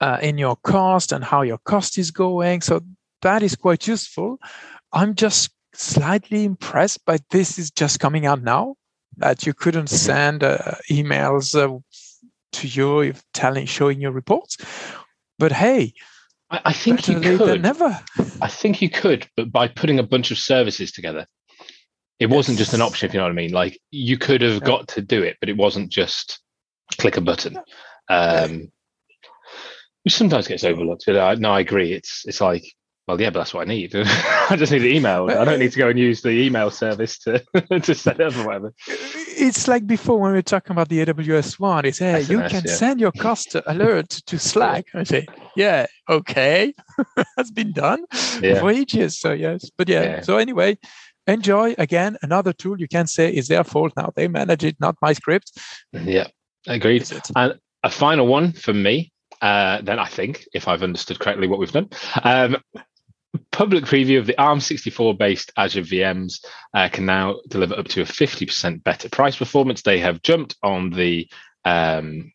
uh, 0.00 0.18
in 0.20 0.38
your 0.38 0.56
cost 0.56 1.12
and 1.12 1.24
how 1.24 1.42
your 1.42 1.58
cost 1.58 1.98
is 1.98 2.10
going. 2.10 2.60
So 2.60 2.80
that 3.22 3.42
is 3.42 3.54
quite 3.54 3.86
useful. 3.86 4.38
I'm 4.92 5.14
just 5.14 5.50
slightly 5.74 6.44
impressed 6.44 7.04
by 7.04 7.18
this 7.30 7.58
is 7.58 7.70
just 7.70 8.00
coming 8.00 8.26
out 8.26 8.42
now 8.42 8.74
that 9.16 9.46
you 9.46 9.54
couldn't 9.54 9.86
mm-hmm. 9.86 9.96
send 9.96 10.44
uh, 10.44 10.74
emails 10.90 11.54
uh, 11.54 11.78
to 12.52 12.68
you 12.68 13.00
if 13.00 13.22
telling 13.32 13.66
showing 13.66 14.00
your 14.00 14.12
reports. 14.12 14.56
But 15.38 15.52
hey, 15.52 15.94
I, 16.50 16.60
I 16.66 16.72
think 16.72 17.08
you 17.08 17.20
could. 17.20 17.62
Never. 17.62 17.98
I 18.40 18.48
think 18.48 18.82
you 18.82 18.90
could, 18.90 19.28
but 19.36 19.50
by 19.50 19.68
putting 19.68 19.98
a 19.98 20.02
bunch 20.02 20.30
of 20.30 20.38
services 20.38 20.92
together. 20.92 21.26
It 22.22 22.30
wasn't 22.30 22.56
just 22.56 22.72
an 22.72 22.80
option, 22.80 23.08
if 23.08 23.14
you 23.14 23.18
know 23.18 23.24
what 23.24 23.32
I 23.32 23.34
mean. 23.34 23.50
Like 23.50 23.80
you 23.90 24.16
could 24.16 24.42
have 24.42 24.62
got 24.62 24.86
to 24.88 25.02
do 25.02 25.22
it, 25.22 25.38
but 25.40 25.48
it 25.48 25.56
wasn't 25.56 25.90
just 25.90 26.40
click 26.98 27.16
a 27.16 27.20
button. 27.20 27.58
Um, 28.08 28.70
which 30.04 30.14
sometimes 30.14 30.46
gets 30.46 30.62
overlooked. 30.62 31.02
But 31.04 31.18
I, 31.18 31.34
no, 31.34 31.50
I 31.50 31.58
agree. 31.60 31.92
It's 31.92 32.24
it's 32.24 32.40
like, 32.40 32.64
well, 33.08 33.20
yeah, 33.20 33.30
but 33.30 33.40
that's 33.40 33.52
what 33.52 33.62
I 33.62 33.70
need. 33.70 33.92
I 33.96 34.54
just 34.56 34.70
need 34.70 34.80
the 34.80 34.94
email. 34.94 35.28
I 35.28 35.44
don't 35.44 35.58
need 35.58 35.72
to 35.72 35.78
go 35.78 35.88
and 35.88 35.98
use 35.98 36.22
the 36.22 36.30
email 36.30 36.70
service 36.70 37.18
to 37.20 37.40
to 37.80 37.92
set 37.92 38.20
up 38.20 38.36
or 38.36 38.46
whatever. 38.46 38.72
It's 38.86 39.66
like 39.66 39.88
before 39.88 40.20
when 40.20 40.30
we 40.30 40.38
were 40.38 40.42
talking 40.42 40.72
about 40.72 40.90
the 40.90 41.04
AWS 41.04 41.58
one. 41.58 41.84
It's 41.86 41.98
hey, 41.98 42.22
SMS, 42.22 42.30
you 42.30 42.38
can 42.38 42.62
yeah. 42.64 42.72
send 42.72 43.00
your 43.00 43.12
cost 43.12 43.56
alert 43.66 44.10
to 44.10 44.38
Slack. 44.38 44.86
I 44.94 45.02
say, 45.02 45.26
yeah, 45.56 45.86
okay, 46.08 46.72
that's 47.36 47.50
been 47.50 47.72
done 47.72 48.04
yeah. 48.40 48.60
for 48.60 48.70
ages. 48.70 49.18
So 49.18 49.32
yes, 49.32 49.70
but 49.76 49.88
yeah. 49.88 50.02
yeah. 50.02 50.20
So 50.20 50.36
anyway, 50.36 50.78
enjoy 51.26 51.74
again. 51.78 52.16
Another 52.22 52.52
tool 52.52 52.80
you 52.80 52.88
can 52.88 53.06
say 53.06 53.32
is 53.32 53.48
their 53.48 53.64
fault 53.64 53.92
now. 53.96 54.12
They 54.14 54.28
manage 54.28 54.64
it 54.64 54.76
not 54.80 54.96
my 55.00 55.12
script. 55.12 55.58
Yeah 55.92 56.28
agreed. 56.66 57.10
And 57.34 57.58
a 57.82 57.90
final 57.90 58.26
one 58.26 58.52
for 58.52 58.72
me 58.72 59.12
uh, 59.40 59.80
then 59.82 59.98
i 59.98 60.06
think 60.06 60.46
if 60.54 60.68
i've 60.68 60.84
understood 60.84 61.18
correctly 61.18 61.48
what 61.48 61.58
we've 61.58 61.72
done. 61.72 61.88
Um, 62.22 62.56
public 63.50 63.84
preview 63.84 64.18
of 64.18 64.26
the 64.26 64.34
ARM64 64.34 65.16
based 65.18 65.52
Azure 65.56 65.80
VMs 65.80 66.44
uh, 66.74 66.88
can 66.90 67.06
now 67.06 67.36
deliver 67.48 67.74
up 67.78 67.88
to 67.88 68.02
a 68.02 68.04
50% 68.04 68.84
better 68.84 69.08
price 69.08 69.36
performance. 69.36 69.80
They 69.80 69.98
have 70.00 70.20
jumped 70.20 70.54
on 70.62 70.90
the, 70.90 71.30
um, 71.64 72.30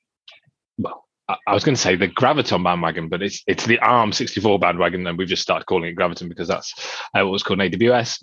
well, 0.80 1.06
I 1.30 1.54
was 1.54 1.64
going 1.64 1.76
to 1.76 1.82
say 1.82 1.96
the 1.96 2.08
Graviton 2.08 2.64
bandwagon, 2.64 3.10
but 3.10 3.22
it's 3.22 3.44
it's 3.46 3.68
the 3.68 3.78
ARM64 3.78 4.60
bandwagon, 4.60 5.06
and 5.06 5.18
we've 5.20 5.28
just 5.28 5.44
started 5.44 5.66
calling 5.66 5.90
it 5.90 5.96
Graviton 5.96 6.30
because 6.30 6.48
that's 6.48 6.74
uh, 7.14 7.22
what 7.22 7.32
was 7.32 7.44
called 7.44 7.62
in 7.62 7.72
AWS. 7.72 8.18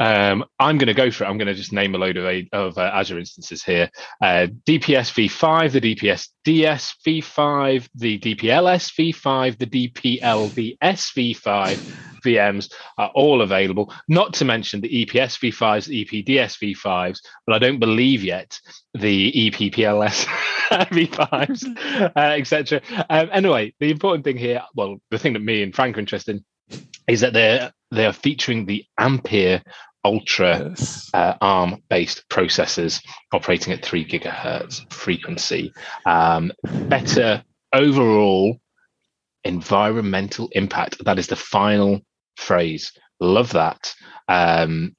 Um, 0.00 0.44
I'm 0.58 0.78
going 0.78 0.88
to 0.88 0.94
go 0.94 1.10
for 1.10 1.24
it. 1.24 1.28
I'm 1.28 1.38
going 1.38 1.48
to 1.48 1.54
just 1.54 1.72
name 1.72 1.94
a 1.94 1.98
load 1.98 2.16
of, 2.16 2.46
of 2.52 2.78
uh, 2.78 2.90
Azure 2.94 3.18
instances 3.18 3.62
here. 3.64 3.90
Uh, 4.22 4.46
DPS 4.66 5.12
v5, 5.12 5.72
the 5.72 5.80
DPS 5.80 6.28
DS 6.44 6.94
v5, 7.06 7.88
the 7.94 8.18
DPLS 8.18 8.92
v5, 8.94 9.58
the 9.58 9.66
DPLVS 9.66 10.78
v5 10.78 11.76
VMs 12.24 12.72
are 12.96 13.10
all 13.14 13.42
available. 13.42 13.92
Not 14.08 14.34
to 14.34 14.44
mention 14.44 14.80
the 14.80 15.06
EPS 15.06 15.38
v5s, 15.38 15.88
EPDS 15.88 16.58
v5s, 16.58 17.18
but 17.46 17.56
I 17.56 17.58
don't 17.58 17.78
believe 17.78 18.22
yet 18.22 18.58
the 18.94 19.32
EPPLS 19.32 20.26
v5s, 20.70 22.12
uh, 22.16 22.18
etc. 22.18 22.80
Um, 23.10 23.28
anyway, 23.32 23.74
the 23.80 23.90
important 23.90 24.24
thing 24.24 24.36
here, 24.36 24.62
well, 24.74 24.98
the 25.10 25.18
thing 25.18 25.32
that 25.32 25.42
me 25.42 25.62
and 25.62 25.74
Frank 25.74 25.96
are 25.96 26.00
interested 26.00 26.36
in 26.36 26.44
is 27.08 27.20
that 27.20 27.32
they're 27.32 27.72
they 27.90 28.04
are 28.04 28.12
featuring 28.12 28.66
the 28.66 28.84
Ampere 28.98 29.62
Altra 30.08 30.70
yes. 30.70 31.10
uh, 31.12 31.34
ARM 31.42 31.82
based 31.90 32.26
processors 32.30 33.02
operating 33.32 33.74
at 33.74 33.84
three 33.84 34.06
gigahertz 34.06 34.90
frequency. 34.90 35.70
Um, 36.06 36.50
better 36.88 37.44
overall 37.74 38.58
environmental 39.44 40.48
impact. 40.52 41.04
That 41.04 41.18
is 41.18 41.26
the 41.26 41.36
final 41.36 42.00
phrase. 42.38 42.92
Love 43.20 43.52
that. 43.52 43.94
Um, 44.28 44.96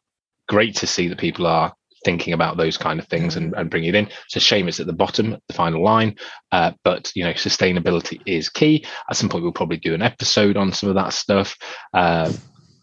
great 0.47 0.75
to 0.75 0.87
see 0.87 1.07
that 1.07 1.17
people 1.17 1.47
are 1.47 1.73
thinking 2.05 2.33
about 2.33 2.57
those 2.57 2.77
kind 2.77 2.99
of 2.99 3.07
things 3.07 3.35
and, 3.35 3.53
and 3.55 3.71
bringing 3.71 3.89
it 3.89 3.95
in. 3.95 4.09
It's 4.25 4.35
a 4.35 4.39
shame 4.39 4.67
it's 4.67 4.79
at 4.79 4.85
the 4.85 4.93
bottom, 4.93 5.37
the 5.47 5.53
final 5.53 5.83
line, 5.83 6.15
uh, 6.51 6.71
but 6.83 7.11
you 7.15 7.23
know, 7.23 7.33
sustainability 7.33 8.21
is 8.27 8.47
key. 8.47 8.85
At 9.09 9.17
some 9.17 9.27
point, 9.27 9.43
we'll 9.43 9.53
probably 9.53 9.77
do 9.77 9.95
an 9.95 10.03
episode 10.03 10.55
on 10.55 10.71
some 10.71 10.89
of 10.89 10.95
that 10.95 11.13
stuff. 11.13 11.57
Uh, 11.93 12.31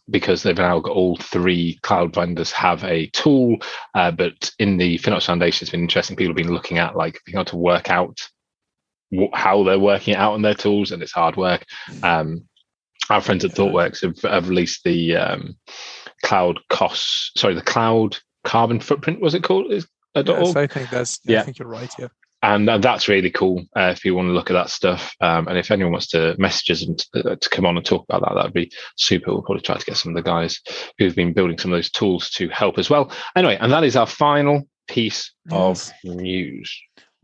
because 0.08 0.42
they've 0.42 0.56
now 0.56 0.78
got 0.78 0.94
all 0.94 1.16
three 1.16 1.78
cloud 1.82 2.14
vendors 2.14 2.52
have 2.52 2.84
a 2.84 3.06
tool. 3.08 3.56
Uh, 3.94 4.10
but 4.10 4.50
in 4.58 4.76
the 4.76 4.98
FinOps 4.98 5.26
Foundation, 5.26 5.64
it's 5.64 5.70
been 5.70 5.80
interesting. 5.80 6.16
People 6.16 6.30
have 6.30 6.36
been 6.36 6.52
looking 6.52 6.78
at 6.78 6.96
like 6.96 7.20
being 7.24 7.36
able 7.36 7.44
to 7.46 7.56
work 7.56 7.90
out 7.90 8.20
how 9.32 9.62
they're 9.62 9.78
working 9.78 10.14
it 10.14 10.18
out 10.18 10.32
on 10.32 10.42
their 10.42 10.54
tools, 10.54 10.92
and 10.92 11.02
it's 11.02 11.12
hard 11.12 11.36
work. 11.36 11.64
Um, 12.02 12.44
our 13.08 13.20
friends 13.20 13.44
at 13.44 13.52
ThoughtWorks 13.52 14.02
have, 14.02 14.30
have 14.30 14.48
released 14.48 14.82
the 14.84 15.16
um, 15.16 15.56
cloud 16.24 16.58
costs. 16.68 17.30
Sorry, 17.36 17.54
the 17.54 17.62
cloud 17.62 18.16
carbon 18.44 18.80
footprint. 18.80 19.20
Was 19.20 19.34
it 19.34 19.44
called? 19.44 19.72
Is, 19.72 19.86
yes, 20.16 20.56
I 20.56 20.66
think 20.66 20.90
that's. 20.90 21.20
Yeah. 21.24 21.40
I 21.40 21.44
think 21.44 21.58
you're 21.58 21.68
right. 21.68 21.92
Yeah 21.98 22.08
and 22.42 22.68
uh, 22.68 22.78
that's 22.78 23.08
really 23.08 23.30
cool 23.30 23.64
uh, 23.76 23.92
if 23.92 24.04
you 24.04 24.14
want 24.14 24.26
to 24.26 24.32
look 24.32 24.50
at 24.50 24.54
that 24.54 24.70
stuff. 24.70 25.14
Um, 25.20 25.48
and 25.48 25.58
if 25.58 25.70
anyone 25.70 25.92
wants 25.92 26.08
to 26.08 26.36
message 26.38 26.70
us 26.70 26.82
and 26.82 27.04
uh, 27.14 27.36
to 27.36 27.48
come 27.48 27.66
on 27.66 27.76
and 27.76 27.84
talk 27.84 28.04
about 28.08 28.22
that, 28.22 28.34
that'd 28.34 28.52
be 28.52 28.70
super. 28.96 29.32
We'll 29.32 29.42
probably 29.42 29.62
try 29.62 29.76
to 29.76 29.84
get 29.84 29.96
some 29.96 30.16
of 30.16 30.22
the 30.22 30.28
guys 30.28 30.60
who've 30.98 31.14
been 31.14 31.32
building 31.32 31.58
some 31.58 31.72
of 31.72 31.76
those 31.76 31.90
tools 31.90 32.30
to 32.30 32.48
help 32.48 32.78
as 32.78 32.90
well. 32.90 33.10
Anyway, 33.34 33.56
and 33.60 33.72
that 33.72 33.84
is 33.84 33.96
our 33.96 34.06
final 34.06 34.68
piece 34.88 35.32
of 35.50 35.90
news. 36.04 36.78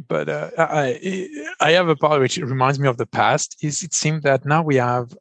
But 0.08 0.28
uh, 0.28 0.50
I 0.58 1.28
I 1.60 1.72
have 1.72 1.88
a 1.88 1.96
part 1.96 2.20
which 2.20 2.36
reminds 2.38 2.80
me 2.80 2.88
of 2.88 2.96
the 2.96 3.06
past. 3.06 3.56
Is 3.62 3.82
it 3.82 3.94
seems 3.94 4.22
that 4.22 4.44
now 4.44 4.62
we 4.62 4.76
have 4.76 5.14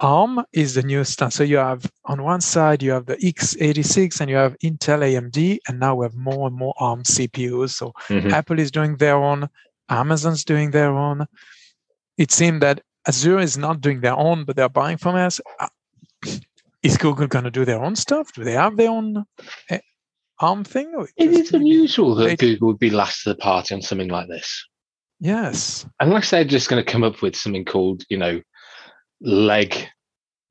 ARM 0.00 0.44
is 0.52 0.74
the 0.74 0.82
new 0.82 1.04
standard. 1.04 1.32
So 1.32 1.44
you 1.44 1.56
have 1.56 1.90
on 2.04 2.22
one 2.22 2.40
side 2.40 2.82
you 2.82 2.90
have 2.92 3.06
the 3.06 3.16
x86 3.16 4.20
and 4.20 4.28
you 4.28 4.36
have 4.36 4.56
Intel 4.58 5.00
AMD, 5.00 5.58
and 5.66 5.80
now 5.80 5.94
we 5.94 6.04
have 6.04 6.14
more 6.14 6.48
and 6.48 6.56
more 6.56 6.74
ARM 6.78 7.02
CPUs. 7.02 7.70
So 7.70 7.92
mm-hmm. 8.08 8.30
Apple 8.30 8.58
is 8.58 8.70
doing 8.70 8.96
their 8.96 9.16
own, 9.16 9.48
Amazon's 9.88 10.44
doing 10.44 10.70
their 10.70 10.92
own. 10.92 11.26
It 12.18 12.30
seems 12.30 12.60
that 12.60 12.82
Azure 13.08 13.38
is 13.38 13.56
not 13.56 13.80
doing 13.80 14.00
their 14.00 14.16
own, 14.16 14.44
but 14.44 14.56
they're 14.56 14.68
buying 14.68 14.96
from 14.98 15.16
us. 15.16 15.40
Uh, 15.60 15.68
is 16.82 16.96
Google 16.96 17.26
going 17.26 17.44
to 17.44 17.50
do 17.50 17.64
their 17.64 17.82
own 17.82 17.96
stuff? 17.96 18.32
Do 18.32 18.44
they 18.44 18.52
have 18.52 18.76
their 18.76 18.90
own 18.90 19.24
ARM 20.40 20.64
thing? 20.64 20.92
It 21.16 21.30
is 21.30 21.52
unusual 21.52 22.14
that 22.16 22.38
Google 22.38 22.68
would 22.68 22.78
be 22.78 22.90
last 22.90 23.22
to 23.22 23.30
the 23.30 23.36
party 23.36 23.74
on 23.74 23.82
something 23.82 24.08
like 24.08 24.28
this. 24.28 24.66
Yes. 25.18 25.86
Unless 26.00 26.30
they're 26.30 26.44
just 26.44 26.68
going 26.68 26.84
to 26.84 26.90
come 26.90 27.02
up 27.02 27.22
with 27.22 27.34
something 27.34 27.64
called, 27.64 28.04
you 28.10 28.18
know, 28.18 28.40
leg 29.20 29.88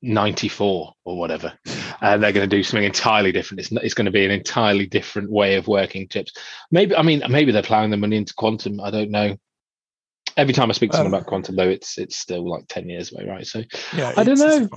94 0.02 0.92
or 1.04 1.18
whatever. 1.18 1.52
And 2.00 2.22
they're 2.22 2.32
going 2.32 2.48
to 2.48 2.56
do 2.56 2.62
something 2.62 2.84
entirely 2.84 3.32
different. 3.32 3.60
It's, 3.60 3.72
it's 3.72 3.94
going 3.94 4.06
to 4.06 4.10
be 4.10 4.24
an 4.24 4.30
entirely 4.30 4.86
different 4.86 5.30
way 5.30 5.56
of 5.56 5.66
working 5.66 6.08
chips. 6.08 6.32
Maybe, 6.70 6.94
I 6.94 7.02
mean, 7.02 7.22
maybe 7.28 7.52
they're 7.52 7.62
plowing 7.62 7.90
the 7.90 7.96
money 7.96 8.16
into 8.16 8.34
quantum. 8.34 8.80
I 8.80 8.90
don't 8.90 9.10
know. 9.10 9.36
Every 10.36 10.52
time 10.52 10.68
I 10.68 10.74
speak 10.74 10.90
to 10.90 10.98
someone 10.98 11.14
uh, 11.14 11.18
about 11.18 11.28
quantum, 11.28 11.56
though, 11.56 11.68
it's 11.68 11.96
it's 11.96 12.18
still 12.18 12.46
like 12.46 12.64
10 12.68 12.90
years 12.90 13.10
away, 13.10 13.24
right? 13.26 13.46
So 13.46 13.62
yeah, 13.96 14.12
I 14.18 14.22
don't 14.22 14.38
know. 14.38 14.68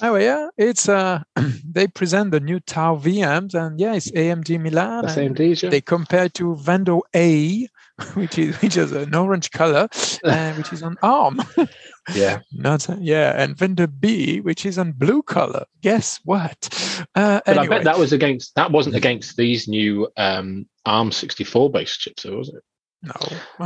oh 0.00 0.16
yeah, 0.16 0.48
it's 0.56 0.88
uh, 0.88 1.22
they 1.70 1.86
present 1.86 2.30
the 2.30 2.40
new 2.40 2.60
Tau 2.60 2.96
VMs, 2.96 3.52
and 3.52 3.78
yeah, 3.78 3.94
it's 3.94 4.10
AMD 4.10 4.58
Milan. 4.58 5.04
That's 5.04 5.16
AMD, 5.16 5.70
They 5.70 5.82
compare 5.82 6.30
to 6.30 6.54
Vendo 6.54 7.02
A, 7.14 7.68
which 8.14 8.38
is 8.38 8.56
which 8.62 8.76
is 8.76 8.92
an 8.92 9.14
orange 9.14 9.50
color, 9.50 9.88
and 10.24 10.56
which 10.56 10.72
is 10.72 10.82
on 10.82 10.96
ARM. 11.02 11.40
yeah, 12.14 12.40
not 12.52 12.86
yeah, 13.00 13.40
and 13.42 13.56
vendor 13.56 13.86
B, 13.86 14.40
which 14.40 14.66
is 14.66 14.78
on 14.78 14.92
blue 14.92 15.22
color. 15.22 15.64
Guess 15.82 16.20
what? 16.24 16.68
Uh, 17.14 17.40
but 17.44 17.58
anyway. 17.58 17.66
I 17.66 17.68
bet 17.78 17.84
that 17.84 17.98
was 17.98 18.12
against 18.12 18.54
that 18.54 18.70
wasn't 18.70 18.96
against 18.96 19.36
these 19.36 19.68
new 19.68 20.08
um, 20.16 20.66
ARM 20.86 21.12
sixty 21.12 21.44
four 21.44 21.70
based 21.70 22.00
chips, 22.00 22.24
was 22.24 22.48
it? 22.48 22.62
No, 23.02 23.14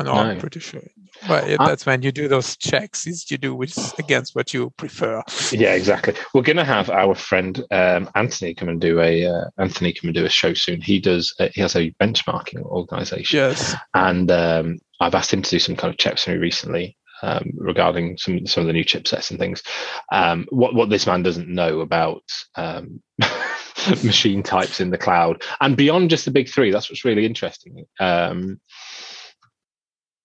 no, 0.02 0.12
I'm 0.12 0.38
pretty 0.38 0.60
sure. 0.60 0.82
But 1.26 1.58
that's 1.58 1.84
when 1.86 2.02
you 2.02 2.12
do 2.12 2.28
those 2.28 2.56
checks, 2.56 3.04
is 3.06 3.28
you 3.32 3.38
do 3.38 3.52
which 3.54 3.76
against 3.98 4.36
what 4.36 4.54
you 4.54 4.70
prefer. 4.76 5.22
Yeah, 5.50 5.74
exactly. 5.74 6.14
We're 6.32 6.42
going 6.42 6.56
to 6.56 6.64
have 6.64 6.88
our 6.88 7.16
friend 7.16 7.60
um, 7.72 8.08
Anthony 8.14 8.54
come 8.54 8.68
and 8.68 8.80
do 8.80 9.00
a 9.00 9.26
uh, 9.26 9.44
Anthony 9.58 9.92
come 9.92 10.08
and 10.08 10.14
do 10.14 10.24
a 10.24 10.30
show 10.30 10.54
soon. 10.54 10.80
He 10.80 11.00
does. 11.00 11.34
Uh, 11.40 11.48
he 11.52 11.60
has 11.62 11.74
a 11.74 11.90
benchmarking 12.00 12.62
organization. 12.62 13.36
Yes, 13.36 13.74
and 13.94 14.30
um, 14.30 14.78
I've 15.00 15.16
asked 15.16 15.32
him 15.32 15.42
to 15.42 15.50
do 15.50 15.58
some 15.58 15.74
kind 15.74 15.92
of 15.92 15.98
checks 15.98 16.24
for 16.24 16.30
me 16.30 16.36
recently. 16.36 16.96
Um, 17.22 17.52
regarding 17.56 18.18
some 18.18 18.46
some 18.46 18.62
of 18.62 18.66
the 18.66 18.72
new 18.72 18.84
chipsets 18.84 19.30
and 19.30 19.40
things, 19.40 19.62
um, 20.12 20.46
what 20.50 20.74
what 20.74 20.90
this 20.90 21.06
man 21.06 21.22
doesn't 21.22 21.48
know 21.48 21.80
about 21.80 22.22
um, 22.54 23.02
machine 24.04 24.42
types 24.42 24.78
in 24.78 24.90
the 24.90 24.98
cloud 24.98 25.42
and 25.60 25.76
beyond 25.76 26.10
just 26.10 26.24
the 26.24 26.30
big 26.30 26.48
three. 26.48 26.70
That's 26.70 26.90
what's 26.90 27.04
really 27.04 27.24
interesting. 27.24 27.86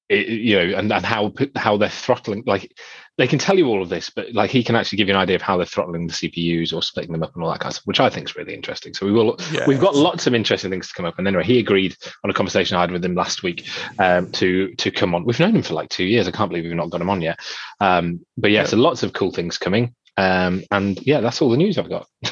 It, 0.10 0.28
you 0.28 0.56
know, 0.56 0.78
and, 0.78 0.92
and 0.92 1.06
how 1.06 1.34
how 1.56 1.78
they're 1.78 1.90
throttling. 1.90 2.44
Like 2.46 2.74
they 3.20 3.28
can 3.28 3.38
tell 3.38 3.58
you 3.58 3.68
all 3.68 3.82
of 3.82 3.90
this, 3.90 4.10
but 4.10 4.34
like 4.34 4.50
he 4.50 4.64
can 4.64 4.76
actually 4.76 4.98
give 4.98 5.08
you 5.08 5.14
an 5.14 5.20
idea 5.20 5.36
of 5.36 5.42
how 5.42 5.58
they're 5.58 5.66
throttling 5.66 6.08
the 6.08 6.14
CPUs 6.14 6.74
or 6.74 6.82
splitting 6.82 7.12
them 7.12 7.22
up 7.22 7.36
and 7.36 7.44
all 7.44 7.52
that 7.52 7.60
kind 7.60 7.70
of 7.70 7.76
stuff, 7.76 7.86
which 7.86 8.00
I 8.00 8.10
think 8.10 8.30
is 8.30 8.36
really 8.36 8.54
interesting. 8.54 8.94
So 8.94 9.06
we 9.06 9.12
will. 9.12 9.38
Yeah, 9.52 9.68
we've 9.68 9.80
got 9.80 9.96
lots 9.96 10.26
of 10.26 10.34
interesting 10.34 10.72
things 10.72 10.88
to 10.88 10.94
come 10.94 11.06
up. 11.06 11.20
And 11.20 11.28
anyway, 11.28 11.44
he 11.44 11.60
agreed 11.60 11.96
on 12.24 12.32
a 12.32 12.34
conversation 12.34 12.78
I 12.78 12.82
had 12.82 12.92
with 12.92 13.06
him 13.06 13.16
last 13.16 13.44
week 13.44 13.68
um, 14.00 14.32
to 14.34 14.74
to 14.76 14.90
come 14.90 15.14
on. 15.14 15.26
We've 15.26 15.40
known 15.40 15.56
him 15.56 15.64
for 15.64 15.74
like 15.74 15.90
two 15.90 16.06
years. 16.06 16.28
I 16.28 16.32
can't 16.32 16.50
believe 16.50 16.64
we've 16.64 16.74
not 16.74 16.90
got 16.90 17.02
him 17.02 17.10
on 17.10 17.22
yet. 17.22 17.40
Um, 17.80 18.26
but 18.38 18.52
yeah, 18.52 18.62
yeah, 18.62 18.68
so 18.68 18.78
lots 18.78 19.04
of 19.04 19.14
cool 19.14 19.32
things 19.32 19.58
coming. 19.58 19.94
Um, 20.18 20.64
and 20.72 21.00
yeah, 21.06 21.20
that's 21.20 21.42
all 21.42 21.50
the 21.50 21.58
news 21.58 21.78
I've 21.78 21.90
got. 21.90 22.08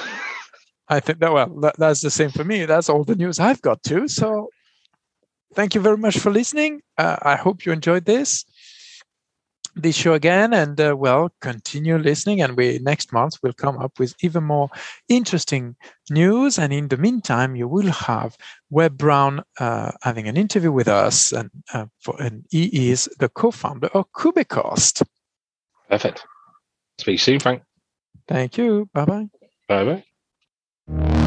I 0.90 1.02
think 1.02 1.20
that 1.20 1.34
well, 1.34 1.54
that, 1.60 1.76
that's 1.78 2.02
the 2.02 2.10
same 2.10 2.30
for 2.30 2.46
me. 2.46 2.66
That's 2.66 2.90
all 2.90 3.04
the 3.04 3.16
news 3.16 3.40
I've 3.40 3.62
got 3.62 3.84
too. 3.84 4.08
So 4.08 4.47
thank 5.58 5.74
you 5.74 5.82
very 5.82 5.97
much 5.97 6.20
for 6.20 6.32
listening. 6.32 6.82
Uh, 6.97 7.18
I 7.24 7.36
hope 7.36 7.66
you 7.66 7.72
enjoyed 7.74 8.05
this 8.05 8.45
this 9.76 9.95
show 9.95 10.14
again 10.14 10.53
and 10.53 10.82
uh, 10.82 10.95
well 10.97 11.30
continue 11.39 11.97
listening 11.99 12.41
and 12.41 12.58
we 12.58 12.80
next 12.80 13.14
month 13.14 13.38
will 13.43 13.53
come 13.53 13.78
up 13.78 13.99
with 13.99 14.16
even 14.22 14.43
more 14.43 14.70
interesting 15.08 15.76
news 16.10 16.58
and 16.58 16.74
in 16.74 16.88
the 16.88 16.97
meantime 16.97 17.55
you 17.55 17.68
will 17.68 17.91
have 17.91 18.36
webb 18.72 18.97
brown 18.97 19.43
uh, 19.60 19.91
having 20.01 20.28
an 20.28 20.36
interview 20.36 20.72
with 20.72 20.88
us 20.88 21.32
and, 21.32 21.51
uh, 21.76 21.86
for, 21.99 22.20
and 22.20 22.43
he 22.49 22.89
is 22.89 23.08
the 23.20 23.30
co-founder 23.30 23.89
of 23.93 24.12
Kubecost. 24.14 25.03
Perfect. 25.89 26.26
Speak 26.97 27.20
soon 27.20 27.39
frank. 27.39 27.62
Thank 28.28 28.58
you. 28.58 28.89
Bye 28.93 29.05
bye 29.05 29.28
bye 29.68 30.01
bye 30.88 31.27